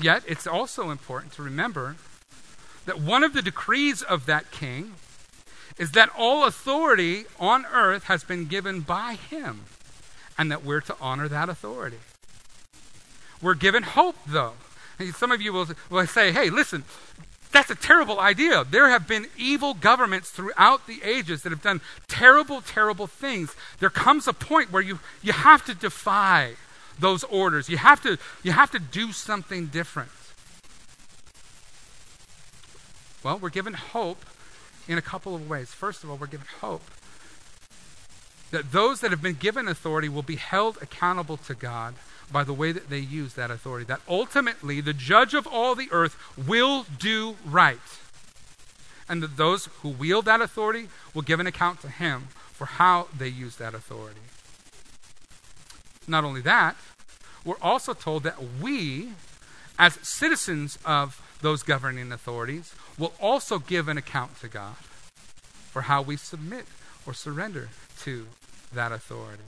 Yet, 0.00 0.24
it's 0.26 0.46
also 0.46 0.90
important 0.90 1.32
to 1.34 1.42
remember 1.42 1.96
that 2.84 3.00
one 3.00 3.22
of 3.22 3.32
the 3.32 3.42
decrees 3.42 4.02
of 4.02 4.26
that 4.26 4.50
king 4.50 4.94
is 5.78 5.92
that 5.92 6.10
all 6.16 6.44
authority 6.44 7.24
on 7.38 7.64
earth 7.66 8.04
has 8.04 8.24
been 8.24 8.46
given 8.46 8.80
by 8.80 9.14
him 9.14 9.64
and 10.36 10.50
that 10.50 10.64
we're 10.64 10.80
to 10.82 10.96
honor 11.00 11.28
that 11.28 11.48
authority. 11.48 11.98
We're 13.40 13.54
given 13.54 13.82
hope, 13.82 14.16
though. 14.26 14.54
Some 15.14 15.32
of 15.32 15.42
you 15.42 15.52
will, 15.52 15.68
will 15.90 16.06
say, 16.06 16.32
hey, 16.32 16.50
listen, 16.50 16.84
that's 17.52 17.70
a 17.70 17.74
terrible 17.74 18.18
idea. 18.18 18.64
There 18.64 18.88
have 18.88 19.06
been 19.06 19.26
evil 19.36 19.74
governments 19.74 20.30
throughout 20.30 20.86
the 20.86 21.02
ages 21.04 21.42
that 21.42 21.50
have 21.50 21.62
done 21.62 21.80
terrible, 22.08 22.60
terrible 22.60 23.06
things. 23.06 23.54
There 23.78 23.90
comes 23.90 24.26
a 24.26 24.32
point 24.32 24.72
where 24.72 24.82
you, 24.82 24.98
you 25.22 25.32
have 25.32 25.64
to 25.66 25.74
defy 25.74 26.54
those 26.98 27.24
orders. 27.24 27.68
You 27.68 27.76
have 27.76 28.02
to, 28.02 28.18
you 28.42 28.52
have 28.52 28.70
to 28.72 28.78
do 28.78 29.12
something 29.12 29.66
different. 29.66 30.10
Well, 33.22 33.38
we're 33.38 33.50
given 33.50 33.74
hope 33.74 34.24
in 34.86 34.98
a 34.98 35.02
couple 35.02 35.34
of 35.34 35.48
ways. 35.48 35.72
First 35.72 36.04
of 36.04 36.10
all, 36.10 36.16
we're 36.16 36.26
given 36.26 36.46
hope 36.60 36.82
that 38.54 38.70
those 38.70 39.00
that 39.00 39.10
have 39.10 39.20
been 39.20 39.34
given 39.34 39.66
authority 39.66 40.08
will 40.08 40.22
be 40.22 40.36
held 40.36 40.78
accountable 40.80 41.36
to 41.36 41.54
God 41.54 41.94
by 42.30 42.44
the 42.44 42.52
way 42.52 42.70
that 42.70 42.88
they 42.88 43.00
use 43.00 43.34
that 43.34 43.50
authority. 43.50 43.84
That 43.84 44.00
ultimately, 44.08 44.80
the 44.80 44.92
judge 44.92 45.34
of 45.34 45.46
all 45.46 45.74
the 45.74 45.88
earth 45.90 46.16
will 46.36 46.86
do 46.98 47.36
right. 47.44 47.80
And 49.08 49.22
that 49.22 49.36
those 49.36 49.66
who 49.82 49.88
wield 49.88 50.24
that 50.26 50.40
authority 50.40 50.88
will 51.12 51.22
give 51.22 51.40
an 51.40 51.48
account 51.48 51.80
to 51.80 51.88
him 51.88 52.28
for 52.52 52.66
how 52.66 53.08
they 53.16 53.28
use 53.28 53.56
that 53.56 53.74
authority. 53.74 54.20
Not 56.06 56.22
only 56.22 56.40
that, 56.42 56.76
we're 57.44 57.60
also 57.60 57.92
told 57.92 58.22
that 58.22 58.36
we, 58.62 59.14
as 59.78 59.94
citizens 60.06 60.78
of 60.84 61.20
those 61.42 61.64
governing 61.64 62.12
authorities, 62.12 62.72
will 62.96 63.14
also 63.20 63.58
give 63.58 63.88
an 63.88 63.98
account 63.98 64.40
to 64.40 64.48
God 64.48 64.76
for 65.72 65.82
how 65.82 66.02
we 66.02 66.16
submit 66.16 66.66
or 67.04 67.12
surrender 67.12 67.68
to 68.02 68.26
that 68.74 68.92
authority. 68.92 69.42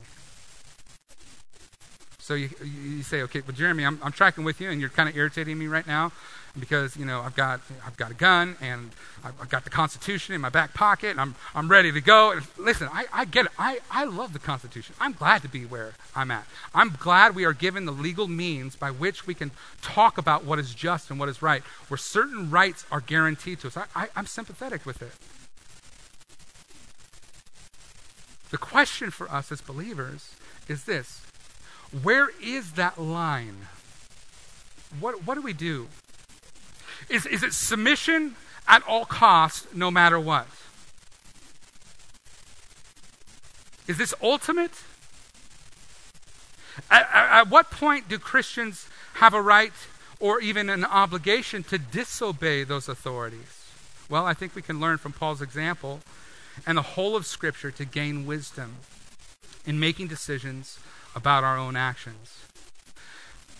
So 2.19 2.35
you, 2.35 2.51
you 2.65 3.03
say, 3.05 3.23
okay, 3.23 3.41
well, 3.41 3.55
Jeremy, 3.55 3.85
I'm, 3.85 4.01
I'm 4.03 4.11
tracking 4.11 4.43
with 4.43 4.61
you, 4.61 4.69
and 4.71 4.81
you're 4.81 4.91
kind 4.91 5.09
of 5.09 5.17
irritating 5.17 5.57
me 5.59 5.69
right 5.69 5.87
now 5.87 6.11
because 6.59 6.97
you 6.97 7.05
know 7.05 7.21
I've 7.21 7.37
got 7.37 7.61
I've 7.87 7.97
got 7.97 8.11
a 8.11 8.15
gun 8.15 8.57
and 8.61 8.91
I've 9.25 9.49
got 9.49 9.65
the 9.65 9.71
Constitution 9.71 10.35
in 10.35 10.41
my 10.41 10.49
back 10.49 10.75
pocket 10.75 11.11
and 11.11 11.21
I'm 11.21 11.35
I'm 11.55 11.69
ready 11.69 11.93
to 11.93 12.01
go. 12.01 12.33
And 12.33 12.43
listen, 12.59 12.89
I, 12.93 13.05
I 13.13 13.25
get 13.25 13.47
it. 13.47 13.53
I, 13.59 13.81
I 13.91 14.05
love 14.05 14.33
the 14.33 14.39
Constitution. 14.39 14.95
I'm 15.01 15.13
glad 15.13 15.43
to 15.43 15.49
be 15.49 15.65
where 15.65 15.93
I'm 16.15 16.31
at. 16.31 16.47
I'm 16.75 16.91
glad 16.99 17.35
we 17.35 17.45
are 17.45 17.53
given 17.53 17.85
the 17.85 17.93
legal 17.93 18.29
means 18.29 18.77
by 18.77 18.91
which 18.91 19.27
we 19.27 19.35
can 19.35 19.51
talk 19.83 20.19
about 20.19 20.45
what 20.45 20.59
is 20.59 20.75
just 20.75 21.11
and 21.11 21.19
what 21.19 21.29
is 21.29 21.43
right, 21.43 21.63
where 21.89 21.99
certain 21.99 22.51
rights 22.51 22.87
are 22.91 23.01
guaranteed 23.01 23.61
to 23.61 23.69
us. 23.69 23.77
I, 23.77 23.85
I, 23.95 24.09
I'm 24.17 24.27
sympathetic 24.27 24.87
with 24.87 25.03
it. 25.03 25.13
The 28.51 28.59
question 28.59 29.11
for 29.11 29.31
us 29.31 29.51
as 29.51 29.61
believers 29.61 30.35
is 30.69 30.85
this 30.85 31.23
where 32.03 32.31
is 32.43 32.73
that 32.73 33.01
line? 33.01 33.69
What, 34.99 35.27
what 35.27 35.35
do 35.35 35.43
we 35.43 35.53
do? 35.53 35.89
Is, 37.09 37.27
is 37.27 37.43
it 37.43 37.53
submission 37.53 38.37
at 38.67 38.83
all 38.87 39.05
costs, 39.05 39.67
no 39.73 39.91
matter 39.91 40.19
what? 40.19 40.47
Is 43.87 43.99
this 43.99 44.15
ultimate? 44.21 44.83
At, 46.91 47.09
at, 47.13 47.49
what 47.49 47.71
point 47.71 48.09
do 48.09 48.19
Christians 48.19 48.89
have 49.15 49.33
a 49.33 49.41
right 49.41 49.73
or 50.19 50.41
even 50.41 50.69
an 50.69 50.85
obligation 50.85 51.63
to 51.65 51.79
disobey 51.79 52.65
those 52.65 52.89
authorities? 52.89 53.65
Well, 54.09 54.27
I 54.27 54.35
think 54.35 54.55
we 54.55 54.63
can 54.63 54.81
learn 54.81 54.99
from 54.99 55.13
Paul's 55.13 55.43
example 55.43 56.01
and 56.65 56.79
the 56.79 56.83
whole 56.83 57.17
of 57.17 57.27
Scripture 57.27 57.71
to 57.73 57.85
gain 57.85 58.27
wisdom 58.27 58.77
in 59.67 59.81
making 59.81 60.07
decisions 60.07 60.79
about 61.15 61.45
our 61.45 61.59
own 61.59 61.77
actions. 61.77 62.39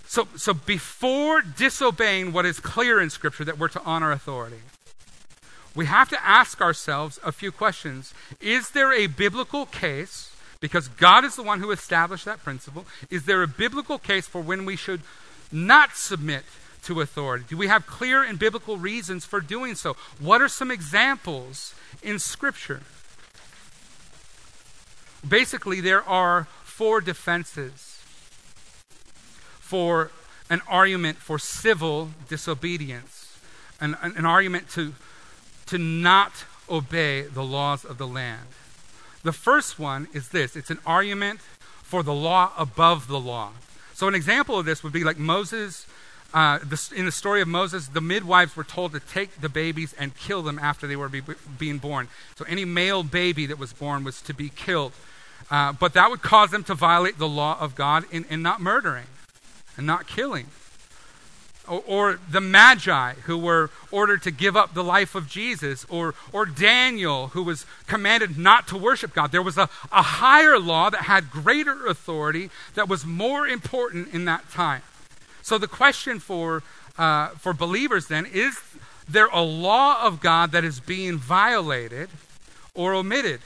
So, 0.07 0.29
so 0.37 0.55
before 0.55 1.43
disobeying 1.43 2.33
what 2.33 2.47
is 2.47 2.61
clear 2.61 3.01
in 3.01 3.11
Scripture 3.11 3.45
that 3.45 3.59
we're 3.59 3.69
to 3.69 3.83
honor 3.83 4.13
authority, 4.13 4.61
we 5.75 5.87
have 5.87 6.09
to 6.09 6.27
ask 6.27 6.61
ourselves 6.61 7.19
a 7.23 7.33
few 7.33 7.53
questions. 7.53 8.15
Is 8.41 8.71
there 8.71 8.93
a 8.93 9.09
biblical 9.09 9.67
case, 9.67 10.35
because 10.61 10.89
God 10.89 11.25
is 11.25 11.37
the 11.37 11.43
one 11.43 11.61
who 11.61 11.71
established 11.71 12.25
that 12.25 12.43
principle, 12.43 12.87
is 13.11 13.25
there 13.25 13.43
a 13.43 13.49
biblical 13.49 13.99
case 13.99 14.27
for 14.27 14.41
when 14.41 14.65
we 14.65 14.77
should 14.77 15.03
not 15.53 15.97
submit 15.97 16.45
to 16.87 17.01
authority? 17.01 17.45
Do 17.49 17.57
we 17.57 17.67
have 17.67 17.87
clear 17.87 18.23
and 18.23 18.39
biblical 18.39 18.77
reasons 18.77 19.25
for 19.25 19.41
doing 19.41 19.75
so? 19.75 19.97
What 20.19 20.41
are 20.41 20.49
some 20.49 20.71
examples 20.71 21.75
in 22.03 22.19
Scripture? 22.19 22.81
Basically, 25.27 25.81
there 25.81 26.03
are 26.03 26.47
four 26.65 27.01
defenses 27.01 28.01
for 29.59 30.11
an 30.49 30.63
argument 30.69 31.19
for 31.19 31.39
civil 31.39 32.11
disobedience, 32.29 33.39
an, 33.81 33.97
an, 34.01 34.15
an 34.17 34.25
argument 34.25 34.69
to, 34.71 34.95
to 35.67 35.79
not 35.79 36.45
obey 36.71 37.23
the 37.23 37.43
laws 37.43 37.85
of 37.85 37.99
the 37.99 38.07
land. 38.07 38.47
The 39.25 39.33
first 39.33 39.79
one 39.79 40.07
is 40.13 40.29
this 40.29 40.55
it's 40.55 40.71
an 40.71 40.79
argument 40.87 41.41
for 41.83 42.05
the 42.05 42.15
law 42.15 42.53
above 42.57 43.09
the 43.09 43.19
law. 43.19 43.53
So, 43.95 44.07
an 44.07 44.15
example 44.15 44.59
of 44.59 44.67
this 44.67 44.85
would 44.85 44.93
be 44.93 45.03
like 45.03 45.19
Moses 45.19 45.87
uh, 46.37 46.59
the, 46.59 46.93
in 46.95 47.07
the 47.07 47.13
story 47.13 47.41
of 47.41 47.49
Moses, 47.49 47.89
the 47.89 48.03
midwives 48.03 48.55
were 48.55 48.63
told 48.63 48.93
to 48.93 49.01
take 49.01 49.41
the 49.41 49.49
babies 49.49 49.95
and 49.99 50.15
kill 50.15 50.43
them 50.43 50.59
after 50.59 50.87
they 50.87 50.95
were 50.95 51.09
be, 51.09 51.23
being 51.59 51.79
born. 51.79 52.09
So 52.35 52.45
any 52.45 52.67
male 52.67 53.03
baby 53.03 53.47
that 53.47 53.59
was 53.59 53.73
born 53.73 54.05
was 54.05 54.21
to 54.21 54.35
be 54.35 54.51
killed. 54.51 54.93
Uh, 55.51 55.73
but 55.73 55.95
that 55.95 56.11
would 56.11 56.21
cause 56.21 56.51
them 56.51 56.63
to 56.65 56.75
violate 56.75 57.17
the 57.17 57.27
law 57.27 57.57
of 57.59 57.75
God 57.75 58.05
in, 58.13 58.27
in 58.29 58.43
not 58.43 58.61
murdering 58.61 59.07
and 59.79 59.87
not 59.87 60.07
killing. 60.07 60.49
or, 61.67 61.83
or, 61.87 62.21
the 62.31 62.43
Magi 62.43 63.15
who 63.25 63.39
were 63.39 63.71
ordered 63.91 64.23
to 64.25 64.31
give 64.31 64.59
up 64.59 64.75
the 64.75 64.85
life 64.85 65.15
of 65.15 65.31
Jesus, 65.31 65.87
or, 65.89 66.15
or 66.35 66.45
Daniel 66.45 67.29
who 67.29 67.45
was 67.45 67.65
commanded 67.87 68.37
not 68.37 68.69
to 68.69 68.77
worship 68.77 69.15
God. 69.15 69.33
There 69.33 69.41
was 69.41 69.57
a, 69.57 69.71
a 69.91 70.03
higher 70.03 70.59
law 70.59 70.91
that 70.91 71.05
had 71.05 71.31
greater 71.31 71.87
authority 71.87 72.51
that 72.75 72.91
was 72.91 73.07
more 73.07 73.47
important 73.49 74.13
in 74.13 74.27
that 74.27 74.51
time. 74.51 74.83
So 75.47 75.59
the 75.59 75.69
question 75.69 76.19
for, 76.19 76.65
uh, 76.99 77.29
for 77.29 77.53
believers 77.53 78.09
then 78.09 78.27
is 78.27 78.59
there 79.09 79.29
a 79.29 79.43
law 79.43 80.03
of 80.03 80.19
God 80.19 80.51
that 80.51 80.65
is 80.65 80.81
being 80.81 81.19
violated 81.19 82.11
or 82.75 82.95
omitted? 82.95 83.43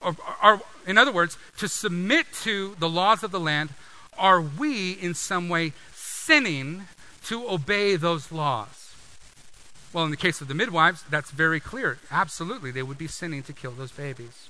Or, 0.00 0.16
or, 0.42 0.62
in 0.86 0.96
other 0.96 1.12
words, 1.12 1.36
to 1.58 1.68
submit 1.68 2.24
to 2.44 2.76
the 2.78 2.88
laws 2.88 3.22
of 3.22 3.30
the 3.30 3.38
land, 3.38 3.74
are 4.16 4.40
we 4.40 4.92
in 4.92 5.12
some 5.12 5.50
way 5.50 5.74
sinning 5.94 6.84
to 7.26 7.46
obey 7.46 7.96
those 7.96 8.32
laws? 8.32 8.94
Well, 9.92 10.06
in 10.06 10.10
the 10.10 10.16
case 10.16 10.40
of 10.40 10.48
the 10.48 10.54
midwives, 10.54 11.04
that's 11.10 11.30
very 11.30 11.60
clear. 11.60 11.98
Absolutely, 12.10 12.70
they 12.70 12.82
would 12.82 12.96
be 12.96 13.06
sinning 13.06 13.42
to 13.42 13.52
kill 13.52 13.72
those 13.72 13.92
babies. 13.92 14.48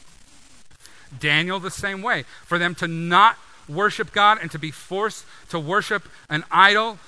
Daniel, 1.18 1.58
the 1.58 1.72
same 1.72 2.02
way. 2.02 2.22
For 2.44 2.56
them 2.56 2.76
to 2.76 2.86
not 2.86 3.36
worship 3.68 4.12
God 4.12 4.38
and 4.40 4.50
to 4.50 4.58
be 4.58 4.70
forced 4.70 5.24
to 5.50 5.58
worship 5.58 6.08
an 6.28 6.44
idol, 6.50 6.98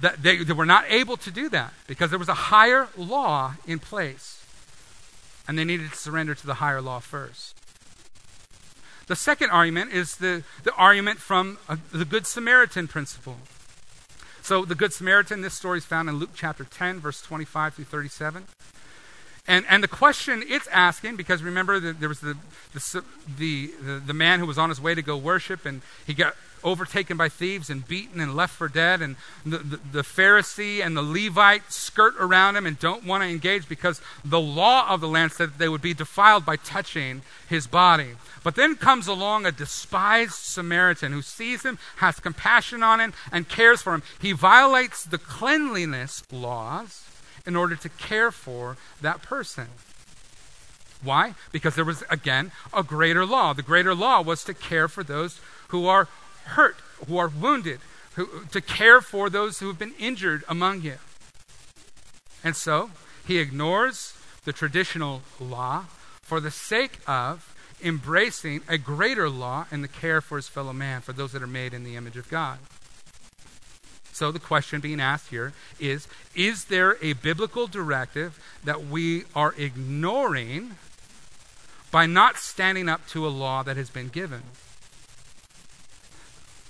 that 0.00 0.22
they, 0.22 0.38
they 0.38 0.52
were 0.52 0.66
not 0.66 0.84
able 0.88 1.16
to 1.18 1.30
do 1.30 1.48
that 1.50 1.72
because 1.86 2.10
there 2.10 2.18
was 2.18 2.28
a 2.28 2.34
higher 2.34 2.88
law 2.96 3.54
in 3.66 3.78
place. 3.78 4.44
And 5.46 5.58
they 5.58 5.64
needed 5.64 5.90
to 5.90 5.96
surrender 5.96 6.34
to 6.34 6.46
the 6.46 6.54
higher 6.54 6.80
law 6.80 7.00
first. 7.00 7.54
The 9.06 9.16
second 9.16 9.50
argument 9.50 9.92
is 9.92 10.16
the, 10.16 10.44
the 10.62 10.72
argument 10.74 11.18
from 11.18 11.58
uh, 11.68 11.76
the 11.92 12.06
Good 12.06 12.26
Samaritan 12.26 12.88
principle. 12.88 13.36
So, 14.40 14.64
the 14.64 14.74
Good 14.74 14.92
Samaritan, 14.92 15.42
this 15.42 15.54
story 15.54 15.78
is 15.78 15.84
found 15.84 16.08
in 16.08 16.16
Luke 16.16 16.30
chapter 16.34 16.64
10, 16.64 17.00
verse 17.00 17.20
25 17.20 17.74
through 17.74 17.84
37. 17.84 18.44
And, 19.46 19.66
and 19.68 19.82
the 19.82 19.88
question 19.88 20.42
it's 20.46 20.66
asking, 20.68 21.16
because 21.16 21.42
remember, 21.42 21.78
the, 21.78 21.92
there 21.92 22.08
was 22.08 22.20
the, 22.20 22.36
the, 22.72 23.04
the, 23.38 24.02
the, 24.06 24.14
man 24.14 24.40
who 24.40 24.46
was 24.46 24.56
on 24.56 24.70
his 24.70 24.80
way 24.80 24.94
to 24.94 25.02
go 25.02 25.18
worship, 25.18 25.66
and 25.66 25.82
he 26.06 26.14
got 26.14 26.34
overtaken 26.62 27.18
by 27.18 27.28
thieves 27.28 27.68
and 27.68 27.86
beaten 27.86 28.20
and 28.20 28.34
left 28.34 28.54
for 28.54 28.68
dead. 28.68 29.02
And 29.02 29.16
the, 29.44 29.58
the, 29.58 29.80
the, 29.92 30.02
Pharisee 30.02 30.82
and 30.82 30.96
the 30.96 31.02
Levite 31.02 31.70
skirt 31.70 32.14
around 32.18 32.56
him 32.56 32.64
and 32.64 32.78
don't 32.78 33.04
want 33.04 33.22
to 33.22 33.28
engage 33.28 33.68
because 33.68 34.00
the 34.24 34.40
law 34.40 34.88
of 34.88 35.02
the 35.02 35.08
land 35.08 35.32
said 35.32 35.50
that 35.50 35.58
they 35.58 35.68
would 35.68 35.82
be 35.82 35.92
defiled 35.92 36.46
by 36.46 36.56
touching 36.56 37.20
his 37.46 37.66
body. 37.66 38.12
But 38.42 38.56
then 38.56 38.76
comes 38.76 39.06
along 39.06 39.44
a 39.44 39.52
despised 39.52 40.32
Samaritan 40.32 41.12
who 41.12 41.20
sees 41.20 41.64
him, 41.64 41.78
has 41.96 42.18
compassion 42.18 42.82
on 42.82 42.98
him, 42.98 43.12
and 43.30 43.46
cares 43.46 43.82
for 43.82 43.92
him. 43.92 44.02
He 44.18 44.32
violates 44.32 45.04
the 45.04 45.18
cleanliness 45.18 46.22
laws 46.32 47.04
in 47.46 47.56
order 47.56 47.76
to 47.76 47.88
care 47.88 48.30
for 48.30 48.76
that 49.00 49.22
person. 49.22 49.68
Why? 51.02 51.34
Because 51.52 51.74
there 51.74 51.84
was, 51.84 52.02
again, 52.08 52.50
a 52.72 52.82
greater 52.82 53.26
law. 53.26 53.52
The 53.52 53.62
greater 53.62 53.94
law 53.94 54.22
was 54.22 54.44
to 54.44 54.54
care 54.54 54.88
for 54.88 55.04
those 55.04 55.40
who 55.68 55.86
are 55.86 56.08
hurt, 56.44 56.76
who 57.06 57.18
are 57.18 57.28
wounded, 57.28 57.80
who, 58.14 58.44
to 58.50 58.60
care 58.60 59.00
for 59.00 59.28
those 59.28 59.58
who 59.58 59.66
have 59.68 59.78
been 59.78 59.94
injured 59.98 60.44
among 60.48 60.82
you. 60.82 60.96
And 62.42 62.56
so 62.56 62.90
he 63.26 63.38
ignores 63.38 64.16
the 64.44 64.52
traditional 64.52 65.22
law 65.40 65.86
for 66.22 66.40
the 66.40 66.50
sake 66.50 66.98
of 67.06 67.54
embracing 67.82 68.62
a 68.68 68.78
greater 68.78 69.28
law 69.28 69.66
and 69.70 69.84
the 69.84 69.88
care 69.88 70.20
for 70.20 70.36
his 70.36 70.48
fellow 70.48 70.72
man, 70.72 71.00
for 71.00 71.12
those 71.12 71.32
that 71.32 71.42
are 71.42 71.46
made 71.46 71.74
in 71.74 71.84
the 71.84 71.96
image 71.96 72.16
of 72.16 72.28
God. 72.30 72.58
So 74.14 74.30
the 74.30 74.38
question 74.38 74.80
being 74.80 75.00
asked 75.00 75.30
here 75.30 75.52
is 75.80 76.06
Is 76.36 76.66
there 76.66 76.96
a 77.02 77.14
biblical 77.14 77.66
directive 77.66 78.38
that 78.62 78.86
we 78.86 79.24
are 79.34 79.52
ignoring 79.58 80.76
by 81.90 82.06
not 82.06 82.36
standing 82.36 82.88
up 82.88 83.08
to 83.08 83.26
a 83.26 83.28
law 83.28 83.64
that 83.64 83.76
has 83.76 83.90
been 83.90 84.08
given? 84.08 84.42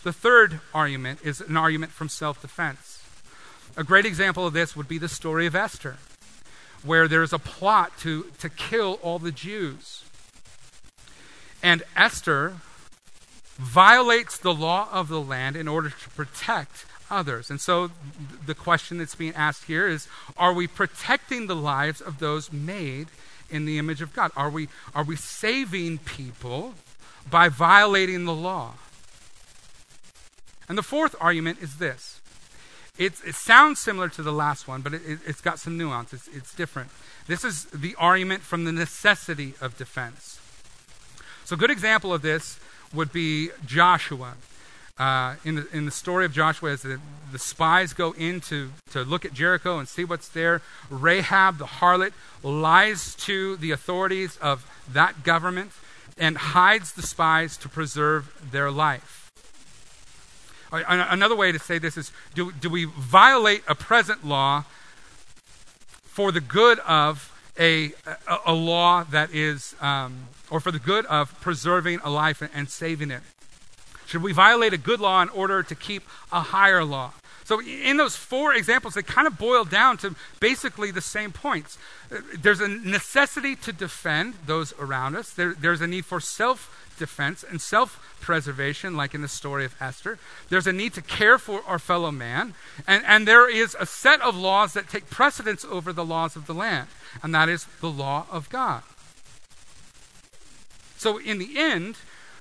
The 0.04 0.12
third 0.12 0.60
argument 0.72 1.20
is 1.22 1.42
an 1.42 1.58
argument 1.58 1.92
from 1.92 2.08
self 2.08 2.40
defense. 2.40 3.02
A 3.76 3.84
great 3.84 4.06
example 4.06 4.46
of 4.46 4.54
this 4.54 4.74
would 4.74 4.88
be 4.88 4.96
the 4.96 5.08
story 5.08 5.44
of 5.44 5.54
Esther, 5.54 5.98
where 6.82 7.06
there's 7.06 7.34
a 7.34 7.38
plot 7.38 7.98
to, 7.98 8.30
to 8.38 8.48
kill 8.48 8.98
all 9.02 9.18
the 9.18 9.32
Jews. 9.32 10.04
And 11.62 11.82
Esther 11.94 12.54
violates 13.58 14.38
the 14.38 14.54
law 14.54 14.88
of 14.90 15.08
the 15.08 15.20
land 15.20 15.56
in 15.56 15.68
order 15.68 15.90
to 15.90 16.10
protect 16.10 16.86
others. 17.10 17.50
And 17.50 17.60
so 17.60 17.90
the 18.46 18.54
question 18.54 18.98
that's 18.98 19.14
being 19.14 19.34
asked 19.34 19.64
here 19.64 19.88
is 19.88 20.08
are 20.36 20.52
we 20.52 20.66
protecting 20.66 21.46
the 21.46 21.56
lives 21.56 22.00
of 22.00 22.18
those 22.18 22.52
made 22.52 23.08
in 23.50 23.64
the 23.64 23.78
image 23.78 24.02
of 24.02 24.12
God? 24.12 24.30
Are 24.36 24.50
we, 24.50 24.68
are 24.94 25.04
we 25.04 25.16
saving 25.16 25.98
people 25.98 26.74
by 27.30 27.48
violating 27.48 28.24
the 28.24 28.34
law? 28.34 28.74
And 30.68 30.78
the 30.78 30.82
fourth 30.82 31.14
argument 31.20 31.60
is 31.60 31.76
this 31.76 32.20
it, 32.96 33.14
it 33.26 33.34
sounds 33.34 33.80
similar 33.80 34.08
to 34.10 34.22
the 34.22 34.32
last 34.32 34.68
one, 34.68 34.80
but 34.80 34.94
it, 34.94 35.02
has 35.26 35.40
got 35.40 35.58
some 35.58 35.76
nuance. 35.76 36.12
It's, 36.12 36.28
it's 36.28 36.54
different. 36.54 36.90
This 37.26 37.44
is 37.44 37.64
the 37.66 37.94
argument 37.98 38.42
from 38.42 38.64
the 38.64 38.72
necessity 38.72 39.54
of 39.60 39.76
defense. 39.76 40.38
So, 41.44 41.54
a 41.54 41.58
good 41.58 41.70
example 41.70 42.14
of 42.14 42.22
this 42.22 42.58
would 42.92 43.12
be 43.12 43.50
Joshua. 43.66 44.34
Uh, 44.96 45.34
in, 45.44 45.56
the, 45.56 45.66
in 45.72 45.86
the 45.86 45.90
story 45.90 46.24
of 46.24 46.32
Joshua, 46.32 46.70
as 46.70 46.82
the, 46.82 47.00
the 47.32 47.38
spies 47.38 47.92
go 47.92 48.12
in 48.12 48.40
to, 48.42 48.70
to 48.92 49.02
look 49.02 49.24
at 49.24 49.32
Jericho 49.32 49.78
and 49.78 49.88
see 49.88 50.04
what's 50.04 50.28
there, 50.28 50.62
Rahab, 50.88 51.58
the 51.58 51.66
harlot, 51.66 52.12
lies 52.44 53.16
to 53.16 53.56
the 53.56 53.72
authorities 53.72 54.36
of 54.36 54.70
that 54.92 55.24
government 55.24 55.72
and 56.16 56.36
hides 56.36 56.92
the 56.92 57.02
spies 57.02 57.56
to 57.56 57.68
preserve 57.68 58.32
their 58.52 58.70
life. 58.70 59.32
Another 60.70 61.36
way 61.36 61.52
to 61.52 61.58
say 61.58 61.78
this 61.78 61.96
is 61.96 62.12
do, 62.34 62.52
do 62.52 62.68
we 62.68 62.84
violate 62.84 63.62
a 63.68 63.74
present 63.74 64.24
law 64.24 64.64
for 66.04 66.32
the 66.32 66.40
good 66.40 66.78
of 66.80 67.32
a, 67.58 67.92
a, 68.06 68.38
a 68.46 68.52
law 68.54 69.04
that 69.04 69.32
is, 69.32 69.74
um, 69.80 70.28
or 70.50 70.60
for 70.60 70.72
the 70.72 70.78
good 70.78 71.06
of 71.06 71.40
preserving 71.40 72.00
a 72.02 72.10
life 72.10 72.42
and, 72.42 72.50
and 72.54 72.68
saving 72.68 73.10
it? 73.10 73.22
Should 74.14 74.22
we 74.22 74.32
violate 74.32 74.72
a 74.72 74.78
good 74.78 75.00
law 75.00 75.22
in 75.22 75.28
order 75.30 75.64
to 75.64 75.74
keep 75.74 76.04
a 76.30 76.38
higher 76.38 76.84
law? 76.84 77.14
So, 77.42 77.60
in 77.60 77.96
those 77.96 78.14
four 78.14 78.54
examples, 78.54 78.94
they 78.94 79.02
kind 79.02 79.26
of 79.26 79.36
boil 79.36 79.64
down 79.64 79.96
to 79.98 80.14
basically 80.38 80.92
the 80.92 81.00
same 81.00 81.32
points. 81.32 81.78
There's 82.32 82.60
a 82.60 82.68
necessity 82.68 83.56
to 83.56 83.72
defend 83.72 84.34
those 84.46 84.72
around 84.78 85.16
us, 85.16 85.30
there, 85.30 85.52
there's 85.52 85.80
a 85.80 85.88
need 85.88 86.04
for 86.04 86.20
self 86.20 86.86
defense 86.96 87.42
and 87.42 87.60
self 87.60 87.98
preservation, 88.20 88.96
like 88.96 89.14
in 89.14 89.20
the 89.20 89.26
story 89.26 89.64
of 89.64 89.74
Esther. 89.80 90.20
There's 90.48 90.68
a 90.68 90.72
need 90.72 90.94
to 90.94 91.02
care 91.02 91.36
for 91.36 91.64
our 91.66 91.80
fellow 91.80 92.12
man. 92.12 92.54
And, 92.86 93.02
and 93.04 93.26
there 93.26 93.50
is 93.50 93.76
a 93.80 93.84
set 93.84 94.20
of 94.20 94.36
laws 94.36 94.74
that 94.74 94.88
take 94.88 95.10
precedence 95.10 95.64
over 95.64 95.92
the 95.92 96.04
laws 96.04 96.36
of 96.36 96.46
the 96.46 96.54
land, 96.54 96.86
and 97.20 97.34
that 97.34 97.48
is 97.48 97.66
the 97.80 97.90
law 97.90 98.26
of 98.30 98.48
God. 98.48 98.84
So, 100.98 101.18
in 101.18 101.38
the 101.38 101.58
end, 101.58 101.96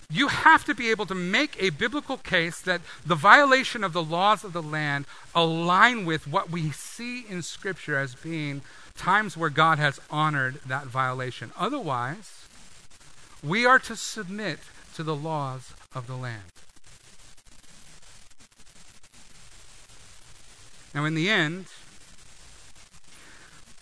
you 0.09 0.27
have 0.27 0.65
to 0.65 0.75
be 0.75 0.89
able 0.89 1.05
to 1.07 1.15
make 1.15 1.55
a 1.61 1.69
biblical 1.71 2.17
case 2.17 2.61
that 2.61 2.81
the 3.05 3.15
violation 3.15 3.83
of 3.83 3.93
the 3.93 4.03
laws 4.03 4.43
of 4.43 4.53
the 4.53 4.61
land 4.61 5.05
align 5.33 6.05
with 6.05 6.27
what 6.27 6.49
we 6.51 6.71
see 6.71 7.25
in 7.27 7.41
Scripture 7.41 7.97
as 7.97 8.15
being 8.15 8.61
times 8.95 9.35
where 9.35 9.49
God 9.49 9.79
has 9.79 9.99
honored 10.09 10.59
that 10.65 10.85
violation. 10.85 11.51
Otherwise, 11.57 12.47
we 13.43 13.65
are 13.65 13.79
to 13.79 13.95
submit 13.95 14.59
to 14.95 15.03
the 15.03 15.15
laws 15.15 15.73
of 15.93 16.07
the 16.07 16.15
land. 16.15 16.43
Now, 20.93 21.05
in 21.05 21.15
the 21.15 21.29
end, 21.29 21.65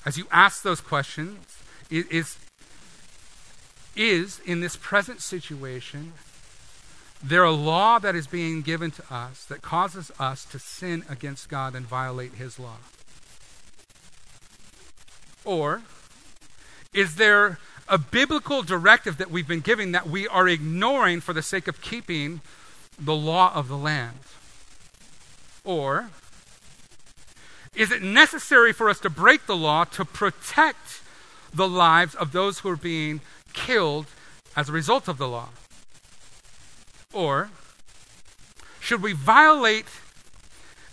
as 0.06 0.18
you 0.18 0.28
ask 0.32 0.64
those 0.64 0.80
questions, 0.80 1.58
is, 1.90 2.38
is 3.96 4.40
in 4.46 4.62
this 4.62 4.76
present 4.76 5.22
situation 5.22 6.14
there 7.24 7.44
a 7.44 7.52
law 7.52 8.00
that 8.00 8.16
is 8.16 8.28
being 8.28 8.62
given 8.62 8.90
to 8.92 9.14
us 9.14 9.46
that 9.46 9.62
causes 9.62 10.12
us 10.20 10.44
to 10.46 10.58
sin 10.58 11.04
against 11.08 11.50
God 11.50 11.76
and 11.76 11.86
violate 11.86 12.36
His 12.36 12.58
law? 12.58 12.78
Or 15.46 15.82
is 16.94 17.16
there 17.16 17.60
a 17.88 17.98
biblical 17.98 18.64
directive 18.64 19.18
that 19.18 19.30
we've 19.30 19.48
been 19.48 19.60
giving 19.60 19.92
that 19.92 20.08
we 20.08 20.28
are 20.28 20.48
ignoring 20.48 21.22
for 21.22 21.34
the 21.34 21.42
sake 21.42 21.68
of 21.68 21.82
keeping 21.82 22.42
the 22.98 23.16
law 23.16 23.54
of 23.54 23.68
the 23.68 23.78
land? 23.78 24.20
Or 25.64 26.10
is 27.76 27.92
it 27.92 28.02
necessary 28.02 28.74
for 28.74 28.90
us 28.90 29.00
to 29.00 29.10
break 29.10 29.46
the 29.46 29.56
law 29.56 29.86
to 29.86 30.06
protect 30.06 31.02
the 31.54 31.68
lives 31.68 32.16
of 32.16 32.32
those 32.32 32.60
who 32.60 32.70
are 32.70 32.76
being 32.76 33.22
killed 33.54 34.08
as 34.56 34.70
a 34.70 34.72
result 34.72 35.08
of 35.08 35.18
the 35.18 35.28
law? 35.28 35.50
Or 37.14 37.50
should 38.80 39.02
we 39.02 39.14
violate 39.14 39.88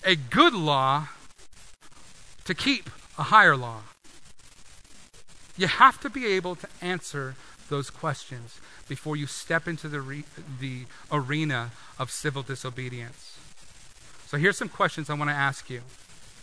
a 0.05 0.17
good 0.17 0.55
law 0.55 1.09
to 2.45 2.55
keep 2.55 2.91
a 3.19 3.25
higher 3.25 3.57
law? 3.57 3.81
You 5.57 5.67
have 5.67 6.01
to 6.01 6.11
be 6.11 6.27
able 6.27 6.55
to 6.57 6.69
answer 6.81 7.35
those 7.69 7.91
questions 7.91 8.61
before 8.89 9.17
you 9.17 9.27
step 9.27 9.69
into 9.69 9.89
the, 9.89 10.01
re- 10.01 10.25
the 10.61 10.85
arena 11.11 11.73
of 11.99 12.11
civil 12.11 12.43
disobedience. 12.43 13.39
So 14.27 14.37
here's 14.37 14.57
some 14.57 14.69
questions 14.69 15.11
I 15.11 15.15
want 15.15 15.31
to 15.31 15.37
ask 15.37 15.69
you. 15.69 15.83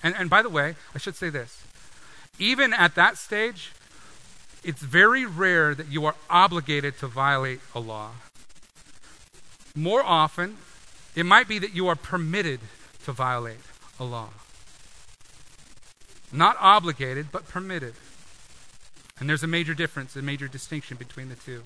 And, 0.03 0.15
and 0.17 0.29
by 0.29 0.41
the 0.41 0.49
way, 0.49 0.75
I 0.93 0.97
should 0.97 1.15
say 1.15 1.29
this. 1.29 1.63
Even 2.37 2.73
at 2.73 2.95
that 2.95 3.17
stage, 3.17 3.71
it's 4.65 4.81
very 4.81 5.25
rare 5.25 5.75
that 5.75 5.91
you 5.91 6.05
are 6.05 6.15
obligated 6.29 6.97
to 6.97 7.07
violate 7.07 7.59
a 7.75 7.79
law. 7.79 8.11
More 9.75 10.03
often, 10.03 10.57
it 11.15 11.25
might 11.25 11.47
be 11.47 11.59
that 11.59 11.75
you 11.75 11.87
are 11.87 11.95
permitted 11.95 12.59
to 13.03 13.11
violate 13.11 13.59
a 13.99 14.03
law. 14.03 14.29
Not 16.31 16.57
obligated, 16.59 17.27
but 17.31 17.47
permitted. 17.47 17.93
And 19.19 19.29
there's 19.29 19.43
a 19.43 19.47
major 19.47 19.73
difference, 19.73 20.15
a 20.15 20.21
major 20.21 20.47
distinction 20.47 20.97
between 20.97 21.29
the 21.29 21.35
two. 21.35 21.63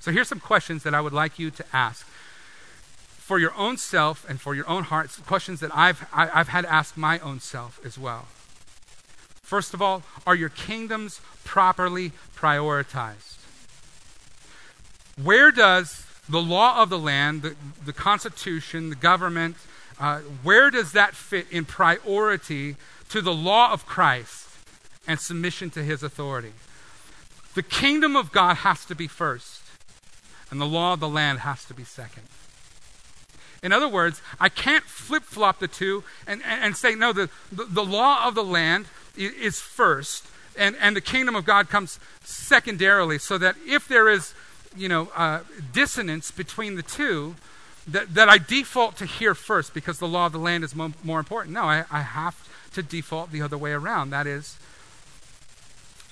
So 0.00 0.12
here's 0.12 0.28
some 0.28 0.40
questions 0.40 0.82
that 0.82 0.94
I 0.94 1.00
would 1.00 1.12
like 1.12 1.38
you 1.38 1.50
to 1.50 1.64
ask. 1.72 2.06
For 2.06 3.38
your 3.38 3.54
own 3.56 3.78
self 3.78 4.28
and 4.28 4.40
for 4.40 4.54
your 4.54 4.68
own 4.68 4.84
hearts, 4.84 5.16
questions 5.16 5.60
that 5.60 5.74
I've, 5.74 6.06
I, 6.12 6.26
have 6.26 6.30
i 6.34 6.38
have 6.38 6.48
had 6.48 6.60
to 6.62 6.72
ask 6.72 6.96
my 6.96 7.18
own 7.20 7.40
self 7.40 7.80
as 7.84 7.98
well. 7.98 8.26
First 9.52 9.74
of 9.74 9.82
all, 9.82 10.02
are 10.26 10.34
your 10.34 10.48
kingdoms 10.48 11.20
properly 11.44 12.12
prioritized? 12.34 13.36
Where 15.22 15.52
does 15.52 16.06
the 16.26 16.40
law 16.40 16.82
of 16.82 16.88
the 16.88 16.98
land, 16.98 17.42
the, 17.42 17.54
the 17.84 17.92
Constitution, 17.92 18.88
the 18.88 18.96
government, 18.96 19.56
uh, 20.00 20.20
where 20.42 20.70
does 20.70 20.92
that 20.92 21.14
fit 21.14 21.48
in 21.50 21.66
priority 21.66 22.76
to 23.10 23.20
the 23.20 23.34
law 23.34 23.74
of 23.74 23.84
Christ 23.84 24.48
and 25.06 25.20
submission 25.20 25.68
to 25.72 25.84
his 25.84 26.02
authority? 26.02 26.54
The 27.54 27.62
kingdom 27.62 28.16
of 28.16 28.32
God 28.32 28.54
has 28.54 28.86
to 28.86 28.94
be 28.94 29.06
first, 29.06 29.60
and 30.50 30.62
the 30.62 30.64
law 30.64 30.94
of 30.94 31.00
the 31.00 31.10
land 31.10 31.40
has 31.40 31.66
to 31.66 31.74
be 31.74 31.84
second. 31.84 32.22
In 33.62 33.70
other 33.70 33.86
words, 33.86 34.22
I 34.40 34.48
can't 34.48 34.84
flip 34.84 35.24
flop 35.24 35.58
the 35.58 35.68
two 35.68 36.04
and, 36.26 36.42
and, 36.42 36.64
and, 36.64 36.74
say, 36.74 36.94
no, 36.94 37.12
the, 37.12 37.28
the, 37.52 37.66
the 37.66 37.84
law 37.84 38.26
of 38.26 38.34
the 38.34 38.42
land 38.42 38.86
is 39.16 39.60
first, 39.60 40.26
and, 40.56 40.76
and 40.80 40.96
the 40.96 41.00
kingdom 41.00 41.34
of 41.36 41.44
God 41.44 41.68
comes 41.68 41.98
secondarily, 42.22 43.18
so 43.18 43.38
that 43.38 43.56
if 43.66 43.88
there 43.88 44.08
is, 44.08 44.34
you 44.76 44.88
know, 44.88 45.10
uh, 45.14 45.40
dissonance 45.72 46.30
between 46.30 46.76
the 46.76 46.82
two, 46.82 47.34
that, 47.86 48.14
that 48.14 48.28
I 48.28 48.38
default 48.38 48.96
to 48.98 49.06
here 49.06 49.34
first 49.34 49.74
because 49.74 49.98
the 49.98 50.08
law 50.08 50.26
of 50.26 50.32
the 50.32 50.38
land 50.38 50.64
is 50.64 50.74
mo- 50.74 50.92
more 51.02 51.18
important. 51.18 51.54
No, 51.54 51.64
I, 51.64 51.84
I 51.90 52.02
have 52.02 52.48
to 52.74 52.82
default 52.82 53.32
the 53.32 53.42
other 53.42 53.58
way 53.58 53.72
around. 53.72 54.10
That 54.10 54.26
is, 54.26 54.56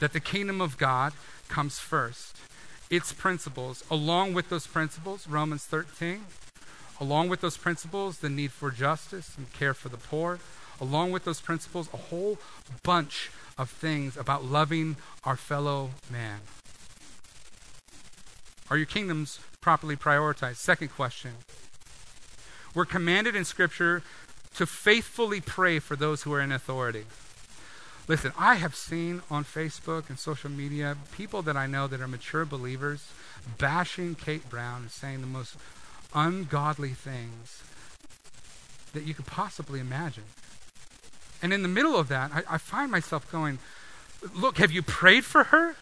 that 0.00 0.12
the 0.12 0.20
kingdom 0.20 0.60
of 0.60 0.78
God 0.78 1.12
comes 1.48 1.78
first. 1.78 2.36
Its 2.90 3.12
principles, 3.12 3.84
along 3.90 4.34
with 4.34 4.48
those 4.48 4.66
principles, 4.66 5.28
Romans 5.28 5.64
13, 5.64 6.24
along 7.00 7.28
with 7.28 7.40
those 7.40 7.56
principles, 7.56 8.18
the 8.18 8.28
need 8.28 8.50
for 8.50 8.70
justice 8.70 9.34
and 9.36 9.52
care 9.52 9.74
for 9.74 9.88
the 9.88 9.96
poor, 9.96 10.40
along 10.80 11.12
with 11.12 11.24
those 11.24 11.40
principles, 11.40 11.88
a 11.92 11.96
whole 11.96 12.38
bunch 12.82 13.30
of 13.58 13.70
things 13.70 14.16
about 14.16 14.44
loving 14.44 14.96
our 15.24 15.36
fellow 15.36 15.90
man. 16.10 16.40
Are 18.70 18.76
your 18.76 18.86
kingdoms 18.86 19.40
properly 19.60 19.96
prioritized? 19.96 20.56
Second 20.56 20.88
question. 20.88 21.32
We're 22.74 22.84
commanded 22.84 23.34
in 23.34 23.44
Scripture 23.44 24.02
to 24.54 24.66
faithfully 24.66 25.40
pray 25.40 25.78
for 25.78 25.96
those 25.96 26.22
who 26.22 26.32
are 26.32 26.40
in 26.40 26.52
authority. 26.52 27.04
Listen, 28.08 28.32
I 28.38 28.56
have 28.56 28.74
seen 28.74 29.22
on 29.30 29.44
Facebook 29.44 30.08
and 30.08 30.18
social 30.18 30.50
media 30.50 30.96
people 31.12 31.42
that 31.42 31.56
I 31.56 31.66
know 31.66 31.86
that 31.86 32.00
are 32.00 32.08
mature 32.08 32.44
believers 32.44 33.12
bashing 33.58 34.14
Kate 34.14 34.48
Brown 34.48 34.82
and 34.82 34.90
saying 34.90 35.20
the 35.20 35.26
most 35.26 35.56
ungodly 36.14 36.90
things 36.90 37.62
that 38.92 39.04
you 39.04 39.14
could 39.14 39.26
possibly 39.26 39.78
imagine. 39.78 40.24
And 41.42 41.52
in 41.52 41.62
the 41.62 41.68
middle 41.68 41.96
of 41.96 42.08
that, 42.08 42.30
I, 42.32 42.42
I 42.54 42.58
find 42.58 42.90
myself 42.90 43.30
going, 43.30 43.58
Look, 44.34 44.58
have 44.58 44.70
you 44.70 44.82
prayed 44.82 45.24
for 45.24 45.44
her? 45.44 45.76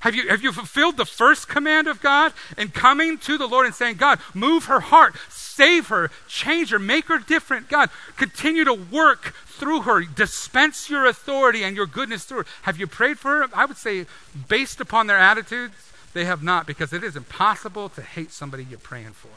Have 0.00 0.14
you, 0.14 0.28
have 0.28 0.42
you 0.42 0.52
fulfilled 0.52 0.96
the 0.96 1.04
first 1.04 1.48
command 1.48 1.86
of 1.86 2.00
God 2.00 2.32
and 2.56 2.72
coming 2.72 3.18
to 3.18 3.36
the 3.36 3.46
Lord 3.46 3.66
and 3.66 3.74
saying, 3.74 3.96
God, 3.96 4.18
move 4.32 4.64
her 4.64 4.80
heart, 4.80 5.14
save 5.28 5.88
her, 5.88 6.10
change 6.26 6.70
her, 6.70 6.78
make 6.78 7.06
her 7.06 7.18
different? 7.18 7.68
God, 7.68 7.90
continue 8.16 8.64
to 8.64 8.72
work 8.72 9.34
through 9.46 9.82
her, 9.82 10.00
dispense 10.02 10.88
your 10.88 11.04
authority 11.04 11.62
and 11.62 11.76
your 11.76 11.86
goodness 11.86 12.24
through 12.24 12.38
her. 12.38 12.46
Have 12.62 12.80
you 12.80 12.86
prayed 12.86 13.18
for 13.18 13.40
her? 13.40 13.48
I 13.52 13.66
would 13.66 13.76
say, 13.76 14.06
based 14.48 14.80
upon 14.80 15.06
their 15.06 15.18
attitudes, 15.18 15.92
they 16.14 16.24
have 16.24 16.42
not, 16.42 16.66
because 16.66 16.94
it 16.94 17.04
is 17.04 17.14
impossible 17.14 17.90
to 17.90 18.00
hate 18.00 18.32
somebody 18.32 18.64
you're 18.64 18.78
praying 18.78 19.12
for. 19.12 19.28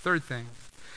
Third 0.00 0.24
thing, 0.24 0.48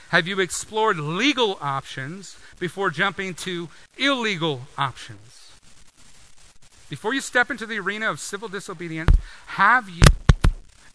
have 0.09 0.27
you 0.27 0.39
explored 0.39 0.97
legal 0.97 1.57
options 1.61 2.37
before 2.59 2.89
jumping 2.89 3.33
to 3.35 3.69
illegal 3.97 4.61
options? 4.77 5.51
Before 6.89 7.13
you 7.13 7.21
step 7.21 7.49
into 7.49 7.65
the 7.65 7.79
arena 7.79 8.11
of 8.11 8.19
civil 8.19 8.47
disobedience, 8.47 9.15
have 9.47 9.89
you 9.89 10.03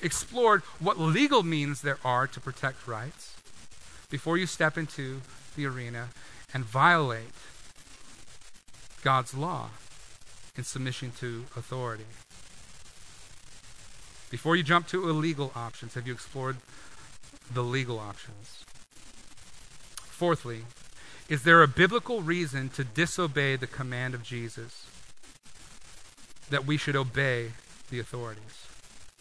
explored 0.01 0.63
what 0.79 0.99
legal 0.99 1.43
means 1.43 1.83
there 1.83 1.99
are 2.05 2.27
to 2.29 2.41
protect 2.41 2.87
rights 2.87 3.35
before 4.09 4.39
you 4.39 4.47
step 4.47 4.79
into 4.79 5.21
the 5.57 5.67
arena 5.67 6.09
and 6.55 6.65
violate 6.65 7.35
God's 9.03 9.35
law 9.35 9.71
in 10.57 10.63
submission 10.63 11.13
to 11.19 11.47
authority? 11.57 12.07
Before 14.31 14.55
you 14.55 14.63
jump 14.63 14.87
to 14.89 15.09
illegal 15.09 15.51
options, 15.57 15.95
have 15.95 16.07
you 16.07 16.13
explored 16.13 16.59
the 17.53 17.65
legal 17.65 17.99
options? 17.99 18.60
Fourthly, 20.21 20.61
is 21.29 21.43
there 21.45 21.63
a 21.63 21.69
biblical 21.69 22.21
reason 22.21 22.69
to 22.71 22.85
disobey 22.85 23.57
the 23.57 23.67
command 23.67 24.15
of 24.15 24.23
Jesus? 24.23 24.85
that 26.51 26.67
we 26.67 26.77
should 26.77 26.97
obey 26.97 27.53
the 27.91 27.99
authorities? 27.99 28.67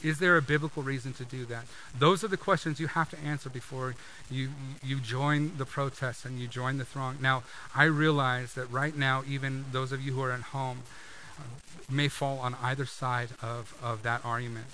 Is 0.02 0.20
there 0.20 0.38
a 0.38 0.41
biblical 0.41 0.82
reason 0.82 1.14
to 1.14 1.26
do 1.26 1.45
that? 1.45 1.66
Those 1.97 2.24
are 2.24 2.30
the 2.30 2.38
questions 2.38 2.80
you 2.80 2.88
have 2.88 3.10
to 3.10 3.20
answer 3.20 3.50
before 3.50 3.95
you, 4.32 4.50
you 4.84 5.00
join 5.00 5.58
the 5.58 5.66
protests 5.66 6.24
and 6.26 6.39
you 6.39 6.47
join 6.47 6.78
the 6.78 6.86
throng. 6.86 7.18
Now, 7.22 7.43
I 7.76 7.84
realize 7.86 8.54
that 8.54 8.72
right 8.72 8.95
now, 8.95 9.24
even 9.28 9.66
those 9.72 9.91
of 9.91 10.02
you 10.02 10.14
who 10.14 10.22
are 10.22 10.32
at 10.32 10.41
home 10.41 10.84
uh, 11.38 11.43
may 11.89 12.08
fall 12.08 12.39
on 12.39 12.56
either 12.62 12.86
side 12.86 13.30
of, 13.41 13.78
of 13.84 14.04
that 14.04 14.24
argument. 14.24 14.68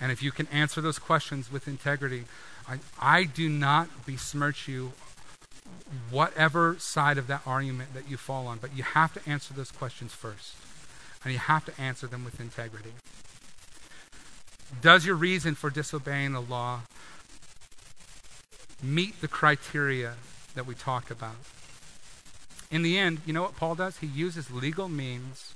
And 0.00 0.10
if 0.10 0.22
you 0.22 0.32
can 0.32 0.46
answer 0.48 0.80
those 0.80 0.98
questions 0.98 1.52
with 1.52 1.68
integrity, 1.68 2.24
I, 2.66 2.78
I 2.98 3.24
do 3.24 3.50
not 3.50 4.06
besmirch 4.06 4.66
you 4.66 4.92
whatever 6.10 6.76
side 6.78 7.18
of 7.18 7.26
that 7.26 7.42
argument 7.46 7.94
that 7.94 8.08
you 8.08 8.16
fall 8.16 8.46
on, 8.46 8.58
but 8.58 8.76
you 8.76 8.82
have 8.82 9.12
to 9.14 9.30
answer 9.30 9.54
those 9.54 9.70
questions 9.70 10.12
first 10.12 10.54
and 11.24 11.32
you 11.32 11.38
have 11.38 11.64
to 11.64 11.80
answer 11.80 12.06
them 12.06 12.24
with 12.24 12.40
integrity. 12.40 12.92
Does 14.80 15.04
your 15.04 15.16
reason 15.16 15.54
for 15.54 15.68
disobeying 15.68 16.32
the 16.32 16.40
law 16.40 16.82
meet 18.82 19.20
the 19.20 19.28
criteria 19.28 20.14
that 20.54 20.66
we 20.66 20.74
talk 20.74 21.10
about? 21.10 21.36
In 22.70 22.82
the 22.82 22.96
end, 22.96 23.20
you 23.26 23.32
know 23.32 23.42
what 23.42 23.56
Paul 23.56 23.74
does? 23.74 23.98
He 23.98 24.06
uses 24.06 24.50
legal 24.50 24.88
means 24.88 25.54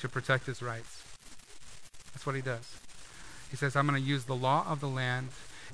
to 0.00 0.08
protect 0.08 0.46
his 0.46 0.60
rights. 0.62 1.04
That's 2.12 2.26
what 2.26 2.34
he 2.34 2.42
does. 2.42 2.76
He 3.50 3.56
says, 3.56 3.76
I'm 3.76 3.86
going 3.86 4.00
to 4.00 4.06
use 4.06 4.24
the 4.24 4.34
law 4.34 4.66
of 4.68 4.80
the 4.80 4.88
land 4.88 5.28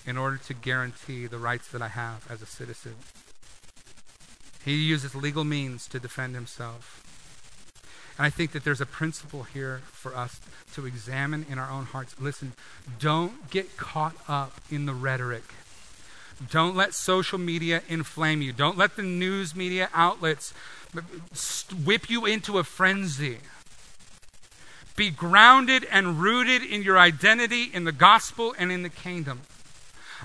in 0.04 0.18
order 0.18 0.36
to 0.36 0.54
guarantee 0.54 1.26
the 1.26 1.38
rights 1.38 1.68
that 1.68 1.80
I 1.80 1.88
have 1.88 2.30
as 2.30 2.42
a 2.42 2.46
citizen. 2.46 2.96
He 4.64 4.74
uses 4.74 5.14
legal 5.14 5.44
means 5.44 5.86
to 5.88 5.98
defend 5.98 6.34
himself. 6.34 7.02
And 8.18 8.26
I 8.26 8.30
think 8.30 8.52
that 8.52 8.64
there's 8.64 8.80
a 8.80 8.86
principle 8.86 9.44
here 9.44 9.80
for 9.86 10.14
us 10.16 10.40
to 10.74 10.86
examine 10.86 11.46
in 11.48 11.58
our 11.58 11.70
own 11.70 11.86
hearts. 11.86 12.14
Listen, 12.20 12.52
don't 12.98 13.50
get 13.50 13.76
caught 13.76 14.14
up 14.28 14.60
in 14.70 14.86
the 14.86 14.94
rhetoric. 14.94 15.44
Don't 16.50 16.76
let 16.76 16.94
social 16.94 17.38
media 17.38 17.82
inflame 17.88 18.42
you. 18.42 18.52
Don't 18.52 18.76
let 18.76 18.96
the 18.96 19.02
news 19.02 19.54
media 19.54 19.88
outlets 19.94 20.52
whip 21.84 22.10
you 22.10 22.26
into 22.26 22.58
a 22.58 22.64
frenzy. 22.64 23.38
Be 24.94 25.10
grounded 25.10 25.86
and 25.90 26.20
rooted 26.20 26.62
in 26.62 26.82
your 26.82 26.98
identity 26.98 27.70
in 27.72 27.84
the 27.84 27.92
gospel 27.92 28.54
and 28.58 28.70
in 28.70 28.82
the 28.82 28.88
kingdom. 28.88 29.40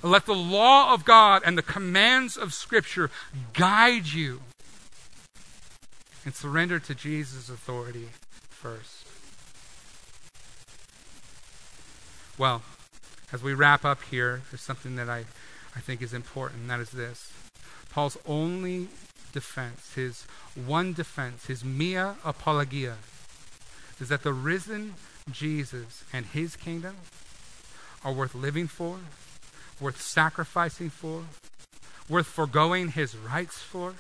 Let 0.04 0.26
the 0.26 0.36
law 0.36 0.93
of 0.93 1.06
God 1.06 1.41
and 1.45 1.58
the 1.58 1.64
commands 1.64 2.38
of 2.38 2.54
Scripture 2.54 3.10
guide 3.54 4.08
you 4.08 4.41
and 6.24 6.36
surrender 6.36 6.80
to 6.80 6.93
Jesus' 6.93 7.50
authority 7.50 8.10
first. 8.50 9.08
Well, 12.38 12.62
as 13.34 13.41
we 13.41 13.54
wrap 13.54 13.84
up 13.84 14.04
here, 14.04 14.41
there's 14.52 14.62
something 14.62 14.95
that 14.98 15.10
I, 15.10 15.26
I 15.76 15.80
think 15.80 16.02
is 16.02 16.14
important, 16.14 16.62
and 16.62 16.70
that 16.70 16.80
is 16.80 16.91
this. 16.91 17.32
Paul's 17.89 18.18
only 18.28 18.89
defense, 19.34 19.93
his 19.93 20.24
one 20.54 20.93
defense, 20.93 21.48
his 21.48 21.64
mia 21.66 22.16
apologia, 22.24 22.98
is 24.00 24.10
that 24.10 24.24
the 24.24 24.34
risen 24.34 24.93
Jesus 25.32 26.04
and 26.14 26.28
his 26.28 26.56
kingdom 26.56 26.95
are 28.04 28.14
worth 28.14 28.36
living 28.36 28.68
for, 28.68 29.00
worth 29.80 30.02
sacrificing 30.02 30.90
for, 30.90 31.24
worth 32.10 32.28
foregoing 32.28 32.90
his 32.90 33.16
rights 33.16 33.60
for, 33.60 33.94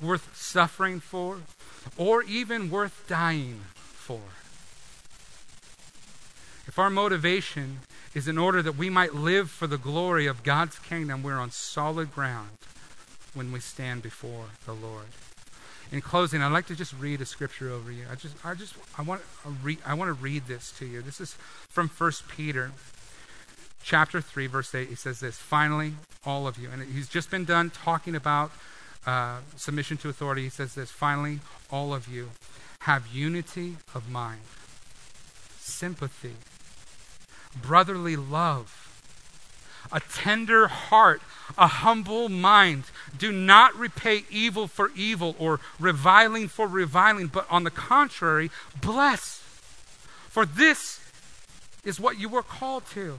worth 0.00 0.36
suffering 0.36 1.00
for, 1.00 1.38
or 1.96 2.22
even 2.24 2.70
worth 2.70 3.04
dying 3.08 3.60
for. 3.74 4.20
If 6.66 6.78
our 6.78 6.90
motivation 6.90 7.80
is 8.14 8.28
in 8.28 8.38
order 8.38 8.62
that 8.62 8.76
we 8.76 8.88
might 8.88 9.14
live 9.14 9.50
for 9.50 9.66
the 9.66 9.78
glory 9.78 10.26
of 10.26 10.42
God's 10.42 10.78
kingdom, 10.78 11.22
we're 11.22 11.38
on 11.38 11.50
solid 11.50 12.14
ground 12.14 12.50
when 13.34 13.52
we 13.52 13.60
stand 13.60 14.02
before 14.02 14.46
the 14.64 14.72
Lord. 14.72 15.06
In 15.92 16.00
closing, 16.00 16.40
I'd 16.40 16.52
like 16.52 16.66
to 16.66 16.74
just 16.74 16.94
read 16.98 17.20
a 17.20 17.26
scripture 17.26 17.70
over 17.70 17.92
you. 17.92 18.04
I 18.10 18.14
just, 18.14 18.34
I 18.44 18.54
just, 18.54 18.74
I 18.96 19.02
want 19.02 19.20
to 19.42 19.50
read, 19.62 19.78
I 19.84 19.94
want 19.94 20.08
to 20.08 20.14
read 20.14 20.46
this 20.46 20.72
to 20.78 20.86
you. 20.86 21.02
This 21.02 21.20
is 21.20 21.34
from 21.68 21.88
First 21.88 22.26
Peter, 22.28 22.72
chapter 23.84 24.20
three, 24.20 24.46
verse 24.46 24.74
eight. 24.74 24.88
He 24.88 24.94
says 24.94 25.20
this: 25.20 25.36
Finally, 25.36 25.94
all 26.24 26.46
of 26.46 26.58
you, 26.58 26.70
and 26.72 26.82
he's 26.82 27.08
just 27.08 27.30
been 27.30 27.44
done 27.44 27.70
talking 27.70 28.16
about 28.16 28.50
uh, 29.06 29.38
submission 29.56 29.96
to 29.98 30.08
authority. 30.08 30.44
He 30.44 30.48
says 30.48 30.74
this: 30.74 30.90
Finally, 30.90 31.40
all 31.70 31.94
of 31.94 32.08
you 32.08 32.30
have 32.80 33.06
unity 33.06 33.76
of 33.94 34.10
mind, 34.10 34.40
sympathy, 35.58 36.34
brotherly 37.62 38.16
love 38.16 38.80
a 39.92 40.00
tender 40.00 40.66
heart, 40.66 41.22
a 41.56 41.66
humble 41.66 42.28
mind. 42.28 42.84
Do 43.16 43.30
not 43.30 43.74
repay 43.76 44.24
evil 44.30 44.66
for 44.66 44.90
evil 44.96 45.36
or 45.38 45.60
reviling 45.78 46.48
for 46.48 46.66
reviling, 46.66 47.28
but 47.28 47.46
on 47.50 47.64
the 47.64 47.70
contrary, 47.70 48.50
bless. 48.80 49.38
For 50.28 50.46
this 50.46 51.00
is 51.84 52.00
what 52.00 52.18
you 52.18 52.28
were 52.28 52.42
called 52.42 52.86
to, 52.90 53.18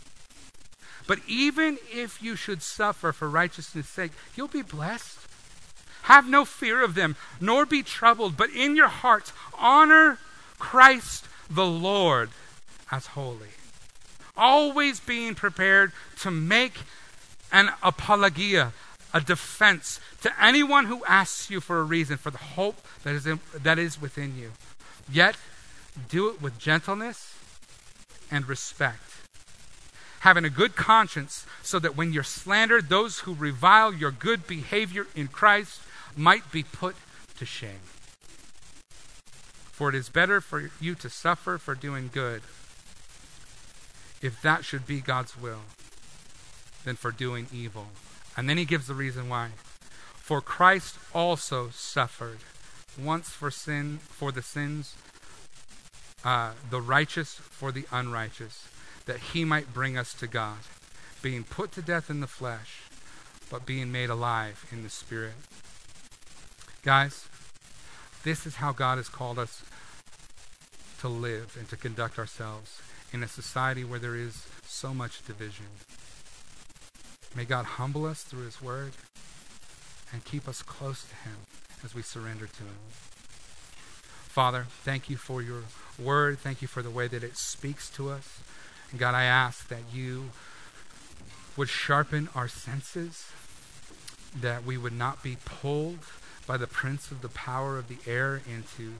But 1.11 1.19
even 1.27 1.77
if 1.91 2.23
you 2.23 2.37
should 2.37 2.61
suffer 2.61 3.11
for 3.11 3.29
righteousness' 3.29 3.89
sake, 3.89 4.13
you'll 4.33 4.47
be 4.47 4.61
blessed. 4.61 5.19
Have 6.03 6.25
no 6.25 6.45
fear 6.45 6.81
of 6.81 6.95
them, 6.95 7.17
nor 7.41 7.65
be 7.65 7.83
troubled, 7.83 8.37
but 8.37 8.49
in 8.51 8.77
your 8.77 8.87
hearts 8.87 9.33
honor 9.59 10.19
Christ 10.57 11.25
the 11.49 11.65
Lord 11.65 12.29
as 12.93 13.07
holy. 13.07 13.49
Always 14.37 15.01
being 15.01 15.35
prepared 15.35 15.91
to 16.21 16.31
make 16.31 16.79
an 17.51 17.71
apologia, 17.83 18.71
a 19.13 19.19
defense 19.19 19.99
to 20.21 20.31
anyone 20.41 20.85
who 20.85 21.03
asks 21.03 21.49
you 21.49 21.59
for 21.59 21.79
a 21.79 21.83
reason 21.83 22.15
for 22.15 22.31
the 22.31 22.37
hope 22.37 22.87
that 23.03 23.15
is, 23.15 23.27
in, 23.27 23.41
that 23.53 23.77
is 23.77 24.01
within 24.01 24.37
you. 24.37 24.53
Yet, 25.11 25.35
do 26.07 26.29
it 26.29 26.41
with 26.41 26.57
gentleness 26.57 27.35
and 28.31 28.47
respect. 28.47 29.10
Having 30.21 30.45
a 30.45 30.49
good 30.49 30.75
conscience, 30.75 31.45
so 31.61 31.77
that 31.79 31.95
when 31.95 32.13
you're 32.13 32.23
slandered, 32.23 32.89
those 32.89 33.19
who 33.19 33.33
revile 33.33 33.93
your 33.93 34.11
good 34.11 34.47
behavior 34.47 35.07
in 35.15 35.27
Christ 35.27 35.81
might 36.15 36.51
be 36.51 36.63
put 36.63 36.95
to 37.37 37.45
shame. 37.45 37.81
For 39.71 39.89
it 39.89 39.95
is 39.95 40.09
better 40.09 40.39
for 40.39 40.69
you 40.79 40.93
to 40.95 41.09
suffer 41.09 41.57
for 41.57 41.73
doing 41.73 42.11
good, 42.13 42.43
if 44.21 44.39
that 44.43 44.63
should 44.63 44.85
be 44.85 45.01
God's 45.01 45.35
will, 45.35 45.61
than 46.85 46.95
for 46.95 47.11
doing 47.11 47.47
evil. 47.51 47.87
And 48.37 48.47
then 48.47 48.57
he 48.57 48.65
gives 48.65 48.87
the 48.87 48.93
reason 48.93 49.27
why. 49.27 49.49
For 50.17 50.39
Christ 50.39 50.97
also 51.15 51.69
suffered 51.71 52.39
once 52.95 53.29
for 53.29 53.49
sin, 53.49 53.97
for 54.03 54.31
the 54.31 54.43
sins, 54.43 54.95
uh, 56.23 56.51
the 56.69 56.79
righteous 56.79 57.33
for 57.33 57.71
the 57.71 57.85
unrighteous, 57.91 58.67
that 59.05 59.19
he 59.19 59.45
might 59.45 59.73
bring 59.73 59.97
us 59.97 60.13
to 60.15 60.27
God, 60.27 60.59
being 61.21 61.43
put 61.43 61.71
to 61.73 61.81
death 61.81 62.09
in 62.09 62.19
the 62.19 62.27
flesh, 62.27 62.83
but 63.49 63.65
being 63.65 63.91
made 63.91 64.09
alive 64.09 64.65
in 64.71 64.83
the 64.83 64.89
spirit. 64.89 65.33
Guys, 66.83 67.27
this 68.23 68.45
is 68.45 68.55
how 68.55 68.71
God 68.71 68.97
has 68.97 69.09
called 69.09 69.37
us 69.37 69.63
to 70.99 71.07
live 71.07 71.55
and 71.57 71.67
to 71.69 71.75
conduct 71.75 72.19
ourselves 72.19 72.81
in 73.11 73.23
a 73.23 73.27
society 73.27 73.83
where 73.83 73.99
there 73.99 74.15
is 74.15 74.45
so 74.65 74.93
much 74.93 75.25
division. 75.25 75.65
May 77.35 77.45
God 77.45 77.65
humble 77.65 78.05
us 78.05 78.23
through 78.23 78.45
His 78.45 78.61
Word 78.61 78.93
and 80.11 80.23
keep 80.25 80.47
us 80.47 80.61
close 80.61 81.03
to 81.03 81.15
Him 81.15 81.37
as 81.83 81.95
we 81.95 82.01
surrender 82.01 82.47
to 82.47 82.63
Him. 82.63 82.77
Father, 84.27 84.67
thank 84.83 85.09
you 85.09 85.17
for 85.17 85.41
your 85.41 85.63
Word. 85.99 86.39
Thank 86.39 86.61
you 86.61 86.67
for 86.67 86.81
the 86.81 86.89
way 86.89 87.07
that 87.07 87.23
it 87.23 87.37
speaks 87.37 87.89
to 87.91 88.09
us. 88.09 88.39
God, 88.97 89.15
I 89.15 89.23
ask 89.23 89.69
that 89.69 89.83
you 89.93 90.31
would 91.55 91.69
sharpen 91.69 92.27
our 92.35 92.47
senses, 92.47 93.27
that 94.39 94.65
we 94.65 94.77
would 94.77 94.93
not 94.93 95.23
be 95.23 95.37
pulled 95.45 95.99
by 96.45 96.57
the 96.57 96.67
prince 96.67 97.11
of 97.11 97.21
the 97.21 97.29
power 97.29 97.77
of 97.77 97.87
the 97.87 97.97
air 98.09 98.41
into 98.49 98.95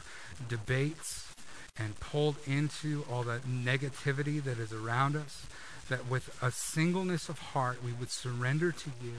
debates 0.47 1.33
and 1.77 1.99
pulled 1.99 2.35
into 2.45 3.05
all 3.11 3.23
the 3.23 3.39
negativity 3.39 4.41
that 4.43 4.59
is 4.59 4.71
around 4.71 5.15
us, 5.15 5.45
that 5.89 6.09
with 6.09 6.37
a 6.41 6.51
singleness 6.51 7.27
of 7.27 7.39
heart 7.39 7.83
we 7.83 7.91
would 7.91 8.11
surrender 8.11 8.71
to 8.71 8.91
you 9.03 9.15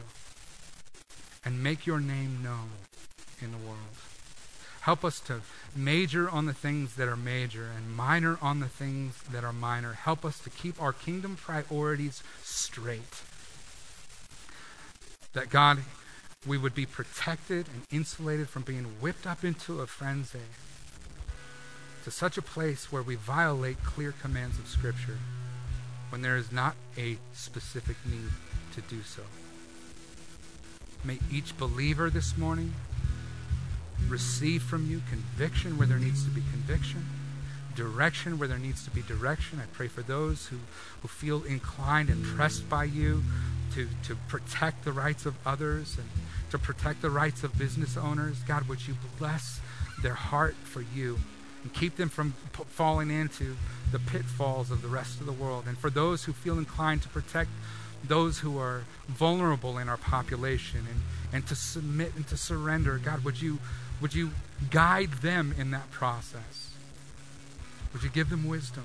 and 1.44 1.62
make 1.62 1.86
your 1.86 2.00
name 2.00 2.42
known 2.42 2.70
in 3.40 3.50
the 3.50 3.58
world. 3.58 4.11
Help 4.82 5.04
us 5.04 5.20
to 5.20 5.40
major 5.76 6.28
on 6.28 6.46
the 6.46 6.52
things 6.52 6.96
that 6.96 7.06
are 7.06 7.16
major 7.16 7.68
and 7.76 7.94
minor 7.94 8.36
on 8.42 8.58
the 8.58 8.66
things 8.66 9.22
that 9.30 9.44
are 9.44 9.52
minor. 9.52 9.92
Help 9.92 10.24
us 10.24 10.40
to 10.40 10.50
keep 10.50 10.82
our 10.82 10.92
kingdom 10.92 11.36
priorities 11.36 12.20
straight. 12.42 13.22
That 15.34 15.50
God, 15.50 15.78
we 16.44 16.58
would 16.58 16.74
be 16.74 16.84
protected 16.84 17.68
and 17.68 17.86
insulated 17.92 18.48
from 18.48 18.62
being 18.62 18.86
whipped 19.00 19.24
up 19.24 19.44
into 19.44 19.80
a 19.80 19.86
frenzy 19.86 20.40
to 22.02 22.10
such 22.10 22.36
a 22.36 22.42
place 22.42 22.90
where 22.90 23.02
we 23.02 23.14
violate 23.14 23.84
clear 23.84 24.10
commands 24.20 24.58
of 24.58 24.66
Scripture 24.66 25.18
when 26.08 26.22
there 26.22 26.36
is 26.36 26.50
not 26.50 26.74
a 26.98 27.18
specific 27.32 27.96
need 28.04 28.30
to 28.74 28.80
do 28.80 29.04
so. 29.04 29.22
May 31.04 31.20
each 31.30 31.56
believer 31.56 32.10
this 32.10 32.36
morning 32.36 32.74
receive 34.08 34.62
from 34.62 34.90
you 34.90 35.02
conviction 35.08 35.78
where 35.78 35.86
there 35.86 35.98
needs 35.98 36.24
to 36.24 36.30
be 36.30 36.42
conviction, 36.52 37.06
direction 37.74 38.38
where 38.38 38.48
there 38.48 38.58
needs 38.58 38.84
to 38.84 38.90
be 38.90 39.02
direction. 39.02 39.60
I 39.60 39.66
pray 39.72 39.88
for 39.88 40.02
those 40.02 40.46
who, 40.46 40.58
who 41.00 41.08
feel 41.08 41.42
inclined 41.44 42.08
and 42.08 42.24
pressed 42.24 42.68
by 42.68 42.84
you 42.84 43.22
to, 43.74 43.88
to 44.04 44.16
protect 44.28 44.84
the 44.84 44.92
rights 44.92 45.26
of 45.26 45.34
others 45.46 45.96
and 45.98 46.08
to 46.50 46.58
protect 46.58 47.02
the 47.02 47.10
rights 47.10 47.42
of 47.42 47.58
business 47.58 47.96
owners. 47.96 48.38
God, 48.40 48.68
would 48.68 48.86
you 48.86 48.94
bless 49.18 49.60
their 50.02 50.14
heart 50.14 50.54
for 50.54 50.82
you? 50.94 51.18
and 51.62 51.72
keep 51.72 51.96
them 51.96 52.08
from 52.08 52.34
p- 52.52 52.64
falling 52.68 53.10
into 53.10 53.56
the 53.90 53.98
pitfalls 53.98 54.70
of 54.70 54.82
the 54.82 54.88
rest 54.88 55.20
of 55.20 55.26
the 55.26 55.32
world. 55.32 55.64
And 55.66 55.78
for 55.78 55.90
those 55.90 56.24
who 56.24 56.32
feel 56.32 56.58
inclined 56.58 57.02
to 57.02 57.08
protect 57.08 57.50
those 58.04 58.40
who 58.40 58.58
are 58.58 58.82
vulnerable 59.06 59.78
in 59.78 59.88
our 59.88 59.96
population 59.96 60.80
and, 60.90 61.00
and 61.32 61.46
to 61.46 61.54
submit 61.54 62.14
and 62.16 62.26
to 62.28 62.36
surrender, 62.36 62.98
God, 62.98 63.24
would 63.24 63.40
you, 63.40 63.58
would 64.02 64.14
you 64.14 64.32
guide 64.70 65.12
them 65.22 65.54
in 65.56 65.70
that 65.70 65.90
process? 65.92 66.72
Would 67.92 68.02
you 68.02 68.10
give 68.10 68.30
them 68.30 68.48
wisdom? 68.48 68.84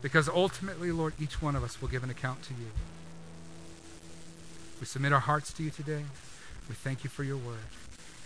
Because 0.00 0.28
ultimately, 0.28 0.92
Lord, 0.92 1.14
each 1.20 1.42
one 1.42 1.56
of 1.56 1.64
us 1.64 1.82
will 1.82 1.88
give 1.88 2.04
an 2.04 2.10
account 2.10 2.42
to 2.44 2.54
you. 2.54 2.70
We 4.78 4.86
submit 4.86 5.12
our 5.12 5.20
hearts 5.20 5.52
to 5.54 5.64
you 5.64 5.70
today. 5.70 6.04
We 6.68 6.76
thank 6.76 7.02
you 7.02 7.10
for 7.10 7.24
your 7.24 7.36
word. 7.36 7.56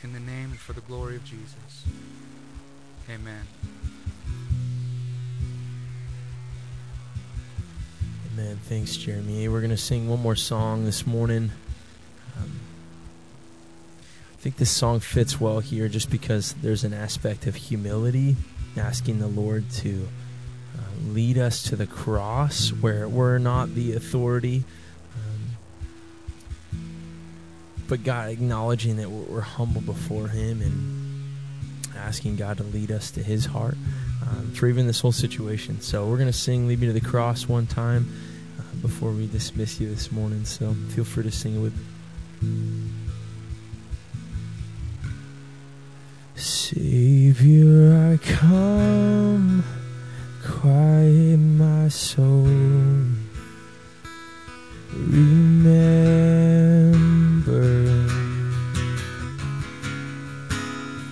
In 0.03 0.13
the 0.13 0.21
name 0.21 0.51
and 0.51 0.59
for 0.59 0.75
the 0.75 0.83
glory 0.83 1.17
of 1.17 1.25
Jesus. 1.25 1.85
Amen. 3.09 3.47
Amen. 8.35 8.59
Thanks, 8.65 8.97
Jeremy. 8.97 9.49
We're 9.49 9.61
going 9.61 9.71
to 9.71 9.77
sing 9.77 10.09
one 10.09 10.21
more 10.21 10.37
song 10.37 10.85
this 10.85 11.07
morning. 11.07 11.53
Think 14.43 14.57
this 14.57 14.73
song 14.73 14.99
fits 14.99 15.41
well 15.41 15.61
here 15.61 15.87
just 15.87 16.11
because 16.11 16.55
there's 16.55 16.83
an 16.83 16.93
aspect 16.93 17.47
of 17.47 17.55
humility, 17.55 18.35
asking 18.77 19.21
the 19.21 19.29
Lord 19.29 19.71
to 19.75 20.09
uh, 20.77 20.81
lead 21.13 21.39
us 21.39 21.63
to 21.63 21.77
the 21.77 21.87
cross 21.87 22.71
where 22.71 23.09
we're 23.09 23.39
not 23.39 23.77
the 23.77 23.93
authority. 23.93 24.65
Um, 25.15 25.57
but 27.87 28.03
God, 28.03 28.31
acknowledging 28.31 28.97
that 28.97 29.09
we're, 29.09 29.33
we're 29.33 29.41
humble 29.43 29.81
before 29.81 30.27
Him 30.27 30.61
and 30.61 31.97
asking 31.97 32.35
God 32.35 32.57
to 32.57 32.65
lead 32.65 32.91
us 32.91 33.13
to 33.13 33.23
His 33.23 33.47
heart 33.47 33.77
um, 34.23 34.51
for 34.55 34.67
even 34.67 34.89
this 34.89 34.99
whole 34.99 35.13
situation. 35.13 35.81
So 35.81 36.05
we're 36.07 36.17
going 36.19 36.27
to 36.27 36.33
sing 36.33 36.67
Lead 36.67 36.81
Me 36.81 36.89
to 36.89 36.93
the 36.93 37.01
Cross 37.01 37.47
one 37.47 37.69
time 37.69 38.13
uh, 38.59 38.63
before 38.83 39.13
we 39.13 39.29
dismiss 39.29 39.79
you 39.79 39.89
this 39.89 40.11
morning. 40.11 40.45
So 40.47 40.75
feel 40.89 41.05
free 41.05 41.23
to 41.23 41.31
sing 41.31 41.55
it 41.55 41.61
with 41.61 41.77
me. 42.43 43.02
Savior, 46.43 47.95
I 48.13 48.17
come, 48.17 49.63
quiet 50.45 51.39
my 51.39 51.87
soul. 51.87 52.49
Remember 54.93 56.03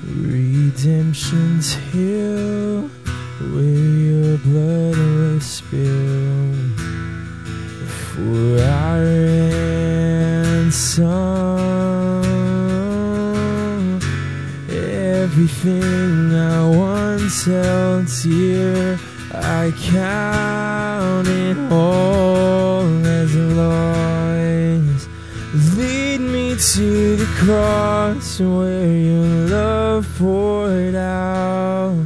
redemption's 0.04 1.74
hill 1.74 2.90
where 3.52 3.62
your 3.62 4.36
blood 4.38 4.96
was 4.98 5.44
spilled 5.46 6.80
for 7.86 8.58
our 8.64 8.98
ransom. 10.58 11.39
Everything 15.40 16.34
I 16.34 16.68
once 16.68 17.46
held 17.46 18.08
dear, 18.22 18.98
I 19.32 19.72
count 19.80 21.28
it 21.28 21.56
all 21.72 22.84
as 23.06 23.34
loss. 23.34 25.08
Lead 25.78 26.20
me 26.20 26.56
to 26.56 27.16
the 27.16 27.24
cross 27.38 28.38
where 28.38 28.86
your 28.86 29.48
love 29.48 30.06
poured 30.18 30.94
out. 30.94 32.04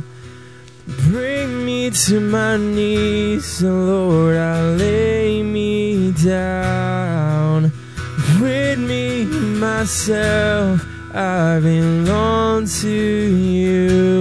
Bring 0.86 1.66
me 1.66 1.90
to 1.90 2.20
my 2.20 2.56
knees, 2.56 3.60
Lord, 3.60 4.36
I 4.36 4.62
lay 4.62 5.42
me 5.42 6.12
down. 6.12 7.72
Rid 8.38 8.78
me 8.78 9.24
myself, 9.24 10.86
I 11.16 11.60
belong 11.60 12.66
to 12.66 12.88
you. 12.90 14.13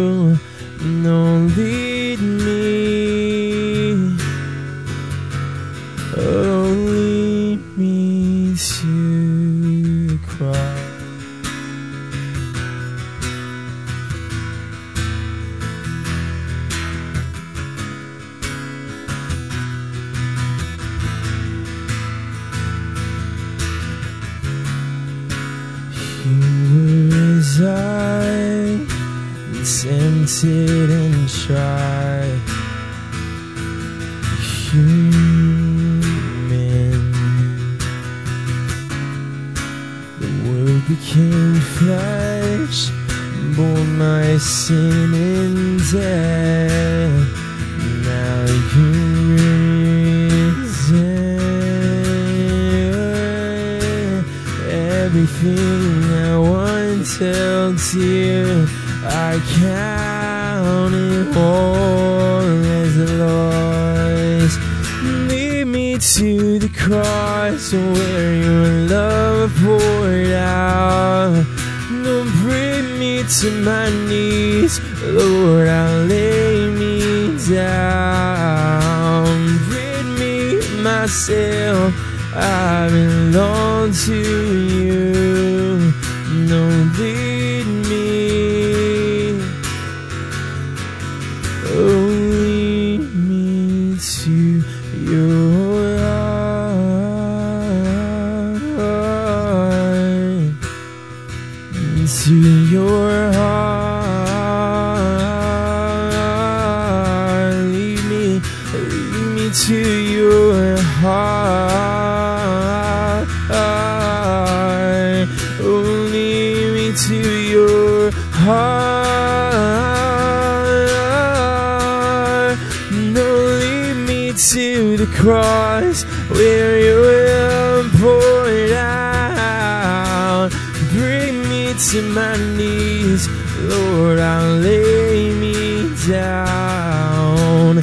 To 124.83 124.97
the 124.97 125.11
cross 125.15 126.03
where 126.35 126.77
your 126.87 127.03
love 127.31 127.87
poured 128.01 128.71
out. 128.71 130.49
Bring 130.91 131.35
me 131.51 131.73
to 131.89 132.01
my 132.19 132.35
knees, 132.57 133.29
Lord, 133.71 134.19
I'll 134.19 134.57
lay 134.57 135.33
me 135.43 135.89
down. 136.07 137.77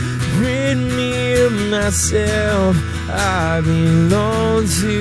Rid 0.45 0.77
me 0.99 1.41
of 1.45 1.53
myself, 1.77 2.77
I 3.09 3.63
belong 3.65 4.67
to 4.83 4.95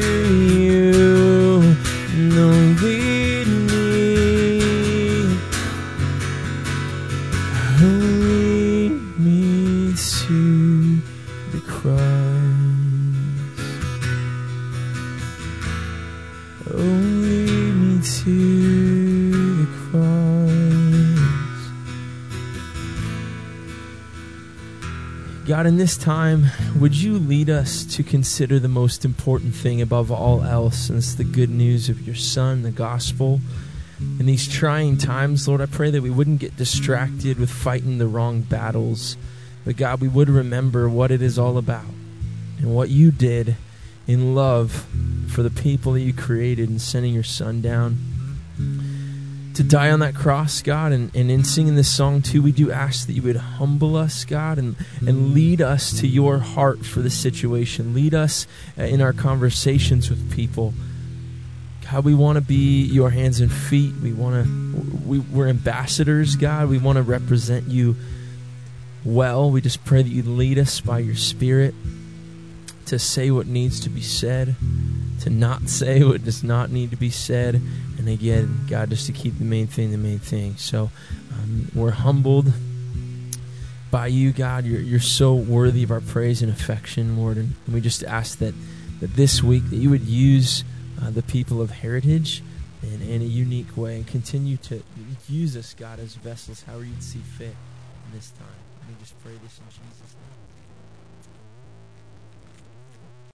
you. 0.63 1.75
No, 2.35 2.47
lead 2.81 3.18
God, 25.59 25.67
in 25.67 25.75
this 25.75 25.97
time, 25.97 26.45
would 26.79 26.95
you 26.95 27.19
lead 27.19 27.49
us 27.49 27.83
to 27.97 28.01
consider 28.01 28.59
the 28.59 28.69
most 28.69 29.03
important 29.03 29.53
thing 29.53 29.81
above 29.81 30.09
all 30.09 30.41
else, 30.41 30.87
and 30.87 30.97
it's 30.97 31.15
the 31.15 31.25
good 31.25 31.49
news 31.49 31.89
of 31.89 32.07
your 32.07 32.15
Son, 32.15 32.61
the 32.61 32.71
gospel. 32.71 33.41
In 33.99 34.25
these 34.25 34.47
trying 34.47 34.95
times, 34.95 35.49
Lord, 35.49 35.59
I 35.59 35.65
pray 35.65 35.91
that 35.91 36.01
we 36.01 36.09
wouldn't 36.09 36.39
get 36.39 36.55
distracted 36.55 37.37
with 37.37 37.49
fighting 37.49 37.97
the 37.97 38.07
wrong 38.07 38.39
battles, 38.39 39.17
but 39.65 39.75
God, 39.75 39.99
we 39.99 40.07
would 40.07 40.29
remember 40.29 40.87
what 40.87 41.11
it 41.11 41.21
is 41.21 41.37
all 41.37 41.57
about 41.57 41.91
and 42.59 42.73
what 42.73 42.87
you 42.87 43.11
did 43.11 43.57
in 44.07 44.35
love 44.35 44.87
for 45.27 45.43
the 45.43 45.49
people 45.49 45.91
that 45.91 46.01
you 46.01 46.13
created 46.13 46.69
and 46.69 46.81
sending 46.81 47.13
your 47.13 47.21
Son 47.21 47.59
down 47.59 47.97
to 49.59 49.63
die 49.65 49.91
on 49.91 49.99
that 49.99 50.15
cross, 50.15 50.61
God. 50.61 50.93
And, 50.93 51.13
and 51.13 51.29
in 51.29 51.43
singing 51.43 51.75
this 51.75 51.93
song, 51.93 52.21
too, 52.21 52.41
we 52.41 52.53
do 52.53 52.71
ask 52.71 53.05
that 53.07 53.11
you 53.11 53.21
would 53.23 53.35
humble 53.35 53.97
us, 53.97 54.23
God, 54.23 54.57
and, 54.57 54.77
and 55.05 55.33
lead 55.33 55.61
us 55.61 55.99
to 55.99 56.07
your 56.07 56.37
heart 56.37 56.85
for 56.85 57.01
the 57.01 57.09
situation. 57.09 57.93
Lead 57.93 58.13
us 58.13 58.47
uh, 58.77 58.83
in 58.83 59.01
our 59.01 59.11
conversations 59.11 60.09
with 60.09 60.31
people. 60.31 60.73
God, 61.91 62.05
we 62.05 62.15
want 62.15 62.37
to 62.37 62.41
be 62.41 62.83
your 62.85 63.09
hands 63.09 63.41
and 63.41 63.51
feet. 63.51 63.93
We 64.01 64.13
want 64.13 64.45
to, 64.45 64.99
we, 65.05 65.19
we're 65.19 65.49
ambassadors, 65.49 66.37
God. 66.37 66.69
We 66.69 66.77
want 66.77 66.95
to 66.95 67.03
represent 67.03 67.67
you 67.67 67.97
well. 69.03 69.51
We 69.51 69.59
just 69.59 69.83
pray 69.83 70.01
that 70.01 70.09
you 70.09 70.23
lead 70.23 70.57
us 70.57 70.79
by 70.79 70.99
your 70.99 71.17
Spirit 71.17 71.75
to 72.85 72.97
say 72.97 73.29
what 73.29 73.45
needs 73.45 73.81
to 73.81 73.89
be 73.89 74.01
said, 74.01 74.55
to 75.19 75.29
not 75.29 75.63
say 75.67 76.01
what 76.01 76.23
does 76.23 76.45
not 76.45 76.71
need 76.71 76.91
to 76.91 76.97
be 76.97 77.09
said, 77.09 77.61
and 77.99 78.07
again, 78.07 78.65
God, 78.69 78.89
just 78.89 79.07
to 79.07 79.11
keep 79.11 79.37
the 79.37 79.43
main 79.43 79.67
thing 79.67 79.91
the 79.91 79.97
main 79.97 80.19
thing. 80.19 80.55
So 80.55 80.89
um, 81.33 81.69
we're 81.75 81.91
humbled 81.91 82.53
by 83.91 84.07
you, 84.07 84.31
God. 84.31 84.65
You're, 84.65 84.79
you're 84.79 85.01
so 85.01 85.33
worthy 85.33 85.83
of 85.83 85.91
our 85.91 85.99
praise 85.99 86.41
and 86.41 86.49
affection, 86.49 87.17
Lord. 87.17 87.35
And 87.35 87.55
we 87.67 87.81
just 87.81 88.03
ask 88.05 88.39
that, 88.39 88.53
that 89.01 89.15
this 89.15 89.43
week 89.43 89.69
that 89.69 89.75
you 89.75 89.89
would 89.89 90.03
use 90.03 90.63
uh, 91.01 91.09
the 91.09 91.21
people 91.21 91.61
of 91.61 91.71
Heritage 91.71 92.41
in, 92.81 93.01
in 93.01 93.21
a 93.21 93.25
unique 93.25 93.75
way 93.75 93.97
and 93.97 94.07
continue 94.07 94.55
to 94.57 94.81
use 95.27 95.57
us, 95.57 95.73
God, 95.73 95.99
as 95.99 96.15
vessels, 96.15 96.63
however 96.63 96.85
you'd 96.85 97.03
see 97.03 97.19
fit 97.19 97.47
in 97.47 98.15
this 98.15 98.31
time. 98.31 98.47
We 98.87 98.95
just 99.01 99.21
pray 99.21 99.33
this 99.43 99.59
in 99.59 99.65
Jesus' 99.69 100.15
name. 100.15 100.18